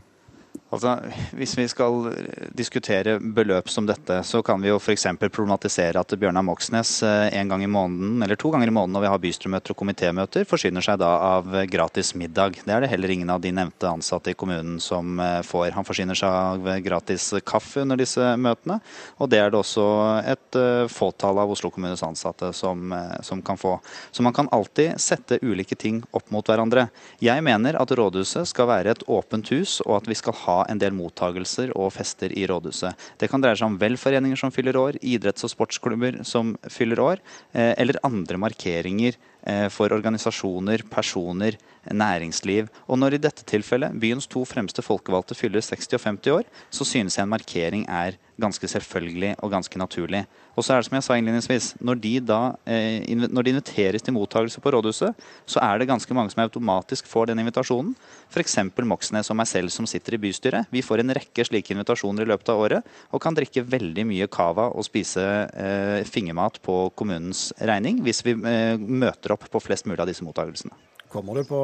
Altså, 0.71 0.93
Hvis 1.35 1.57
vi 1.59 1.65
skal 1.69 2.13
diskutere 2.55 3.17
beløp 3.19 3.69
som 3.69 3.89
dette, 3.89 4.21
så 4.23 4.39
kan 4.47 4.61
vi 4.63 4.71
jo 4.71 4.79
f.eks. 4.79 5.09
problematisere 5.27 5.99
at 5.99 6.13
Bjørnar 6.15 6.45
Moxnes 6.47 6.93
eh, 7.03 7.27
en 7.41 7.51
gang 7.51 7.65
i 7.65 7.71
måneden, 7.71 8.23
eller 8.23 8.39
to 8.39 8.53
ganger 8.55 8.71
i 8.71 8.75
måneden 8.75 8.95
når 8.95 9.03
vi 9.03 9.11
har 9.11 9.23
bystyremøter 9.25 9.75
og 9.75 9.81
komitémøter, 9.81 10.47
forsyner 10.47 10.85
seg 10.87 11.01
da 11.03 11.09
av 11.27 11.49
gratis 11.71 12.13
middag. 12.15 12.61
Det 12.63 12.75
er 12.75 12.85
det 12.85 12.91
heller 12.93 13.15
ingen 13.17 13.33
av 13.35 13.43
de 13.43 13.51
nevnte 13.55 13.91
ansatte 13.91 14.31
i 14.31 14.37
kommunen 14.39 14.79
som 14.83 15.19
eh, 15.19 15.41
får. 15.47 15.73
Han 15.75 15.89
forsyner 15.89 16.19
seg 16.19 16.31
av 16.31 16.71
gratis 16.87 17.27
kaffe 17.43 17.83
under 17.83 17.99
disse 17.99 18.31
møtene, 18.39 18.79
og 19.19 19.33
det 19.35 19.43
er 19.43 19.51
det 19.51 19.59
også 19.59 19.89
et 20.23 20.61
eh, 20.61 20.85
fåtall 20.87 21.43
av 21.43 21.51
Oslo 21.51 21.73
kommunes 21.75 22.07
ansatte 22.07 22.53
som, 22.55 22.95
som 23.27 23.43
kan 23.43 23.59
få. 23.59 23.75
Så 24.15 24.23
man 24.23 24.37
kan 24.37 24.53
alltid 24.55 25.03
sette 25.03 25.41
ulike 25.43 25.75
ting 25.75 25.99
opp 26.15 26.31
mot 26.31 26.47
hverandre. 26.47 26.87
Jeg 27.19 27.43
mener 27.43 27.75
at 27.75 27.99
rådhuset 27.99 28.47
skal 28.55 28.71
være 28.71 28.95
et 28.95 29.07
åpent 29.11 29.51
hus, 29.51 29.81
og 29.89 29.99
at 29.99 30.11
vi 30.15 30.21
skal 30.23 30.39
ha 30.47 30.60
en 30.69 30.81
del 30.81 30.95
mottagelser 30.97 31.73
og 31.79 31.93
fester 31.95 32.33
i 32.37 32.47
rådhuset. 32.51 32.97
Det 33.21 33.31
kan 33.31 33.43
dreie 33.43 33.59
seg 33.59 33.71
om 33.71 33.79
velforeninger 33.81 34.39
som 34.39 34.53
fyller 34.55 34.77
år, 34.77 34.99
idretts- 35.01 35.47
og 35.47 35.53
sportsklubber 35.55 36.23
som 36.29 36.57
fyller 36.69 37.01
år, 37.01 37.23
eh, 37.53 37.75
eller 37.79 38.01
andre 38.07 38.41
markeringer 38.41 39.17
eh, 39.47 39.69
for 39.73 39.93
organisasjoner, 39.93 40.85
personer, 40.91 41.59
næringsliv. 41.91 42.69
Og 42.89 42.99
når 43.01 43.17
i 43.17 43.23
dette 43.23 43.47
tilfellet 43.49 43.97
byens 44.01 44.29
to 44.31 44.45
fremste 44.45 44.85
folkevalgte 44.85 45.39
fyller 45.39 45.65
60 45.65 45.97
og 45.97 46.05
50 46.05 46.37
år, 46.37 46.51
så 46.71 46.85
synes 46.85 47.17
jeg 47.17 47.25
en 47.25 47.35
markering 47.37 47.87
er 47.89 48.19
ganske 48.41 48.69
selvfølgelig 48.73 49.35
og 49.39 49.53
ganske 49.53 49.79
naturlig. 49.81 50.25
Og 50.57 50.65
så 50.65 50.75
er 50.75 50.81
det 50.81 50.89
som 50.89 50.97
jeg 50.99 51.07
sa 51.07 51.17
innledningsvis, 51.19 51.69
når 51.85 52.01
de 52.03 52.13
da 52.25 52.41
eh, 52.69 53.07
når 53.07 53.47
de 53.47 53.55
inviteres 53.55 54.05
til 54.05 54.17
mottakelse 54.17 54.63
på 54.63 54.73
rådhuset, 54.75 55.25
så 55.47 55.63
er 55.65 55.79
det 55.79 55.89
ganske 55.91 56.17
mange 56.17 56.33
som 56.35 56.43
automatisk 56.45 57.09
får 57.11 57.31
den 57.31 57.43
invitasjonen. 57.45 57.95
F.eks. 58.33 58.59
Moxnes 58.91 59.31
og 59.31 59.39
meg 59.39 59.49
selv 59.51 59.73
som 59.75 59.89
sitter 59.89 60.17
i 60.17 60.23
bystyret. 60.27 60.69
Vi 60.75 60.83
får 60.85 61.05
en 61.05 61.15
rekke 61.17 61.47
slike 61.47 61.75
invitasjoner 61.77 62.27
i 62.27 62.33
løpet 62.33 62.53
av 62.53 62.65
året, 62.65 62.93
og 63.15 63.23
kan 63.23 63.37
drikke 63.37 63.67
veldig 63.69 64.07
mye 64.11 64.31
cava 64.33 64.71
og 64.75 64.87
spise 64.87 65.25
eh, 65.55 66.01
fingermat 66.09 66.61
på 66.65 66.83
kommunens 66.99 67.51
regning 67.61 68.03
hvis 68.05 68.25
vi 68.27 68.37
eh, 68.37 68.77
møter 68.81 69.37
opp 69.37 69.49
på 69.51 69.63
flest 69.63 69.89
mulig 69.89 70.03
av 70.03 70.11
disse 70.11 70.27
mottakelsene. 70.27 70.90
Kommer 71.11 71.41
du 71.41 71.45
på 71.45 71.59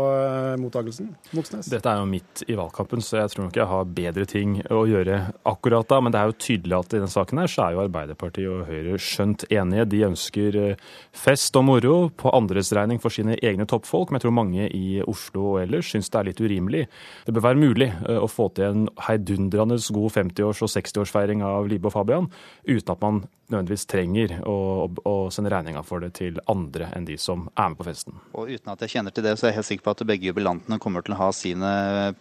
mottakelsen, 0.59 0.87
mottagelsen, 0.87 1.15
Moxnes? 1.37 1.69
Dette 1.71 1.91
er 1.91 2.01
jo 2.01 2.09
midt 2.11 2.43
i 2.51 2.57
valgkampen, 2.59 3.03
så 3.05 3.21
jeg 3.21 3.33
tror 3.33 3.47
nok 3.47 3.59
jeg 3.59 3.69
har 3.71 3.93
bedre 3.99 4.27
ting 4.29 4.57
å 4.75 4.83
gjøre 4.89 5.21
akkurat 5.47 5.89
da. 5.91 6.01
Men 6.03 6.15
det 6.15 6.21
er 6.21 6.31
jo 6.31 6.37
tydelig 6.47 6.77
at 6.79 6.95
i 6.95 6.99
denne 6.99 7.13
saken 7.13 7.41
her 7.43 7.53
så 7.53 7.67
er 7.67 7.77
jo 7.77 7.83
Arbeiderpartiet 7.85 8.51
og 8.51 8.67
Høyre 8.71 8.99
skjønt 9.03 9.47
enige. 9.51 9.87
De 9.93 10.03
ønsker 10.09 10.59
eh, 10.63 10.83
fest 11.15 11.57
og 11.59 11.67
moro 11.69 11.95
på 12.11 12.33
andres 12.35 12.73
regning 12.77 13.01
for 13.03 13.15
sine 13.15 13.39
egne 13.39 13.69
toppfolk. 13.71 14.11
Men 14.11 14.21
jeg 14.21 14.27
tror 14.27 14.37
mange 14.41 14.67
i 14.67 15.01
Oslo 15.07 15.53
og 15.53 15.63
ellers 15.65 15.93
syns 15.95 16.11
det 16.11 16.21
er 16.21 16.31
litt 16.31 16.43
urimelig. 16.43 16.85
Det 17.27 17.37
bør 17.37 17.49
være 17.49 17.63
mulig 17.63 17.91
uh, 18.03 18.19
å 18.25 18.31
få 18.31 18.51
til 18.57 18.67
en 18.67 18.91
heidundrende 19.07 19.79
god 19.97 20.19
50-års- 20.19 20.65
og 20.67 20.75
60-årsfeiring 20.75 21.47
av 21.47 21.71
Libe 21.71 21.91
og 21.91 21.97
Fabian 21.97 22.31
uten 22.67 22.93
at 22.93 23.03
man 23.03 23.25
nødvendigvis 23.47 23.87
trenger 23.87 24.33
å, 24.49 24.57
å 25.07 25.15
sende 25.35 25.53
regninga 25.53 25.83
for 25.87 26.03
det 26.03 26.13
til 26.19 26.41
andre 26.51 26.89
enn 26.97 27.07
de 27.07 27.15
som 27.21 27.47
er 27.55 27.71
med 27.71 27.79
på 27.79 27.87
festen. 27.87 28.17
Og 28.35 28.51
uten 28.51 28.73
at 28.73 28.83
jeg 28.83 28.97
kjenner 28.97 29.15
til 29.15 29.27
det 29.27 29.36
så 29.37 29.47
er 29.47 29.53
jeg 29.53 29.59
helt 29.61 29.69
sikker 29.71 29.87
på 29.87 29.95
at 29.95 30.05
begge 30.09 30.31
jubilantene 30.31 30.79
kommer 30.83 31.05
til 31.05 31.17
å 31.17 31.21
ha 31.21 31.31
sine 31.37 31.71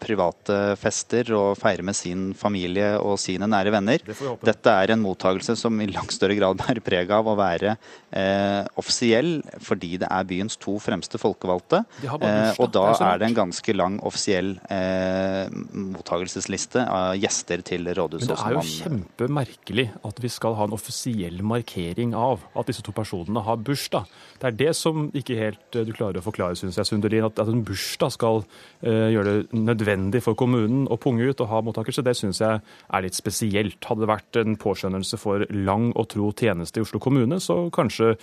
private 0.02 0.76
fester 0.80 1.32
og 1.36 1.56
feire 1.60 1.86
med 1.86 1.98
sin 1.98 2.28
familie 2.38 2.94
og 3.00 3.18
sine 3.22 3.50
nære 3.50 3.74
venner. 3.76 4.04
Dette 4.46 4.76
er 4.84 4.94
en 4.94 5.04
mottagelse 5.04 5.58
som 5.60 5.80
i 5.82 5.90
langt 5.92 6.14
større 6.16 6.38
grad 6.38 6.60
bærer 6.62 6.84
preg 6.86 7.12
av 7.16 7.30
å 7.32 7.38
være 7.40 7.76
eh, 7.76 8.64
offisiell, 8.80 9.40
fordi 9.64 9.96
det 10.04 10.10
er 10.12 10.28
byens 10.28 10.60
to 10.62 10.78
fremste 10.84 11.20
folkevalgte. 11.22 11.84
Eh, 12.06 12.52
og 12.62 12.72
da 12.76 12.88
er 13.12 13.22
det 13.22 13.30
en 13.30 13.40
ganske 13.42 13.76
lang 13.76 13.98
offisiell 14.06 14.56
eh, 14.72 15.48
mottagelsesliste 15.96 16.86
av 16.86 17.16
gjester 17.20 17.64
til 17.66 17.90
rådhuset. 17.96 18.32
Men 18.32 18.36
det 18.36 18.46
er 18.46 18.58
jo 18.58 18.66
kjempemerkelig 18.76 19.88
at 20.08 20.22
vi 20.24 20.32
skal 20.34 20.58
ha 20.60 20.68
en 20.68 20.76
offisiell 20.76 21.42
markering 21.46 22.16
av 22.18 22.46
at 22.56 22.72
disse 22.72 22.84
to 22.86 22.94
personene 22.96 23.44
har 23.46 23.62
bursdag. 23.62 24.10
Det 24.42 24.50
er 24.50 24.58
det 24.60 24.74
som 24.78 25.10
ikke 25.16 25.38
helt 25.40 25.78
eh, 25.78 25.86
du 25.88 25.94
klarer 25.96 26.22
å 26.22 26.26
forklare, 26.26 26.58
syns 26.60 26.80
jeg, 26.80 26.90
Sundelin. 27.06 27.26
At, 27.26 27.40
at 27.40 27.52
en 27.52 27.64
bursdag 27.66 28.12
skal 28.14 28.44
uh, 28.44 29.10
gjøre 29.12 29.26
det 29.26 29.54
nødvendig 29.54 30.24
for 30.24 30.36
kommunen 30.36 30.88
å 30.90 30.98
punge 30.98 31.30
ut 31.30 31.42
og 31.42 31.50
ha 31.52 31.62
mottakelse, 31.62 32.04
det 32.06 32.16
syns 32.18 32.42
jeg 32.42 32.62
er 32.62 33.06
litt 33.06 33.16
spesielt. 33.16 33.80
Hadde 33.86 34.06
det 34.06 34.12
vært 34.12 34.42
en 34.42 34.58
påskjønnelse 34.58 35.20
for 35.22 35.46
lang 35.52 35.92
og 35.96 36.10
tro 36.14 36.32
tjeneste 36.36 36.80
i 36.80 36.86
Oslo 36.86 37.00
kommune, 37.00 37.40
så 37.40 37.70
kanskje 37.74 38.16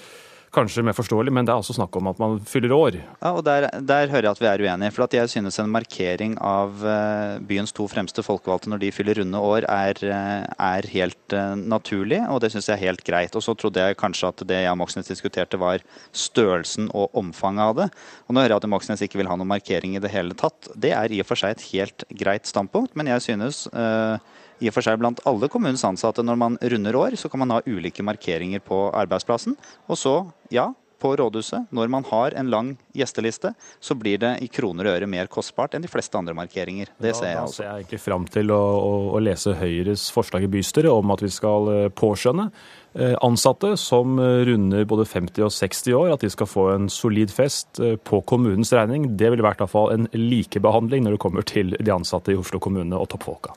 kanskje 0.53 0.85
mer 0.85 0.97
forståelig, 0.97 1.33
men 1.33 1.47
det 1.47 1.53
er 1.53 1.61
altså 1.61 1.75
snakk 1.77 1.97
om 1.97 2.11
at 2.11 2.19
man 2.21 2.37
fyller 2.49 2.75
år. 2.77 2.99
Ja, 3.01 3.31
og 3.33 3.45
Der, 3.45 3.69
der 3.81 4.11
hører 4.13 4.29
jeg 4.29 4.35
at 4.37 4.41
vi 4.43 4.49
er 4.51 4.63
uenige. 4.63 4.93
for 4.93 5.09
Jeg 5.11 5.29
synes 5.29 5.59
en 5.59 5.71
markering 5.71 6.37
av 6.41 6.85
eh, 6.85 7.39
byens 7.41 7.73
to 7.73 7.89
fremste 7.89 8.23
folkevalgte 8.23 8.69
når 8.69 8.79
de 8.79 8.93
fyller 8.93 9.19
runde 9.21 9.39
år, 9.39 9.65
er, 9.69 9.97
eh, 10.05 10.45
er 10.59 10.89
helt 10.93 11.33
uh, 11.33 11.57
naturlig, 11.57 12.21
og 12.29 12.41
det 12.41 12.53
syns 12.53 12.69
jeg 12.69 12.77
er 12.77 12.87
helt 12.89 13.05
greit. 13.05 13.35
Og 13.35 13.43
Så 13.43 13.57
trodde 13.57 13.81
jeg 13.81 13.97
kanskje 13.97 14.29
at 14.29 14.45
det 14.47 14.63
jeg 14.63 14.73
og 14.73 14.79
Moxnes 14.79 15.09
diskuterte, 15.09 15.59
var 15.59 15.81
størrelsen 16.13 16.91
og 16.93 17.11
omfanget 17.15 17.63
av 17.63 17.75
det. 17.77 17.89
Og 18.29 18.35
Nå 18.35 18.41
hører 18.41 18.57
jeg 18.57 18.63
at 18.63 18.69
Moxnes 18.69 19.03
ikke 19.03 19.19
vil 19.19 19.29
ha 19.29 19.37
noen 19.37 19.49
markering 19.49 19.97
i 19.97 20.05
det 20.05 20.13
hele 20.13 20.35
tatt. 20.35 20.69
Det 20.77 20.93
er 20.93 21.13
i 21.13 21.21
og 21.21 21.27
for 21.27 21.41
seg 21.41 21.57
et 21.57 21.67
helt 21.73 22.05
greit 22.13 22.47
standpunkt, 22.47 22.95
men 22.97 23.09
jeg 23.09 23.25
synes 23.25 23.67
uh, 23.73 24.21
i 24.63 24.71
og 24.71 24.77
for 24.77 24.87
seg 24.87 25.01
blant 25.03 25.23
alle 25.29 25.51
kommunens 25.53 25.85
ansatte. 25.89 26.25
Når 26.25 26.39
man 26.39 26.61
runder 26.63 26.99
år, 26.99 27.19
så 27.19 27.31
kan 27.33 27.43
man 27.43 27.57
ha 27.57 27.63
ulike 27.67 28.05
markeringer 28.07 28.63
på 28.65 28.85
arbeidsplassen. 28.95 29.59
Og 29.91 29.99
så, 29.99 30.15
ja, 30.55 30.71
på 31.03 31.17
rådhuset, 31.19 31.71
når 31.75 31.91
man 31.91 32.05
har 32.07 32.35
en 32.39 32.51
lang 32.51 32.69
gjesteliste, 32.97 33.53
så 33.83 33.97
blir 33.99 34.21
det 34.23 34.37
i 34.45 34.49
kroner 34.53 34.87
og 34.87 34.99
øre 34.99 35.09
mer 35.11 35.31
kostbart 35.33 35.75
enn 35.75 35.83
de 35.83 35.91
fleste 35.91 36.19
andre 36.19 36.35
markeringer. 36.39 36.93
Det 37.03 37.15
ser 37.19 37.33
jeg 37.33 37.41
altså. 37.41 37.57
Da 37.57 37.57
ser 37.57 37.69
jeg 37.69 37.83
egentlig 37.83 38.03
fram 38.05 38.29
til 38.37 38.55
å, 38.55 38.61
å, 38.61 38.93
å 39.17 39.23
lese 39.23 39.57
Høyres 39.59 40.07
forslag 40.15 40.47
i 40.47 40.53
bystyret 40.53 40.93
om 40.93 41.15
at 41.15 41.25
vi 41.25 41.33
skal 41.33 41.71
eh, 41.73 41.89
påskjønne 41.99 42.49
eh, 42.53 43.17
ansatte 43.27 43.75
som 43.81 44.15
eh, 44.23 44.45
runder 44.49 44.87
både 44.89 45.09
50 45.11 45.49
og 45.49 45.55
60 45.57 45.99
år, 45.99 46.15
at 46.15 46.23
de 46.23 46.31
skal 46.33 46.51
få 46.51 46.69
en 46.77 46.89
solid 46.93 47.35
fest 47.35 47.83
på 48.07 48.23
kommunens 48.29 48.73
regning. 48.77 49.11
Det 49.19 49.33
ville 49.33 49.45
vært 49.45 49.63
i 49.63 49.67
hvert 49.67 49.75
fall 49.75 49.95
en 49.97 50.11
likebehandling 50.15 51.07
når 51.07 51.17
det 51.17 51.25
kommer 51.27 51.47
til 51.47 51.75
de 51.79 51.95
ansatte 51.95 52.35
i 52.35 52.39
Oslo 52.39 52.63
kommune 52.63 52.99
og 52.99 53.11
toppfolka. 53.11 53.57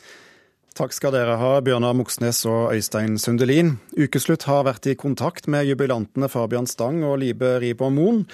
Takk 0.75 0.91
skal 0.91 1.13
dere 1.15 1.37
ha, 1.39 1.49
Bjørnar 1.63 1.93
Moxnes 1.95 2.41
og 2.51 2.73
Øystein 2.75 3.13
Sundelin. 3.15 3.77
Ukeslutt 3.95 4.43
har 4.43 4.65
vært 4.67 4.89
i 4.91 4.95
kontakt 4.99 5.45
med 5.47 5.69
jubilantene 5.69 6.27
Fabian 6.27 6.67
Stang 6.67 6.97
og 7.07 7.21
Libe 7.21 7.53
Riiber 7.63 7.93
Moen. 7.95 8.25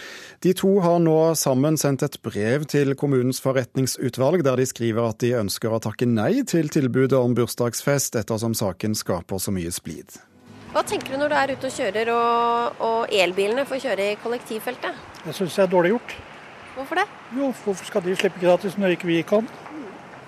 De 0.41 0.55
to 0.57 0.71
har 0.81 0.97
nå 1.05 1.35
sammen 1.37 1.77
sendt 1.77 2.01
et 2.07 2.17
brev 2.25 2.65
til 2.65 2.95
kommunens 2.97 3.43
forretningsutvalg, 3.45 4.41
der 4.41 4.57
de 4.57 4.65
skriver 4.65 5.11
at 5.11 5.21
de 5.21 5.35
ønsker 5.37 5.69
å 5.69 5.83
takke 5.85 6.09
nei 6.09 6.41
til 6.49 6.73
tilbudet 6.73 7.19
om 7.19 7.37
bursdagsfest, 7.37 8.17
ettersom 8.17 8.57
saken 8.57 8.97
skaper 8.97 9.37
så 9.37 9.53
mye 9.53 9.69
splid. 9.69 10.17
Hva 10.73 10.81
tenker 10.81 11.13
du 11.13 11.21
når 11.21 11.29
du 11.29 11.39
er 11.43 11.53
ute 11.53 11.69
og 11.69 11.77
kjører 11.77 12.13
og, 12.15 12.85
og 12.89 13.17
elbilene 13.21 13.69
får 13.69 13.85
kjøre 13.85 14.13
i 14.15 14.21
kollektivfeltet? 14.23 15.09
Jeg 15.27 15.37
syns 15.43 15.61
det 15.61 15.67
er 15.67 15.75
dårlig 15.77 15.93
gjort. 15.93 16.17
Hvorfor 16.73 17.03
det? 17.03 17.05
Jo, 17.37 17.53
hvorfor 17.67 17.85
skal 17.85 18.09
de 18.09 18.17
slippe 18.17 18.41
gratis 18.41 18.81
når 18.81 18.97
ikke 18.97 19.13
vi 19.13 19.21
kan? 19.29 19.45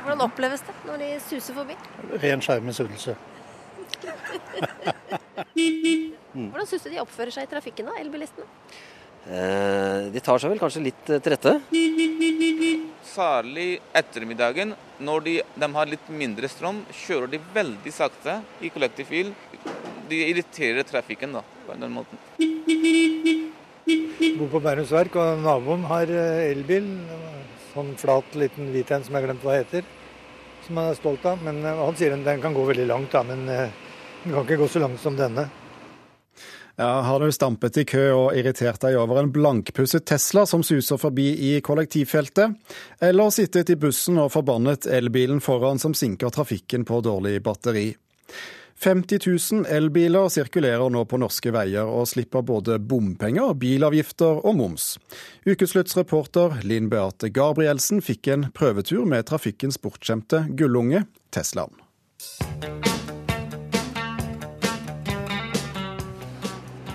Hvordan 0.04 0.26
oppleves 0.26 0.64
det 0.68 0.74
når 0.84 1.00
de 1.00 1.10
suser 1.24 1.56
forbi? 1.56 1.76
Ren 2.20 2.42
skjerm 2.44 2.66
misunnelse. 2.68 3.16
Hvordan 6.34 6.68
syns 6.68 6.84
du 6.84 6.90
de 6.92 7.00
oppfører 7.00 7.32
seg 7.32 7.48
i 7.48 7.52
trafikken 7.52 7.88
da, 7.88 7.96
elbilistene? 8.02 8.48
Eh, 9.24 10.12
de 10.12 10.20
tar 10.20 10.42
seg 10.42 10.52
vel 10.52 10.60
kanskje 10.60 10.84
litt 10.84 11.12
eh, 11.14 11.22
til 11.24 11.32
rette. 11.32 11.54
Særlig 13.08 13.68
ettermiddagen, 13.96 14.74
når 15.00 15.24
de, 15.28 15.36
de 15.64 15.70
har 15.78 15.88
litt 15.88 16.10
mindre 16.12 16.50
strøm, 16.52 16.82
kjører 17.06 17.32
de 17.32 17.40
veldig 17.56 17.94
sakte 17.96 18.42
i 18.60 18.72
kollektivbil. 18.74 19.32
De 20.10 20.20
irriterer 20.28 20.84
trafikken 20.88 21.38
da, 21.38 21.44
på 21.64 21.78
den 21.80 21.96
måten. 21.96 22.20
Bor 24.34 24.50
på 24.52 24.64
Bærums 24.64 24.92
Verk, 24.92 25.16
og 25.16 25.40
naboen 25.46 25.88
har 25.88 26.12
eh, 26.12 26.50
elbil. 26.52 26.92
Sånn 27.74 27.96
flat 27.98 28.36
liten 28.38 28.70
hvit 28.74 28.92
en 28.94 29.02
som 29.02 29.16
jeg 29.16 29.24
har 29.24 29.32
glemt 29.32 29.46
hva 29.46 29.58
heter. 29.58 29.86
Som 30.68 30.78
han 30.78 30.92
er 30.92 31.00
stolt 31.00 31.26
av. 31.26 31.42
Men 31.46 31.64
eh, 31.66 31.82
han 31.82 31.98
sier 31.98 32.14
den 32.14 32.42
kan 32.42 32.56
gå 32.56 32.66
veldig 32.70 32.88
langt, 32.90 33.12
da. 33.16 33.24
Men 33.26 33.48
eh, 33.50 33.74
den 34.24 34.36
kan 34.36 34.46
ikke 34.46 34.62
gå 34.62 34.70
så 34.70 34.84
langt 34.84 35.02
som 35.02 35.18
denne. 35.18 35.50
Ja, 36.76 37.02
Har 37.06 37.20
du 37.20 37.32
stampet 37.32 37.78
i 37.78 37.84
kø 37.86 38.04
og 38.16 38.38
irritert 38.38 38.82
deg 38.82 38.96
over 38.98 39.20
en 39.22 39.30
blankpusset 39.34 40.08
Tesla 40.10 40.48
som 40.50 40.64
suser 40.66 40.98
forbi 40.98 41.28
i 41.52 41.52
kollektivfeltet? 41.62 42.56
Eller 42.98 43.30
sittet 43.30 43.70
i 43.70 43.78
bussen 43.78 44.18
og 44.18 44.32
forbannet 44.34 44.90
elbilen 44.90 45.42
foran 45.42 45.82
som 45.82 45.94
sinker 45.94 46.34
trafikken 46.34 46.86
på 46.90 47.04
dårlig 47.06 47.38
batteri? 47.46 47.92
50 48.76 49.20
000 49.52 49.66
elbiler 49.70 50.30
sirkulerer 50.30 50.90
nå 50.92 51.06
på 51.06 51.18
norske 51.22 51.54
veier 51.56 51.88
og 51.88 52.08
slipper 52.10 52.44
både 52.44 52.80
bompenger, 52.80 53.54
bilavgifter 53.56 54.42
og 54.44 54.58
moms. 54.60 54.98
Ukesluttsreporter 55.48 56.60
Linn 56.68 56.90
Beate 56.92 57.30
Gabrielsen 57.32 58.02
fikk 58.04 58.32
en 58.34 58.48
prøvetur 58.56 59.06
med 59.08 59.28
trafikkens 59.30 59.80
bortskjemte 59.80 60.46
gullunge, 60.58 61.06
Teslaen. 61.34 61.80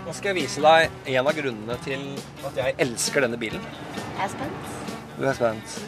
Nå 0.04 0.16
skal 0.16 0.32
jeg 0.32 0.38
vise 0.42 0.64
deg 0.64 1.14
en 1.14 1.30
av 1.30 1.36
grunnene 1.36 1.78
til 1.84 2.04
at 2.48 2.58
jeg 2.58 2.76
elsker 2.84 3.24
denne 3.24 3.40
bilen. 3.40 3.64
Jeg 4.18 4.26
er 4.26 4.34
spent. 4.34 4.74
Du 5.18 5.24
er 5.24 5.38
spent. 5.38 5.78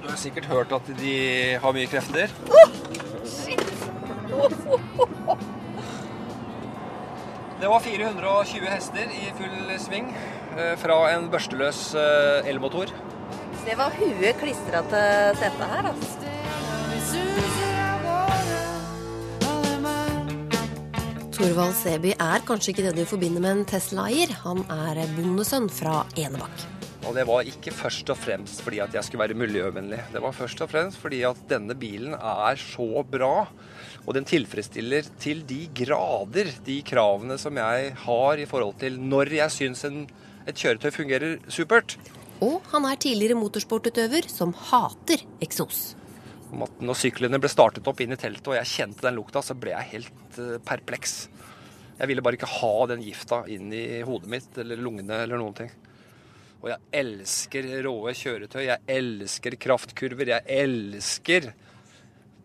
Du 0.00 0.08
har 0.08 0.18
sikkert 0.18 0.48
hørt 0.50 0.72
at 0.72 0.90
de 0.98 1.14
har 1.60 1.76
mye 1.76 1.90
krefter. 1.92 2.32
Shit. 2.50 3.09
Det 7.60 7.68
var 7.68 7.80
420 7.84 8.66
hester 8.72 9.10
i 9.12 9.26
full 9.36 9.72
sving 9.82 10.06
eh, 10.56 10.76
fra 10.80 10.96
en 11.12 11.28
børsteløs 11.32 11.94
eh, 11.94 12.48
elmotor. 12.48 12.88
det 13.66 13.76
var 13.76 13.92
huet 13.98 14.38
klistra 14.40 14.80
til 14.88 15.36
setet 15.42 15.66
her, 15.74 15.90
altså. 15.92 16.20
Torvald 21.36 21.72
Seby 21.72 22.10
er 22.20 22.42
kanskje 22.44 22.74
ikke 22.74 22.82
det 22.88 22.96
du 22.98 23.06
forbinder 23.08 23.40
med 23.40 23.50
en 23.54 23.64
Tesla-eier. 23.68 24.34
Han 24.42 24.60
er 24.68 25.06
bondesønn 25.16 25.70
fra 25.72 26.02
Enebakk. 26.20 26.79
Og 27.10 27.16
det 27.18 27.24
var 27.26 27.48
ikke 27.50 27.72
først 27.74 28.10
og 28.12 28.18
fremst 28.22 28.60
fordi 28.62 28.78
at 28.84 28.92
jeg 28.94 29.02
skulle 29.02 29.24
være 29.24 29.34
miljøvennlig. 29.34 29.98
Det 30.12 30.20
var 30.22 30.30
først 30.36 30.60
og 30.62 30.68
fremst 30.70 31.00
fordi 31.02 31.24
at 31.26 31.40
denne 31.50 31.74
bilen 31.74 32.12
er 32.14 32.60
så 32.62 33.02
bra. 33.02 33.48
Og 34.04 34.14
den 34.14 34.28
tilfredsstiller 34.30 35.08
til 35.18 35.42
de 35.48 35.64
grader 35.74 36.52
de 36.62 36.76
kravene 36.86 37.34
som 37.42 37.58
jeg 37.58 37.90
har 38.04 38.38
i 38.38 38.46
forhold 38.46 38.78
til 38.78 39.00
når 39.02 39.34
jeg 39.40 39.56
syns 39.56 39.82
et 39.90 40.54
kjøretøy 40.54 40.94
fungerer 40.94 41.36
supert. 41.50 41.96
Og 42.46 42.62
han 42.70 42.86
er 42.86 43.02
tidligere 43.02 43.40
motorsportutøver 43.42 44.30
som 44.30 44.54
hater 44.70 45.26
eksos. 45.42 45.96
Når 46.54 46.94
syklene 46.94 47.42
ble 47.42 47.50
startet 47.50 47.90
opp 47.90 48.06
inn 48.06 48.14
i 48.14 48.22
teltet 48.22 48.54
og 48.54 48.58
jeg 48.60 48.70
kjente 48.76 49.08
den 49.08 49.18
lukta, 49.18 49.42
så 49.42 49.58
ble 49.58 49.74
jeg 49.74 49.96
helt 49.96 50.38
uh, 50.38 50.56
perpleks. 50.62 51.24
Jeg 51.98 52.06
ville 52.06 52.22
bare 52.22 52.38
ikke 52.38 52.54
ha 52.54 52.74
den 52.94 53.02
gifta 53.02 53.42
inn 53.50 53.74
i 53.74 54.04
hodet 54.06 54.30
mitt 54.30 54.62
eller 54.62 54.78
lungene 54.78 55.24
eller 55.26 55.42
noen 55.42 55.58
ting. 55.58 55.78
Og 56.60 56.68
jeg 56.68 56.80
elsker 57.00 57.68
råe 57.86 58.12
kjøretøy. 58.16 58.62
Jeg 58.66 58.84
elsker 58.92 59.56
kraftkurver. 59.60 60.34
Jeg 60.34 60.60
elsker 60.66 61.50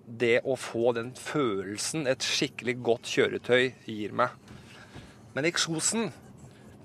det 0.06 0.38
å 0.46 0.56
få 0.60 0.94
den 0.96 1.12
følelsen 1.18 2.06
et 2.08 2.24
skikkelig 2.24 2.78
godt 2.86 3.10
kjøretøy 3.12 3.74
gir 3.90 4.16
meg. 4.16 4.34
Men 5.36 5.48
eksosen, 5.50 6.12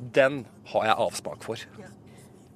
den 0.01 0.45
har 0.73 0.89
jeg 0.89 1.03
avsmak 1.07 1.45
for. 1.47 1.63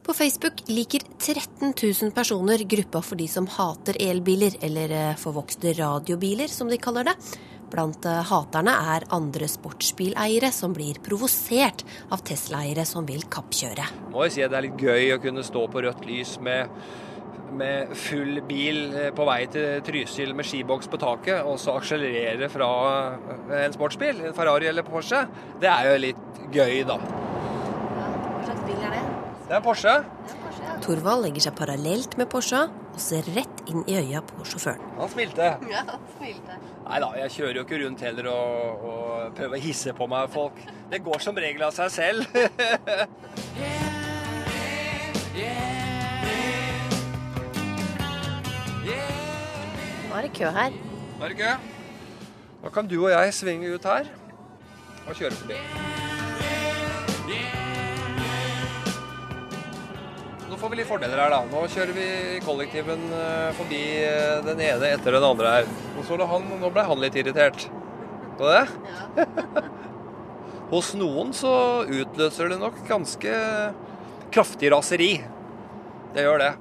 På 0.04 0.12
Facebook 0.12 0.64
liker 0.68 1.04
13 1.16 1.72
000 1.72 2.12
personer 2.16 2.64
gruppa 2.68 3.00
for 3.04 3.16
de 3.16 3.28
som 3.30 3.46
hater 3.48 3.96
elbiler, 4.02 4.58
eller 4.64 4.92
eh, 4.92 5.16
forvokste 5.20 5.72
radiobiler, 5.78 6.50
som 6.52 6.68
de 6.68 6.76
kaller 6.82 7.08
det. 7.08 7.14
Blant 7.74 8.06
eh, 8.06 8.20
haterne 8.28 8.74
er 8.94 9.06
andre 9.14 9.48
sportsbileiere 9.50 10.50
som 10.54 10.74
blir 10.76 11.00
provosert 11.02 11.82
av 12.14 12.22
Tesla-eiere 12.26 12.84
som 12.86 13.06
vil 13.08 13.24
kappkjøre. 13.30 13.88
Må 14.12 14.28
jo 14.28 14.34
si 14.36 14.44
at 14.44 14.52
Det 14.54 14.60
er 14.60 14.66
litt 14.68 14.84
gøy 14.84 15.16
å 15.16 15.22
kunne 15.22 15.42
stå 15.46 15.64
på 15.72 15.82
rødt 15.82 16.04
lys 16.06 16.36
med, 16.44 16.70
med 17.58 17.96
full 17.98 18.38
bil 18.46 18.78
eh, 18.92 19.10
på 19.16 19.26
vei 19.26 19.40
til 19.50 19.82
Trysil 19.88 20.36
med 20.38 20.46
skiboks 20.46 20.90
på 20.92 21.02
taket, 21.02 21.42
og 21.42 21.58
så 21.58 21.74
akselerere 21.80 22.50
fra 22.52 22.70
en 23.64 23.74
sportsbil, 23.74 24.22
en 24.28 24.38
Ferrari 24.38 24.70
eller 24.70 24.86
Porsche. 24.86 25.24
Det 25.62 25.72
er 25.72 25.90
jo 25.90 25.98
litt 26.06 26.40
gøy, 26.54 26.84
da. 26.86 27.00
Hva 27.02 28.46
slags 28.46 28.64
bil 28.68 28.78
er 28.78 28.96
det? 29.00 29.04
Det 29.48 29.50
er 29.50 29.58
en 29.58 29.66
Porsche. 29.66 29.98
Torvald 30.84 31.26
legger 31.26 31.48
seg 31.48 31.58
parallelt 31.58 32.14
med 32.20 32.30
Porscha 32.30 32.68
og 32.94 33.00
ser 33.02 33.26
rett 33.34 33.62
inn 33.70 33.82
i 33.90 33.96
øya 33.98 34.22
på 34.28 34.46
sjåføren. 34.46 34.82
Han 35.00 35.10
smilte. 35.10 35.50
Ja, 35.74 35.82
han 35.88 36.00
smilte. 36.16 36.58
Nei 36.84 37.00
da, 37.02 37.10
jeg 37.24 37.34
kjører 37.36 37.58
jo 37.58 37.64
ikke 37.66 37.80
rundt 37.82 38.04
heller 38.06 38.30
og, 38.30 38.84
og 38.90 39.36
prøver 39.38 39.58
å 39.58 39.62
hisse 39.64 39.94
på 39.96 40.08
meg 40.10 40.30
folk. 40.34 40.58
Det 40.92 41.02
går 41.04 41.24
som 41.24 41.38
regel 41.38 41.66
av 41.66 41.74
seg 41.74 41.90
selv. 41.94 42.20
Nå 50.14 50.18
er 50.18 50.28
det 50.28 50.34
kø 50.36 50.50
her. 50.54 50.70
Nå 51.18 51.24
er 51.26 51.32
det 51.32 51.38
kø. 51.40 51.54
Da 52.64 52.70
kan 52.70 52.86
du 52.86 53.00
og 53.02 53.10
jeg 53.10 53.34
svinge 53.34 53.74
ut 53.74 53.84
her 53.90 54.06
og 55.08 55.16
kjøre 55.18 55.36
forbi. 55.42 56.13
Får 60.64 60.72
vi 60.72 60.78
litt 60.80 60.88
fordeler 60.88 61.20
her, 61.20 61.32
da. 61.34 61.42
Nå 61.50 61.62
kjører 61.68 61.92
vi 61.92 62.08
kollektiven 62.44 63.02
eh, 63.12 63.48
forbi 63.58 63.80
eh, 64.00 64.38
den 64.46 64.62
ene 64.64 64.92
etter 64.94 65.12
den 65.12 65.26
andre 65.26 65.50
her. 65.58 65.72
Og 66.00 66.06
så 66.08 66.16
han, 66.30 66.46
nå 66.62 66.70
ble 66.72 66.84
han 66.88 67.02
litt 67.02 67.16
irritert. 67.20 67.66
Så 68.38 68.48
det? 68.48 68.62
Ja. 69.20 69.64
Hos 70.72 70.94
noen 70.96 71.34
så 71.36 71.52
utløser 71.84 72.48
det 72.50 72.56
nok 72.62 72.78
ganske 72.88 73.34
kraftig 74.32 74.70
raseri. 74.72 75.10
Det 76.14 76.24
gjør 76.24 76.40
det. 76.40 76.54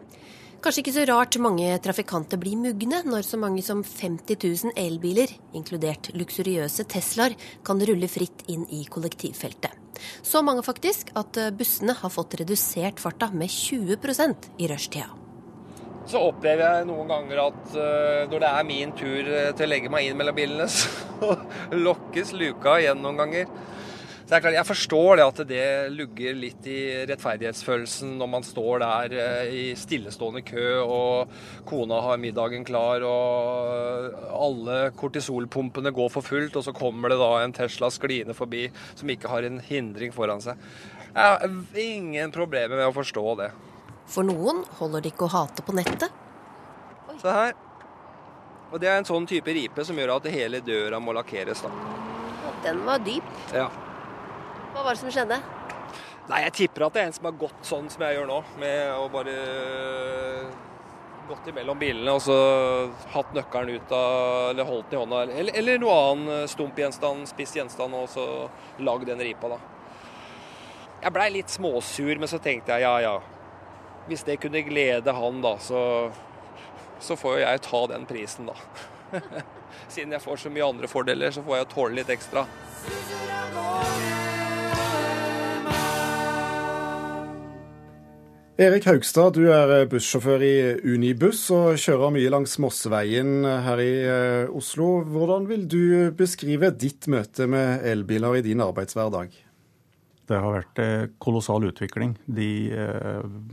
Kanskje 0.63 0.83
ikke 0.83 0.95
så 0.95 1.05
rart 1.07 1.37
mange 1.43 1.69
trafikanter 1.83 2.39
blir 2.39 2.59
mugne 2.59 2.99
når 3.07 3.23
så 3.27 3.39
mange 3.39 3.63
som 3.63 3.85
50 3.87 4.35
000 4.43 4.75
elbiler, 4.83 5.31
inkludert 5.55 6.11
luksuriøse 6.15 6.85
Teslaer, 6.91 7.39
kan 7.63 7.79
rulle 7.87 8.11
fritt 8.11 8.45
inn 8.51 8.67
i 8.67 8.83
kollektivfeltet. 8.91 9.82
Så 10.25 10.41
mange 10.45 10.63
faktisk 10.65 11.11
at 11.19 11.37
bussene 11.57 11.95
har 11.97 12.13
fått 12.13 12.37
redusert 12.41 13.01
farta 13.01 13.29
med 13.33 13.51
20% 13.51 14.49
i 14.63 14.69
rushtida. 14.71 15.09
Så 16.09 16.19
opplever 16.19 16.65
jeg 16.65 16.87
noen 16.89 17.07
ganger 17.07 17.45
at 17.45 17.61
uh, 17.77 18.23
når 18.27 18.41
det 18.43 18.49
er 18.49 18.65
min 18.67 18.91
tur 18.99 19.29
til 19.55 19.63
å 19.63 19.69
legge 19.71 19.91
meg 19.93 20.09
inn 20.09 20.17
mellom 20.19 20.35
bilene, 20.35 20.67
så 20.75 21.37
lokkes 21.71 22.33
luka 22.35 22.75
igjen 22.81 22.99
noen 23.03 23.21
ganger. 23.23 23.53
Det 24.34 24.39
er 24.39 24.41
klart, 24.47 24.55
Jeg 24.57 24.65
forstår 24.65 25.19
det 25.19 25.25
at 25.29 25.39
det 25.45 25.65
lugger 25.93 26.34
litt 26.34 26.65
i 26.65 26.77
rettferdighetsfølelsen 27.05 28.15
når 28.17 28.29
man 28.31 28.45
står 28.47 28.79
der 28.81 29.13
uh, 29.13 29.43
i 29.45 29.75
stillestående 29.77 30.41
kø, 30.41 30.79
og 30.81 31.36
kona 31.69 31.99
har 32.01 32.17
middagen 32.17 32.65
klar, 32.65 33.05
og 33.05 34.15
alle 34.34 34.79
kortisolpumpene 34.97 35.93
går 35.93 36.09
for 36.15 36.25
fullt, 36.25 36.57
og 36.57 36.65
så 36.65 36.73
kommer 36.73 37.13
det 37.13 37.19
da 37.21 37.29
en 37.43 37.53
Tesla 37.53 37.91
skliende 37.93 38.34
forbi 38.34 38.63
som 38.95 39.13
ikke 39.13 39.29
har 39.29 39.45
en 39.45 39.61
hindring 39.61 40.09
foran 40.17 40.41
seg. 40.41 40.57
Jeg 41.13 41.21
har 41.21 41.77
ingen 41.86 42.34
problemer 42.34 42.73
med 42.73 42.89
å 42.89 42.97
forstå 42.97 43.27
det. 43.43 43.51
For 44.09 44.25
noen 44.25 44.65
holder 44.81 45.05
det 45.05 45.13
ikke 45.13 45.29
å 45.29 45.34
hate 45.38 45.61
på 45.61 45.77
nettet. 45.77 46.09
Se 47.21 47.38
her. 47.38 47.53
Og 48.73 48.81
Det 48.81 48.89
er 48.89 48.97
en 48.97 49.11
sånn 49.13 49.29
type 49.29 49.53
ripe 49.53 49.86
som 49.86 49.93
gjør 49.93 50.17
at 50.17 50.34
hele 50.34 50.65
døra 50.65 50.97
må 50.97 51.13
lakkeres. 51.13 51.61
da. 51.61 51.69
Den 52.65 52.81
var 52.89 52.97
dyp. 53.05 53.36
Ja. 53.53 53.69
Hva 54.74 54.82
var 54.82 54.95
det 54.95 55.01
som 55.03 55.11
skjedde? 55.13 55.38
Nei, 56.30 56.43
Jeg 56.45 56.53
tipper 56.57 56.88
at 56.88 56.95
det 56.95 57.01
er 57.01 57.09
en 57.09 57.15
som 57.15 57.28
har 57.28 57.36
gått 57.38 57.67
sånn 57.67 57.89
som 57.91 58.03
jeg 58.05 58.15
gjør 58.17 58.30
nå, 58.30 58.38
med 58.61 58.93
å 58.95 59.09
bare 59.11 59.34
gått 61.28 61.49
imellom 61.51 61.80
bilene 61.80 62.15
og 62.15 62.21
så 62.24 62.38
hatt 63.13 63.36
nøkkelen 63.36 63.78
ut 63.78 63.93
av, 63.95 64.49
eller 64.51 64.67
holdt 64.67 64.89
den 64.89 64.97
i 64.97 65.01
hånda, 65.03 65.21
eller, 65.36 65.57
eller 65.61 65.80
noe 65.84 65.99
annen 66.09 66.49
stump 66.51 66.80
gjenstand, 66.80 67.28
spiss 67.30 67.55
gjenstand, 67.57 67.95
og 67.95 68.09
så 68.11 68.26
lagd 68.84 69.07
den 69.11 69.24
ripa, 69.24 69.53
da. 69.53 69.59
Jeg 71.03 71.15
blei 71.15 71.30
litt 71.36 71.51
småsur, 71.51 72.15
men 72.19 72.32
så 72.32 72.39
tenkte 72.43 72.76
jeg 72.76 72.88
ja 72.88 72.95
ja, 73.03 73.15
hvis 74.07 74.26
det 74.28 74.39
kunne 74.43 74.63
glede 74.67 75.15
han, 75.15 75.39
da, 75.43 75.55
så, 75.63 75.84
så 77.03 77.19
får 77.19 77.38
jo 77.38 77.45
jeg 77.45 77.63
ta 77.69 77.86
den 77.93 78.07
prisen, 78.09 78.51
da. 78.51 78.57
Siden 79.93 80.15
jeg 80.15 80.24
får 80.24 80.43
så 80.43 80.51
mye 80.51 80.74
andre 80.74 80.89
fordeler, 80.91 81.32
så 81.36 81.43
får 81.45 81.61
jeg 81.61 81.71
tåle 81.76 81.99
litt 82.01 82.13
ekstra. 82.13 82.47
Erik 88.53 88.85
Haugstad, 88.85 89.33
du 89.33 89.47
er 89.49 89.71
eh, 89.73 89.87
bussjåfør 89.89 90.43
i 90.45 90.57
Unibuss 90.85 91.47
og 91.55 91.73
kjører 91.81 92.11
mye 92.13 92.29
langs 92.29 92.51
Mosseveien 92.61 93.47
her 93.65 93.79
i 93.81 93.93
eh, 94.05 94.51
Oslo. 94.53 94.99
Hvordan 95.09 95.47
vil 95.49 95.63
du 95.65 96.11
beskrive 96.13 96.69
ditt 96.77 97.07
møte 97.09 97.47
med 97.49 97.81
elbiler 97.89 98.37
i 98.37 98.43
din 98.45 98.61
arbeidshverdag? 98.61 99.33
Det 100.29 100.37
har 100.37 100.53
vært 100.53 100.81
eh, 100.83 101.07
kolossal 101.17 101.65
utvikling 101.65 102.13
de, 102.29 102.51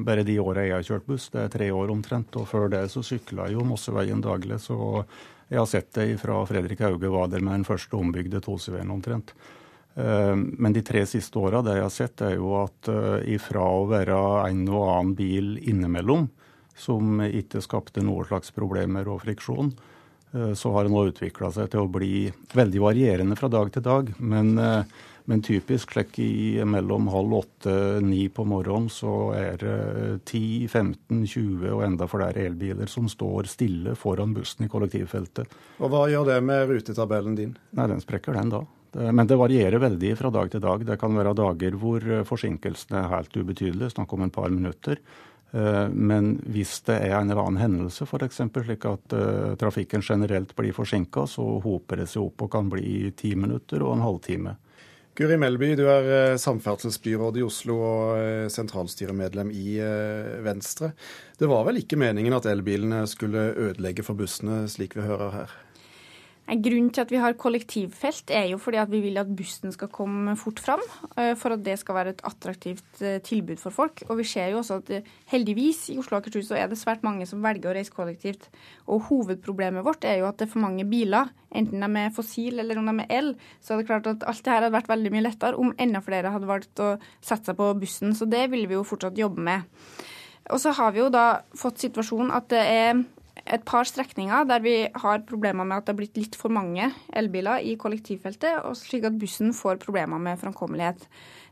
bare 0.05 0.27
de 0.29 0.37
åra 0.43 0.67
jeg 0.67 0.77
har 0.77 0.85
kjørt 0.91 1.09
buss. 1.09 1.31
Det 1.33 1.47
er 1.47 1.55
tre 1.57 1.71
år 1.73 1.95
omtrent. 1.97 2.37
Og 2.37 2.45
før 2.53 2.69
det 2.77 2.83
så 2.93 3.01
sykla 3.01 3.49
jo 3.55 3.65
Mosseveien 3.65 4.21
daglig, 4.21 4.61
så 4.61 5.01
jeg 5.49 5.63
har 5.63 5.71
sett 5.73 5.89
det 5.97 6.11
fra 6.21 6.43
Fredrik 6.45 6.85
Hauge 6.85 7.09
var 7.09 7.33
der 7.33 7.41
med 7.41 7.57
den 7.57 7.67
første 7.71 7.97
ombygde 7.97 8.45
Toseveien 8.45 8.93
omtrent. 8.93 9.33
Eh, 9.95 10.37
men 10.37 10.73
de 10.73 10.83
tre 10.83 11.05
siste 11.07 11.39
åra 11.39 11.63
det 11.67 11.77
jeg 11.79 11.87
har 11.87 11.95
sett, 11.95 12.23
er 12.23 12.37
jo 12.39 12.55
at 12.63 12.91
eh, 12.91 13.35
ifra 13.35 13.65
å 13.81 13.87
være 13.91 14.21
en 14.49 14.65
og 14.69 14.87
annen 14.87 15.15
bil 15.19 15.55
innimellom, 15.59 16.29
som 16.81 17.21
ikke 17.27 17.63
skapte 17.65 18.05
noen 18.05 18.29
slags 18.29 18.55
problemer 18.57 19.09
og 19.11 19.25
friksjon, 19.27 19.75
eh, 20.33 20.53
så 20.55 20.75
har 20.77 20.87
det 20.87 20.95
nå 20.95 21.07
utvikla 21.11 21.53
seg 21.55 21.73
til 21.73 21.85
å 21.85 21.93
bli 21.93 22.29
veldig 22.55 22.85
varierende 22.87 23.39
fra 23.39 23.51
dag 23.53 23.73
til 23.75 23.85
dag. 23.85 24.15
Men, 24.19 24.55
men 25.31 25.43
typisk 25.45 25.93
slik 25.93 26.17
i 26.23 26.63
mellom 26.65 27.11
halv 27.13 27.37
åtte 27.43 27.75
ni 28.03 28.25
på 28.33 28.47
morgenen 28.49 28.89
så 28.95 29.35
er 29.37 29.61
det 29.61 29.77
10-15-20 30.31 31.69
og 31.75 31.85
enda 31.87 32.09
flere 32.11 32.47
elbiler 32.47 32.91
som 32.91 33.11
står 33.11 33.51
stille 33.51 33.99
foran 33.99 34.33
bussen 34.39 34.67
i 34.67 34.73
kollektivfeltet. 34.73 35.61
Og 35.83 35.93
Hva 35.93 36.07
gjør 36.11 36.33
det 36.33 36.43
med 36.47 36.69
rutetabellen 36.71 37.39
din? 37.39 37.57
Nei, 37.75 37.91
Den 37.91 38.03
sprekker 38.03 38.39
den 38.39 38.55
da. 38.55 38.65
Men 38.93 39.27
det 39.27 39.39
varierer 39.39 39.79
veldig 39.79 40.15
fra 40.19 40.31
dag 40.35 40.51
til 40.51 40.63
dag. 40.63 40.85
Det 40.87 40.99
kan 40.99 41.15
være 41.15 41.35
dager 41.39 41.77
hvor 41.79 42.05
eh, 42.05 42.25
forsinkelsene 42.27 43.05
er 43.05 43.13
helt 43.13 43.37
ubetydelige, 43.37 43.93
snakk 43.95 44.15
om 44.17 44.25
en 44.27 44.33
par 44.35 44.51
minutter. 44.51 44.99
Eh, 45.53 45.87
men 45.91 46.33
hvis 46.51 46.81
det 46.89 46.97
er 46.99 47.15
en 47.21 47.31
eller 47.31 47.45
annen 47.45 47.63
hendelse, 47.63 48.09
f.eks. 48.09 48.43
slik 48.51 48.89
at 48.91 49.15
trafikken 49.61 50.03
generelt 50.03 50.57
blir 50.59 50.75
forsinka, 50.75 51.27
så 51.31 51.47
hoper 51.63 52.03
det 52.03 52.11
seg 52.11 52.27
opp 52.27 52.47
og 52.47 52.53
kan 52.57 52.73
bli 52.73 53.13
ti 53.19 53.37
minutter 53.39 53.87
og 53.87 53.95
en 53.95 54.05
halvtime. 54.09 54.57
Guri 55.19 55.37
Melby, 55.37 55.73
du 55.77 55.85
er 55.91 56.39
samferdselsbyråd 56.41 57.41
i 57.41 57.43
Oslo 57.45 57.77
og 57.83 58.51
sentralstyremedlem 58.55 59.51
i 59.53 59.75
Venstre. 60.47 60.95
Det 61.37 61.51
var 61.51 61.67
vel 61.67 61.83
ikke 61.83 61.99
meningen 62.01 62.37
at 62.39 62.47
elbilene 62.49 63.03
skulle 63.11 63.51
ødelegge 63.51 64.07
for 64.07 64.17
bussene, 64.17 64.63
slik 64.71 64.97
vi 64.97 65.05
hører 65.05 65.35
her? 65.35 65.59
Grunnen 66.51 66.89
til 66.91 67.05
at 67.05 67.13
vi 67.13 67.19
har 67.23 67.37
kollektivfelt, 67.39 68.31
er 68.35 68.49
jo 68.51 68.57
fordi 68.59 68.81
at 68.83 68.91
vi 68.91 68.99
vil 69.05 69.19
at 69.21 69.29
bussen 69.39 69.71
skal 69.71 69.91
komme 69.93 70.33
fort 70.39 70.59
fram. 70.59 70.81
Eh, 71.15 71.37
for 71.39 71.55
at 71.55 71.63
det 71.63 71.77
skal 71.79 71.95
være 71.95 72.15
et 72.17 72.25
attraktivt 72.27 73.03
eh, 73.07 73.21
tilbud 73.23 73.61
for 73.63 73.71
folk. 73.71 74.03
Og 74.09 74.19
vi 74.19 74.27
ser 74.27 74.49
jo 74.51 74.59
også 74.59 74.81
at 74.81 74.91
eh, 74.97 75.07
heldigvis 75.31 75.85
i 75.95 75.99
Oslo 76.03 76.17
og 76.17 76.25
Akershus 76.25 76.49
så 76.51 76.59
er 76.59 76.67
det 76.67 76.81
svært 76.81 77.05
mange 77.07 77.29
som 77.31 77.45
velger 77.45 77.71
å 77.71 77.77
reise 77.77 77.95
kollektivt. 77.95 78.49
Og 78.91 79.07
hovedproblemet 79.13 79.87
vårt 79.87 80.09
er 80.09 80.19
jo 80.21 80.27
at 80.27 80.41
det 80.41 80.49
er 80.49 80.53
for 80.57 80.65
mange 80.65 80.89
biler. 80.91 81.31
Enten 81.55 81.87
de 81.87 82.03
er 82.03 82.17
fossil 82.19 82.59
eller 82.59 82.83
om 82.83 82.91
de 82.91 82.97
er 83.07 83.15
el. 83.21 83.33
Så 83.63 83.77
er 83.77 83.85
det 83.85 83.91
klart 83.93 84.11
at 84.11 84.27
alt 84.27 84.43
det 84.43 84.51
her 84.51 84.65
hadde 84.65 84.75
vært 84.75 84.91
veldig 84.91 85.15
mye 85.15 85.27
lettere 85.29 85.63
om 85.63 85.71
enda 85.79 86.03
flere 86.03 86.35
hadde 86.35 86.51
valgt 86.51 86.83
å 86.83 86.97
sette 87.23 87.53
seg 87.53 87.61
på 87.63 87.71
bussen. 87.79 88.19
Så 88.19 88.27
det 88.27 88.49
vil 88.51 88.67
vi 88.67 88.75
jo 88.75 88.83
fortsatt 88.87 89.23
jobbe 89.23 89.47
med. 89.53 89.71
Og 90.51 90.59
så 90.59 90.75
har 90.75 90.91
vi 90.91 91.05
jo 91.05 91.11
da 91.15 91.45
fått 91.55 91.79
situasjonen 91.79 92.35
at 92.35 92.51
det 92.51 92.67
er 92.67 93.05
et 93.51 93.65
par 93.67 93.89
strekninger 93.89 94.47
der 94.49 94.63
vi 94.65 94.77
har 95.03 95.27
problemer 95.27 95.67
med 95.67 95.81
at 95.81 95.89
det 95.89 95.95
har 95.95 95.99
blitt 95.99 96.19
litt 96.21 96.39
for 96.39 96.53
mange 96.55 96.91
elbiler 97.17 97.65
i 97.67 97.77
kollektivfeltet, 97.81 98.63
og 98.65 98.79
slik 98.79 99.07
at 99.09 99.19
bussen 99.19 99.55
får 99.57 99.81
problemer 99.83 100.23
med 100.23 100.41
framkommelighet. 100.41 101.07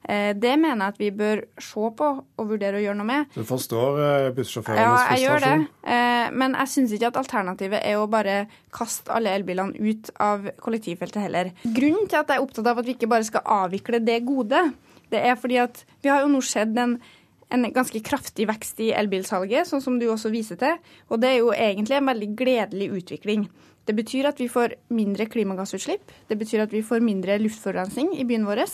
Eh, 0.07 0.31
det 0.39 0.55
mener 0.61 0.79
jeg 0.79 0.95
at 0.95 1.01
vi 1.03 1.11
bør 1.11 1.43
se 1.61 1.91
på 1.99 2.09
og 2.23 2.51
vurdere 2.53 2.79
å 2.79 2.83
gjøre 2.85 2.99
noe 3.01 3.09
med. 3.09 3.33
Du 3.35 3.43
forstår 3.47 4.03
eh, 4.05 4.29
bussjåførenes 4.37 4.87
frustrasjon? 4.87 5.09
Ja, 5.09 5.17
jeg 5.17 5.25
gjør 5.27 5.45
det. 5.45 5.55
Eh, 5.95 6.27
men 6.39 6.59
jeg 6.61 6.73
syns 6.75 6.95
ikke 6.95 7.11
at 7.11 7.21
alternativet 7.25 7.83
er 7.83 7.99
å 7.99 8.09
bare 8.11 8.39
kaste 8.75 9.13
alle 9.15 9.35
elbilene 9.35 9.75
ut 9.79 10.13
av 10.23 10.47
kollektivfeltet 10.63 11.25
heller. 11.27 11.53
Grunnen 11.65 12.07
til 12.07 12.21
at 12.21 12.31
jeg 12.31 12.39
er 12.39 12.47
opptatt 12.47 12.71
av 12.71 12.83
at 12.83 12.89
vi 12.89 12.95
ikke 12.95 13.11
bare 13.11 13.27
skal 13.27 13.45
avvikle 13.59 14.01
det 14.05 14.23
gode, 14.29 14.69
det 15.13 15.21
er 15.25 15.39
fordi 15.41 15.59
at 15.63 15.83
vi 16.05 16.11
har 16.13 16.23
jo 16.23 16.31
nå 16.31 16.41
sett 16.45 16.77
en 16.79 16.99
en 17.55 17.65
ganske 17.73 18.01
kraftig 18.05 18.49
vekst 18.49 18.81
i 18.85 18.91
elbilsalget, 18.97 19.69
sånn 19.69 19.85
som 19.85 19.97
du 20.01 20.09
også 20.13 20.33
viser 20.33 20.59
til. 20.61 20.77
Og 21.09 21.23
det 21.23 21.33
er 21.33 21.41
jo 21.41 21.55
egentlig 21.55 21.99
en 21.99 22.11
veldig 22.11 22.31
gledelig 22.39 22.91
utvikling. 23.01 23.49
Det 23.89 23.95
betyr 23.97 24.29
at 24.29 24.41
vi 24.41 24.51
får 24.53 24.75
mindre 24.93 25.25
klimagassutslipp. 25.33 26.11
Det 26.29 26.37
betyr 26.37 26.67
at 26.67 26.73
vi 26.77 26.85
får 26.85 27.01
mindre 27.01 27.39
luftforurensning 27.41 28.13
i 28.21 28.27
byen 28.29 28.45
vår. 28.45 28.67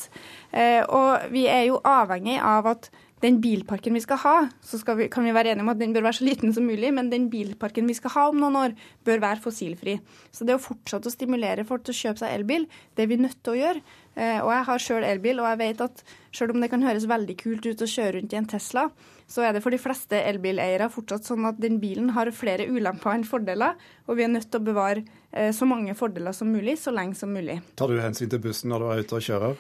Eh, 0.51 0.83
og 0.83 1.31
vi 1.31 1.47
er 1.47 1.69
jo 1.69 1.79
avhengig 1.87 2.41
av 2.43 2.67
at 2.73 2.91
den 3.25 3.41
bilparken 3.41 3.97
vi 3.97 4.03
skal 4.05 4.21
ha, 4.21 4.35
så 4.61 4.79
skal 4.81 4.99
vi, 4.99 5.09
kan 5.13 5.25
vi 5.25 5.33
være 5.33 5.55
enige 5.55 5.65
om 5.65 5.73
at 5.73 5.81
den 5.81 5.95
bør 5.97 6.05
være 6.07 6.19
så 6.21 6.27
liten 6.27 6.53
som 6.53 6.67
mulig, 6.69 6.91
men 6.93 7.09
den 7.13 7.31
bilparken 7.33 7.89
vi 7.89 7.97
skal 7.97 8.13
ha 8.13 8.27
om 8.29 8.41
noen 8.43 8.59
år, 8.61 8.77
bør 9.07 9.23
være 9.25 9.41
fossilfri. 9.45 9.97
Så 10.35 10.45
det 10.45 10.59
å 10.59 10.63
fortsette 10.63 11.09
å 11.09 11.15
stimulere 11.15 11.65
folk 11.69 11.87
til 11.87 11.97
å 11.97 12.01
kjøpe 12.03 12.21
seg 12.21 12.37
elbil, 12.37 12.69
det 12.95 13.07
er 13.07 13.11
vi 13.11 13.21
nødt 13.23 13.41
til 13.41 13.55
å 13.55 13.61
gjøre. 13.63 13.85
Eh, 14.15 14.39
og 14.45 14.53
jeg 14.53 14.67
har 14.69 14.85
sjøl 14.85 15.09
elbil, 15.09 15.41
og 15.43 15.49
jeg 15.51 15.61
vet 15.63 15.85
at 15.87 16.05
sjøl 16.37 16.53
om 16.55 16.61
det 16.63 16.71
kan 16.71 16.85
høres 16.85 17.09
veldig 17.11 17.37
kult 17.41 17.67
ut 17.67 17.85
å 17.87 17.91
kjøre 17.91 18.19
rundt 18.19 18.37
i 18.37 18.41
en 18.43 18.51
Tesla, 18.51 18.89
så 19.31 19.47
er 19.47 19.55
det 19.57 19.63
for 19.65 19.73
de 19.73 19.81
fleste 19.81 20.19
elbileiere 20.21 20.91
fortsatt 20.93 21.25
sånn 21.27 21.49
at 21.49 21.57
den 21.63 21.79
bilen 21.83 22.13
har 22.15 22.29
flere 22.37 22.67
ulemper 22.69 23.15
enn 23.15 23.25
fordeler, 23.27 23.79
og 24.05 24.19
vi 24.19 24.27
er 24.27 24.35
nødt 24.35 24.51
til 24.53 24.61
å 24.61 24.67
bevare 24.69 25.07
eh, 25.33 25.49
så 25.57 25.67
mange 25.69 25.97
fordeler 25.99 26.37
som 26.37 26.53
mulig, 26.53 26.77
så 26.83 26.93
lenge 26.95 27.17
som 27.19 27.33
mulig. 27.33 27.63
Tar 27.79 27.91
du 27.91 28.03
hensyn 28.03 28.31
til 28.31 28.43
bussen 28.45 28.71
når 28.75 28.85
du 28.85 28.91
er 28.91 29.03
ute 29.07 29.19
og 29.19 29.27
kjører? 29.31 29.57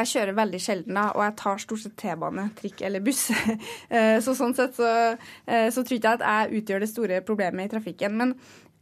Jeg 0.00 0.08
kjører 0.14 0.36
veldig 0.38 0.60
sjelden, 0.62 0.96
da, 0.96 1.10
og 1.12 1.24
jeg 1.26 1.36
tar 1.40 1.60
stort 1.60 1.82
sett 1.82 1.96
T-bane, 2.00 2.46
trikk 2.56 2.84
eller 2.88 3.04
buss. 3.04 3.28
Eh, 3.90 4.16
så 4.22 4.32
sånn 4.38 4.54
sett 4.54 4.76
så, 4.78 4.88
eh, 5.50 5.66
så 5.74 5.82
tror 5.82 5.96
ikke 5.96 6.12
jeg 6.12 6.20
at 6.20 6.26
jeg 6.26 6.60
utgjør 6.60 6.82
det 6.82 6.88
store 6.90 7.20
problemet 7.26 7.66
i 7.66 7.72
trafikken. 7.72 8.14
Men 8.16 8.34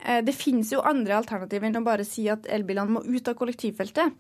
eh, 0.05 0.21
det 0.25 0.37
finnes 0.37 0.71
jo 0.75 0.85
andre 0.87 1.17
alternativer 1.17 1.71
enn 1.71 1.81
å 1.81 1.87
bare 1.87 2.07
si 2.07 2.27
at 2.31 2.47
elbilene 2.53 2.99
må 2.99 3.03
ut 3.07 3.31
av 3.31 3.39
kollektivfeltet. 3.39 4.15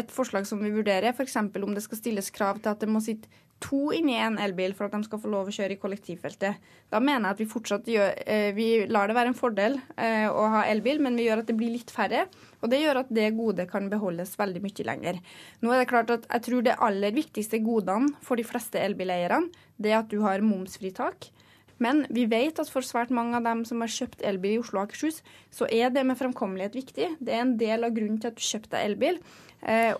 Et 0.00 0.14
forslag 0.14 0.48
som 0.48 0.62
vi 0.62 0.72
vurderer, 0.72 1.12
f.eks. 1.12 1.36
om 1.36 1.76
det 1.76 1.84
skal 1.84 2.00
stilles 2.00 2.32
krav 2.34 2.62
til 2.62 2.72
at 2.72 2.82
det 2.82 2.90
må 2.90 3.02
sitte 3.04 3.28
to 3.60 3.90
inn 3.92 4.08
i 4.10 4.16
en 4.18 4.38
elbil 4.40 4.72
for 4.76 4.88
at 4.88 4.94
de 4.96 5.06
skal 5.06 5.20
få 5.20 5.30
lov 5.30 5.50
å 5.50 5.54
kjøre 5.54 5.76
i 5.76 5.80
kollektivfeltet. 5.80 6.68
Da 6.90 7.00
mener 7.02 7.28
jeg 7.28 7.36
at 7.36 7.42
vi 7.42 7.48
fortsatt 7.50 7.90
gjør, 7.92 8.14
eh, 8.24 8.50
vi 8.56 8.68
lar 8.90 9.10
det 9.10 9.16
være 9.18 9.32
en 9.32 9.38
fordel 9.38 9.76
eh, 9.96 10.26
å 10.26 10.46
ha 10.54 10.64
elbil, 10.70 11.02
men 11.04 11.18
vi 11.18 11.28
gjør 11.28 11.42
at 11.42 11.50
det 11.50 11.56
blir 11.58 11.74
litt 11.74 11.92
færre. 11.92 12.24
Og 12.60 12.72
det 12.72 12.80
gjør 12.82 13.02
at 13.02 13.12
det 13.12 13.28
gode 13.36 13.66
kan 13.70 13.90
beholdes 13.92 14.36
veldig 14.40 14.64
mye 14.64 14.86
lenger. 14.88 15.20
Nå 15.60 15.72
er 15.72 15.82
det 15.82 15.90
klart 15.92 16.14
at 16.14 16.26
jeg 16.28 16.46
tror 16.48 16.64
det 16.66 16.78
aller 16.80 17.16
viktigste 17.16 17.60
godene 17.64 18.14
for 18.24 18.40
de 18.40 18.46
fleste 18.48 18.80
elbileierne, 18.80 19.52
det 19.80 19.92
er 19.92 20.00
at 20.02 20.10
du 20.12 20.20
har 20.24 20.44
momsfritak. 20.44 21.30
Men 21.80 22.04
vi 22.12 22.26
vet 22.28 22.60
at 22.60 22.70
for 22.70 22.84
svært 22.84 23.12
mange 23.14 23.38
av 23.38 23.46
dem 23.46 23.64
som 23.68 23.80
har 23.80 23.92
kjøpt 23.92 24.24
elbil 24.26 24.58
i 24.58 24.60
Oslo 24.60 24.82
og 24.82 24.88
Akershus, 24.88 25.22
så 25.52 25.68
er 25.72 25.92
det 25.94 26.04
med 26.06 26.18
fremkommelighet 26.20 26.76
viktig. 26.76 27.08
Det 27.18 27.32
er 27.32 27.44
en 27.46 27.56
del 27.60 27.86
av 27.88 27.94
grunnen 27.96 28.20
til 28.20 28.30
at 28.30 28.36
du 28.36 28.44
kjøpte 28.44 28.74
deg 28.76 28.90
elbil. 28.90 29.20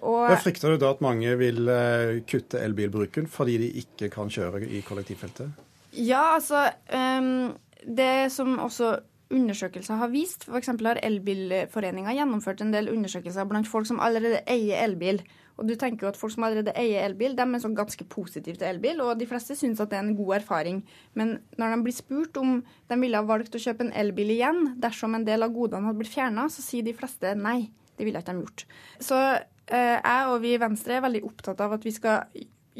Og... 0.00 0.20
Jeg 0.32 0.40
Frykter 0.44 0.72
du 0.72 0.80
da 0.80 0.94
at 0.94 1.02
mange 1.04 1.34
vil 1.36 1.68
eh, 1.68 2.20
kutte 2.28 2.62
elbilbruken 2.64 3.26
fordi 3.28 3.58
de 3.60 3.72
ikke 3.82 4.08
kan 4.12 4.32
kjøre 4.32 4.62
i 4.64 4.80
kollektivfeltet? 4.86 5.52
Ja, 5.92 6.36
altså 6.36 6.70
um, 6.94 7.50
Det 7.84 8.30
som 8.32 8.54
også 8.62 8.94
undersøkelser 9.30 10.00
har 10.00 10.10
vist, 10.10 10.48
f.eks. 10.48 10.72
har 10.82 11.00
Elbilforeninga 11.06 12.14
gjennomført 12.16 12.64
en 12.64 12.72
del 12.74 12.90
undersøkelser 12.90 13.46
blant 13.46 13.68
folk 13.70 13.86
som 13.86 14.00
allerede 14.02 14.42
eier 14.50 14.82
elbil. 14.84 15.20
Og 15.60 15.68
du 15.68 15.74
tenker 15.76 16.06
jo 16.06 16.10
at 16.10 16.18
Folk 16.18 16.32
som 16.32 16.46
allerede 16.46 16.72
eier 16.78 17.04
elbil, 17.04 17.36
de 17.36 17.44
er 17.44 17.62
sånn 17.62 17.76
ganske 17.76 18.06
positive 18.08 18.56
til 18.56 18.68
elbil, 18.70 19.02
og 19.04 19.18
de 19.20 19.28
fleste 19.28 19.56
syns 19.58 19.82
at 19.82 19.92
det 19.92 19.98
er 19.98 20.06
en 20.06 20.16
god 20.16 20.38
erfaring. 20.40 20.80
Men 21.18 21.36
når 21.60 21.74
de 21.74 21.84
blir 21.84 21.96
spurt 21.96 22.40
om 22.40 22.62
de 22.64 23.00
ville 23.00 23.20
ha 23.20 23.28
valgt 23.28 23.56
å 23.56 23.62
kjøpe 23.62 23.86
en 23.86 23.94
elbil 24.00 24.32
igjen 24.38 24.62
dersom 24.80 25.16
en 25.16 25.26
del 25.28 25.44
av 25.44 25.52
godene 25.54 25.90
hadde 25.90 26.00
blitt 26.00 26.14
fjerna, 26.14 26.48
så 26.48 26.64
sier 26.64 26.86
de 26.86 26.96
fleste 26.96 27.34
nei. 27.36 27.68
Det 27.96 28.06
ville 28.08 28.22
ikke 28.22 28.32
de 28.32 28.46
gjort. 28.46 28.64
Så 29.04 29.18
eh, 29.20 29.98
jeg 30.00 30.30
og 30.32 30.38
vi 30.40 30.54
i 30.54 30.62
Venstre 30.62 30.96
er 30.96 31.04
veldig 31.04 31.22
opptatt 31.28 31.60
av 31.60 31.76
at 31.76 31.84
vi 31.84 31.92
skal 31.92 32.24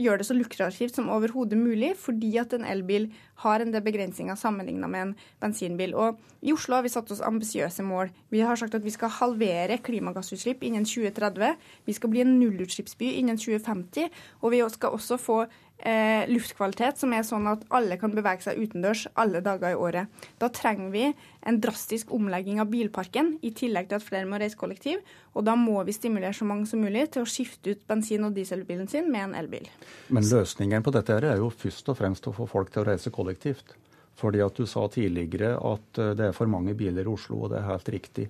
gjøre 0.03 0.23
det 0.23 0.27
så 0.29 0.37
lukrativt 0.37 0.97
som 0.97 1.11
overhodet 1.13 1.59
mulig, 1.59 1.95
fordi 2.01 2.33
at 2.41 2.55
en 2.57 2.67
elbil 2.69 3.09
har 3.45 3.63
en 3.63 3.73
del 3.73 3.85
begrensninger 3.85 4.37
sammenligna 4.39 4.89
med 4.91 5.03
en 5.03 5.15
bensinbil. 5.43 5.95
Og 5.95 6.19
I 6.43 6.53
Oslo 6.53 6.77
har 6.77 6.85
vi 6.85 6.93
satt 6.93 7.11
oss 7.13 7.23
ambisiøse 7.25 7.85
mål. 7.87 8.13
Vi 8.33 8.43
har 8.45 8.59
sagt 8.61 8.77
at 8.77 8.85
vi 8.85 8.93
skal 8.95 9.13
halvere 9.21 9.81
klimagassutslipp 9.85 10.65
innen 10.67 10.89
2030. 10.89 11.57
Vi 11.87 11.97
skal 11.97 12.13
bli 12.13 12.25
en 12.25 12.39
nullutslippsby 12.41 13.15
innen 13.21 13.41
2050. 13.41 14.11
Og 14.43 14.55
vi 14.55 14.63
skal 14.75 14.97
også 14.97 15.21
få 15.21 15.43
eh, 15.87 16.29
luftkvalitet 16.31 17.01
som 17.01 17.13
er 17.17 17.25
sånn 17.27 17.49
at 17.51 17.63
alle 17.75 17.97
kan 18.01 18.13
bevege 18.15 18.45
seg 18.45 18.61
utendørs 18.61 19.07
alle 19.21 19.43
dager 19.45 19.75
i 19.75 19.79
året. 19.79 20.23
Da 20.41 20.51
trenger 20.53 20.91
vi 20.95 21.07
en 21.47 21.61
drastisk 21.63 22.13
omlegging 22.15 22.61
av 22.63 22.71
bilparken, 22.73 23.37
i 23.43 23.53
tillegg 23.57 23.91
til 23.91 24.01
at 24.01 24.07
flere 24.07 24.29
må 24.29 24.41
reise 24.41 24.59
kollektiv. 24.61 25.01
Og 25.35 25.47
da 25.47 25.57
må 25.59 25.79
vi 25.87 25.95
stimulere 25.97 26.37
så 26.37 26.49
mange 26.49 26.69
som 26.69 26.83
mulig 26.83 27.07
til 27.15 27.25
å 27.25 27.29
skifte 27.29 27.75
ut 27.75 27.87
bensin- 27.89 28.27
og 28.27 28.37
dieselbilen 28.37 28.91
sin 28.91 29.11
med 29.13 29.29
en 29.31 29.39
elbil. 29.43 29.69
Men 30.09 30.29
løsningen 30.29 30.85
på 30.85 30.95
dette 30.95 31.21
er 31.21 31.41
jo 31.41 31.53
først 31.53 31.89
og 31.93 32.01
fremst 32.01 32.29
å 32.29 32.35
få 32.37 32.49
folk 32.51 32.73
til 32.75 32.85
å 32.85 32.91
reise 32.93 33.13
kollektivt. 33.15 33.77
Fordi 34.21 34.43
at 34.45 34.59
du 34.59 34.67
sa 34.69 34.85
tidligere 34.93 35.55
at 35.57 35.99
eh, 35.99 36.15
det 36.19 36.31
er 36.31 36.37
for 36.37 36.51
mange 36.51 36.77
biler 36.77 37.07
i 37.07 37.13
Oslo, 37.13 37.45
og 37.45 37.55
det 37.55 37.61
er 37.63 37.71
helt 37.71 37.93
riktig. 37.95 38.29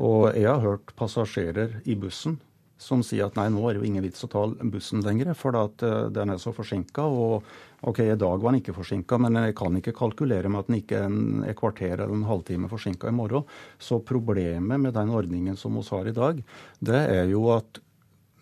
Og 0.00 0.30
jeg 0.36 0.48
har 0.48 0.62
hørt 0.64 0.92
passasjerer 0.96 1.80
i 1.88 1.96
bussen 1.98 2.38
som 2.80 3.02
sier 3.04 3.28
at 3.28 3.36
nei, 3.36 3.48
nå 3.52 3.62
er 3.68 3.76
det 3.76 3.82
jo 3.82 3.88
ingen 3.90 4.04
vits 4.06 4.24
å 4.24 4.30
ta 4.32 4.46
bussen 4.72 5.04
lenger, 5.04 5.34
for 5.38 5.56
at 5.60 5.84
uh, 5.84 6.06
den 6.12 6.32
er 6.32 6.40
så 6.40 6.54
forsinka. 6.56 7.04
Og 7.04 7.44
OK, 7.90 8.00
i 8.04 8.16
dag 8.18 8.40
var 8.40 8.52
den 8.54 8.62
ikke 8.62 8.76
forsinka, 8.76 9.18
men 9.20 9.36
jeg 9.40 9.56
kan 9.60 9.76
ikke 9.76 9.96
kalkulere 9.96 10.48
med 10.52 10.62
at 10.62 10.70
den 10.70 10.80
ikke 10.80 11.02
er 11.04 11.52
et 11.52 11.60
kvarter 11.60 11.94
eller 11.98 12.16
en 12.16 12.28
halvtime 12.28 12.70
forsinka 12.72 13.12
i 13.12 13.16
morgen. 13.16 13.44
Så 13.80 14.00
problemet 14.04 14.80
med 14.80 14.96
den 14.96 15.12
ordningen 15.12 15.60
som 15.60 15.76
vi 15.76 15.84
har 15.92 16.08
i 16.08 16.16
dag, 16.16 16.42
det 16.80 17.04
er 17.20 17.30
jo 17.32 17.46
at 17.56 17.82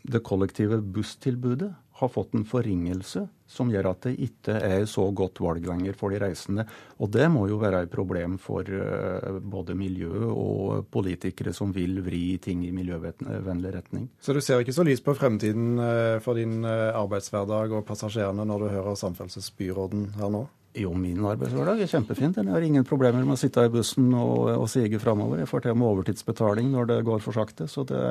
det 0.09 0.25
kollektive 0.25 0.79
busstilbudet 0.81 1.73
har 1.99 2.11
fått 2.13 2.35
en 2.35 2.47
forringelse 2.47 3.25
som 3.49 3.71
gjør 3.73 3.89
at 3.91 4.05
det 4.05 4.13
ikke 4.27 4.55
er 4.61 4.85
så 4.91 5.07
godt 5.17 5.41
valg 5.41 5.65
lenger 5.67 5.97
for 5.97 6.13
de 6.13 6.21
reisende. 6.21 6.67
Og 7.01 7.11
det 7.15 7.27
må 7.33 7.47
jo 7.49 7.59
være 7.61 7.85
et 7.87 7.93
problem 7.93 8.37
for 8.43 8.69
uh, 8.69 9.39
både 9.41 9.77
miljø 9.79 10.29
og 10.29 10.91
politikere 10.93 11.55
som 11.57 11.73
vil 11.75 12.03
vri 12.05 12.37
ting 12.45 12.67
i 12.67 12.75
miljøvennlig 12.77 13.73
retning. 13.75 14.09
Så 14.21 14.37
du 14.37 14.43
ser 14.45 14.61
ikke 14.63 14.77
så 14.77 14.85
lyst 14.87 15.07
på 15.07 15.17
fremtiden 15.17 15.81
uh, 15.81 16.19
for 16.25 16.39
din 16.39 16.61
uh, 16.67 16.93
arbeidshverdag 16.99 17.79
og 17.79 17.87
passasjerene 17.89 18.47
når 18.47 18.67
du 18.67 18.71
hører 18.77 19.01
samferdselsbyråden 19.01 20.11
her 20.21 20.33
nå? 20.37 20.45
Jo, 20.77 20.93
min 20.95 21.25
arbeidshverdag 21.25 21.81
er 21.81 21.89
kjempefint. 21.91 22.37
Jeg 22.37 22.53
har 22.53 22.65
ingen 22.65 22.85
problemer 22.87 23.25
med 23.25 23.39
å 23.39 23.41
sitte 23.41 23.65
i 23.65 23.71
bussen 23.73 24.11
og, 24.13 24.51
og 24.53 24.67
sige 24.71 25.01
framover. 25.01 25.41
Jeg 25.41 25.49
får 25.49 25.65
til 25.65 25.79
med 25.79 25.89
overtidsbetaling 25.89 26.69
når 26.75 26.91
det 26.91 26.99
går 27.09 27.25
for 27.25 27.39
sakte. 27.39 27.67
Så 27.73 27.87
det, 27.89 28.03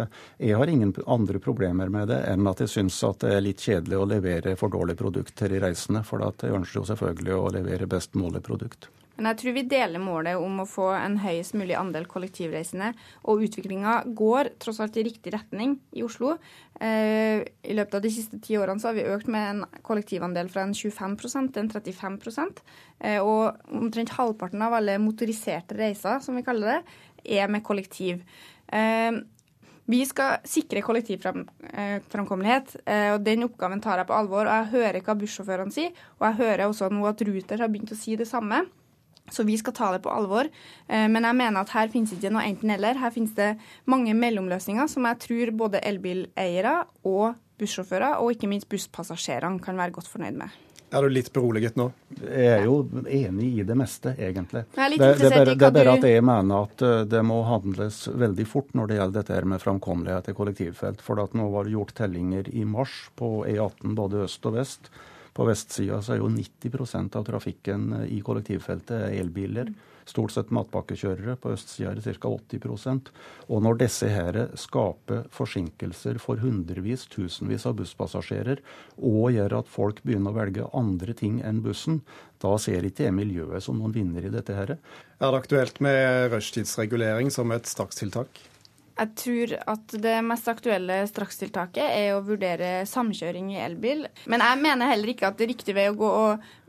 jeg 0.41 0.57
har 0.57 0.71
ingen 0.73 0.95
andre 1.05 1.39
problemer 1.43 1.93
med 1.93 2.09
det 2.11 2.23
enn 2.31 2.49
at 2.49 2.65
jeg 2.65 2.73
syns 2.73 2.97
at 3.07 3.21
det 3.23 3.35
er 3.35 3.45
litt 3.45 3.61
kjedelig 3.63 4.01
å 4.01 4.09
levere 4.09 4.57
for 4.59 4.73
dårlig 4.73 4.97
produkt 4.99 5.37
til 5.37 5.53
de 5.53 5.61
reisende. 5.63 6.03
For 6.07 6.25
jeg 6.25 6.57
ønsker 6.57 6.81
jo 6.81 6.87
selvfølgelig 6.89 7.37
å 7.37 7.51
levere 7.59 7.89
best 7.93 8.17
mulig 8.17 8.41
produkt. 8.43 8.89
Men 9.17 9.31
jeg 9.31 9.39
tror 9.41 9.55
vi 9.55 9.63
deler 9.65 10.01
målet 10.01 10.37
om 10.37 10.61
å 10.61 10.67
få 10.69 10.91
en 10.93 11.15
høyest 11.23 11.55
mulig 11.57 11.73
andel 11.77 12.05
kollektivreisende. 12.09 12.91
Og 13.25 13.47
utviklinga 13.47 14.03
går 14.17 14.51
tross 14.61 14.79
alt 14.83 14.97
i 15.01 15.05
riktig 15.07 15.33
retning 15.33 15.79
i 15.97 16.03
Oslo. 16.05 16.35
Eh, 16.77 17.41
I 17.41 17.77
løpet 17.77 17.97
av 17.97 18.03
de 18.05 18.11
siste 18.13 18.37
ti 18.45 18.59
årene 18.61 18.81
så 18.81 18.91
har 18.91 18.97
vi 18.99 19.07
økt 19.09 19.31
med 19.33 19.47
en 19.49 19.81
kollektivandel 19.85 20.51
fra 20.53 20.67
en 20.67 20.75
25 20.77 21.17
til 21.23 21.63
en 21.63 21.71
35 21.73 22.19
eh, 23.01 23.17
Og 23.17 23.57
omtrent 23.73 24.13
halvparten 24.19 24.61
av 24.61 24.77
alle 24.77 24.99
motoriserte 25.01 25.79
reiser, 25.81 26.21
som 26.21 26.37
vi 26.37 26.45
kaller 26.45 26.77
det, 26.77 27.01
er 27.41 27.49
med 27.49 27.65
kollektiv. 27.65 28.21
Eh, 28.69 29.17
vi 29.87 30.01
skal 30.03 30.43
sikre 30.43 30.81
kollektivframkommelighet, 30.83 32.73
og 33.15 33.21
den 33.23 33.45
oppgaven 33.45 33.79
tar 33.79 34.01
jeg 34.01 34.09
på 34.09 34.17
alvor. 34.17 34.43
og 34.43 34.51
Jeg 34.51 34.73
hører 34.73 34.99
hva 34.99 35.15
bussjåførene 35.15 35.71
sier, 35.71 35.93
og 36.19 36.25
jeg 36.27 36.39
hører 36.41 36.65
også 36.65 36.89
nå 36.91 37.07
at 37.07 37.23
Ruter 37.23 37.63
har 37.63 37.71
begynt 37.71 37.95
å 37.95 37.95
si 37.95 38.17
det 38.19 38.27
samme. 38.27 38.65
Så 39.31 39.43
vi 39.47 39.57
skal 39.59 39.75
ta 39.75 39.91
det 39.95 40.03
på 40.05 40.13
alvor. 40.13 40.47
Eh, 40.87 41.07
men 41.11 41.27
jeg 41.27 41.39
mener 41.41 41.63
at 41.63 41.73
her 41.75 41.91
finnes 41.93 42.13
ikke 42.15 42.31
noe 42.33 42.45
enten-eller. 42.47 42.99
Her 43.01 43.11
finnes 43.15 43.35
det 43.37 43.55
mange 43.89 44.15
mellomløsninger 44.15 44.87
som 44.91 45.07
jeg 45.09 45.21
tror 45.25 45.51
både 45.65 45.83
elbileiere 45.83 46.79
og 47.07 47.35
bussjåfører, 47.57 48.21
og 48.21 48.35
ikke 48.35 48.49
minst 48.49 48.69
busspassasjerene, 48.69 49.61
kan 49.63 49.77
være 49.79 49.95
godt 49.95 50.09
fornøyd 50.11 50.37
med. 50.37 50.63
Er 50.87 51.03
du 51.03 51.11
litt 51.11 51.33
beroliget 51.35 51.75
nå? 51.75 51.89
Jeg 52.21 52.45
er 52.47 52.61
jo 52.63 52.77
enig 53.11 53.47
i 53.59 53.63
det 53.67 53.75
meste, 53.75 54.13
egentlig. 54.15 54.63
Jeg 54.77 54.83
er 54.85 54.93
litt 54.93 55.01
det, 55.01 55.09
det, 55.19 55.25
er 55.27 55.33
bare, 55.33 55.55
det 55.57 55.67
er 55.67 55.73
bare 55.75 55.95
at 55.97 56.07
jeg 56.07 56.23
mener 56.23 56.69
at 56.69 56.83
eh, 56.87 57.01
det 57.11 57.23
må 57.27 57.41
handles 57.49 57.99
veldig 58.07 58.45
fort 58.47 58.71
når 58.77 58.87
det 58.87 58.99
gjelder 58.99 59.17
dette 59.19 59.35
her 59.35 59.49
med 59.51 59.63
framkommelighet 59.63 60.31
i 60.31 60.37
kollektivfelt. 60.37 61.03
For 61.03 61.19
at 61.19 61.35
nå 61.35 61.49
var 61.51 61.67
det 61.67 61.75
gjort 61.75 61.91
tellinger 61.97 62.47
i 62.55 62.63
mars 62.63 62.95
på 63.19 63.41
E18 63.49 63.97
både 63.99 64.23
øst 64.29 64.47
og 64.47 64.55
vest. 64.61 64.87
På 65.37 65.45
vestsida 65.45 65.99
så 66.01 66.15
er 66.15 66.23
jo 66.23 66.31
90% 66.33 67.13
av 67.19 67.27
trafikken 67.27 67.91
eh, 67.99 68.07
i 68.17 68.23
kollektivfeltet 68.25 69.11
elbiler. 69.19 69.69
Stort 70.07 70.31
sett 70.33 70.53
matpakkekjørere. 70.55 71.35
På 71.37 71.51
østsida 71.53 71.91
er 71.91 71.99
det 71.99 72.15
ca. 72.17 72.31
80 72.31 73.11
Og 73.51 73.61
når 73.61 73.77
disse 73.83 74.09
her 74.09 74.39
skaper 74.57 75.27
forsinkelser 75.35 76.17
for 76.23 76.41
hundrevis, 76.41 77.05
tusenvis 77.11 77.67
av 77.67 77.75
busspassasjerer, 77.77 78.63
og 78.97 79.35
gjør 79.35 79.59
at 79.59 79.69
folk 79.69 80.01
begynner 80.07 80.31
å 80.31 80.39
velge 80.39 80.69
andre 80.73 81.13
ting 81.13 81.41
enn 81.45 81.61
bussen, 81.61 82.01
da 82.41 82.55
ser 82.57 82.87
ikke 82.87 83.09
jeg 83.09 83.17
miljøet 83.19 83.67
som 83.67 83.77
noen 83.77 83.93
vinner 83.93 84.25
i 84.25 84.33
dette 84.33 84.55
her. 84.55 84.77
Er 84.77 85.33
det 85.33 85.43
aktuelt 85.43 85.81
med 85.83 86.31
rushtidsregulering 86.33 87.29
som 87.33 87.51
et 87.53 87.67
strakstiltak? 87.69 88.47
Jeg 88.97 89.13
tror 89.21 89.53
at 89.75 89.93
det 90.01 90.15
mest 90.25 90.47
aktuelle 90.49 90.97
strakstiltaket 91.09 91.85
er 91.85 92.15
å 92.15 92.23
vurdere 92.25 92.81
samkjøring 92.89 93.51
i 93.53 93.61
elbil. 93.61 94.07
Men 94.25 94.41
jeg 94.41 94.61
mener 94.63 94.89
heller 94.89 95.13
ikke 95.13 95.29
at 95.29 95.37
det 95.37 95.45
er 95.47 95.53
riktig 95.53 95.77
vei 95.77 95.85
å 95.91 95.97
gå 95.97 96.11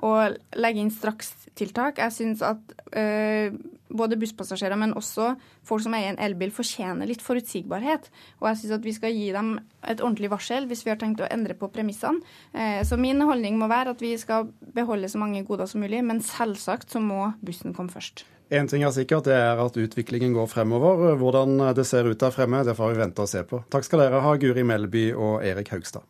og 0.08 0.38
legge 0.60 0.84
inn 0.84 0.92
strakstiltak. 0.92 2.02
Jeg 2.04 2.16
syns 2.18 2.44
at 2.44 2.76
øh, 2.92 3.56
både 3.90 4.18
busspassasjerer, 4.20 4.78
men 4.78 4.94
også 4.98 5.32
folk 5.66 5.84
som 5.84 5.96
eier 5.96 6.12
en 6.12 6.20
elbil, 6.22 6.52
fortjener 6.54 7.08
litt 7.08 7.24
forutsigbarhet. 7.24 8.08
Og 8.40 8.50
jeg 8.50 8.62
syns 8.62 8.78
at 8.78 8.86
vi 8.86 8.94
skal 8.96 9.14
gi 9.14 9.28
dem 9.34 9.54
et 9.82 10.02
ordentlig 10.02 10.32
varsel 10.32 10.68
hvis 10.68 10.84
vi 10.86 10.92
har 10.92 11.00
tenkt 11.00 11.22
å 11.24 11.28
endre 11.32 11.56
på 11.58 11.70
premissene. 11.72 12.22
Eh, 12.52 12.80
så 12.86 12.98
min 13.00 13.22
holdning 13.24 13.58
må 13.60 13.70
være 13.70 13.96
at 13.96 14.02
vi 14.04 14.14
skal 14.20 14.50
beholde 14.74 15.10
så 15.10 15.20
mange 15.20 15.44
goder 15.48 15.70
som 15.70 15.84
mulig, 15.84 16.02
men 16.04 16.24
selvsagt 16.24 16.92
så 16.94 17.02
må 17.02 17.32
bussen 17.44 17.76
komme 17.76 17.92
først. 17.94 18.26
Én 18.48 18.68
ting 18.68 18.80
er 18.80 18.94
sikkert, 18.96 19.26
det 19.28 19.36
er 19.36 19.60
at 19.60 19.76
utviklingen 19.76 20.32
går 20.32 20.48
fremover. 20.48 21.18
Hvordan 21.20 21.60
det 21.76 21.84
ser 21.86 22.08
ut 22.08 22.20
der 22.20 22.32
fremme, 22.32 22.64
det 22.64 22.78
får 22.78 22.94
vi 22.94 23.02
vente 23.02 23.24
og 23.24 23.28
se 23.28 23.44
på. 23.44 23.60
Takk 23.68 23.84
skal 23.84 24.06
dere 24.06 24.24
ha, 24.24 24.36
Guri 24.40 24.64
Melby 24.64 25.10
og 25.12 25.44
Erik 25.44 25.74
Haugstad. 25.74 26.08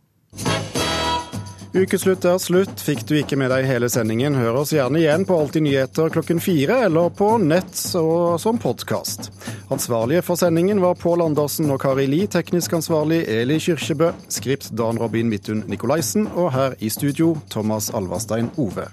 Ukeslutt 1.72 2.24
er 2.24 2.38
slutt. 2.40 2.80
Fikk 2.80 3.02
du 3.08 3.14
ikke 3.18 3.36
med 3.36 3.50
deg 3.52 3.66
hele 3.68 3.90
sendingen, 3.92 4.36
hør 4.38 4.62
oss 4.62 4.72
gjerne 4.72 5.02
igjen 5.02 5.26
på 5.28 5.36
Alltid 5.36 5.66
nyheter 5.66 6.08
klokken 6.14 6.40
fire, 6.40 6.78
eller 6.86 7.10
på 7.12 7.34
nett 7.42 7.76
og 8.00 8.38
som 8.40 8.56
podkast. 8.62 9.28
Ansvarlige 9.74 10.24
for 10.24 10.40
sendingen 10.40 10.80
var 10.80 10.96
Pål 10.96 11.26
Andersen 11.26 11.68
og 11.74 11.82
Kari 11.84 12.06
Li, 12.08 12.22
teknisk 12.30 12.78
ansvarlig 12.80 13.20
Eli 13.28 13.60
Kyrkjebø, 13.60 14.14
skript 14.32 14.72
Dan 14.72 15.00
Robin 15.02 15.28
Midthun 15.28 15.66
Nikolaisen, 15.68 16.30
og 16.34 16.54
her 16.56 16.78
i 16.80 16.88
studio 16.92 17.34
Thomas 17.52 17.92
Alvarstein 17.92 18.48
Ove. 18.56 18.88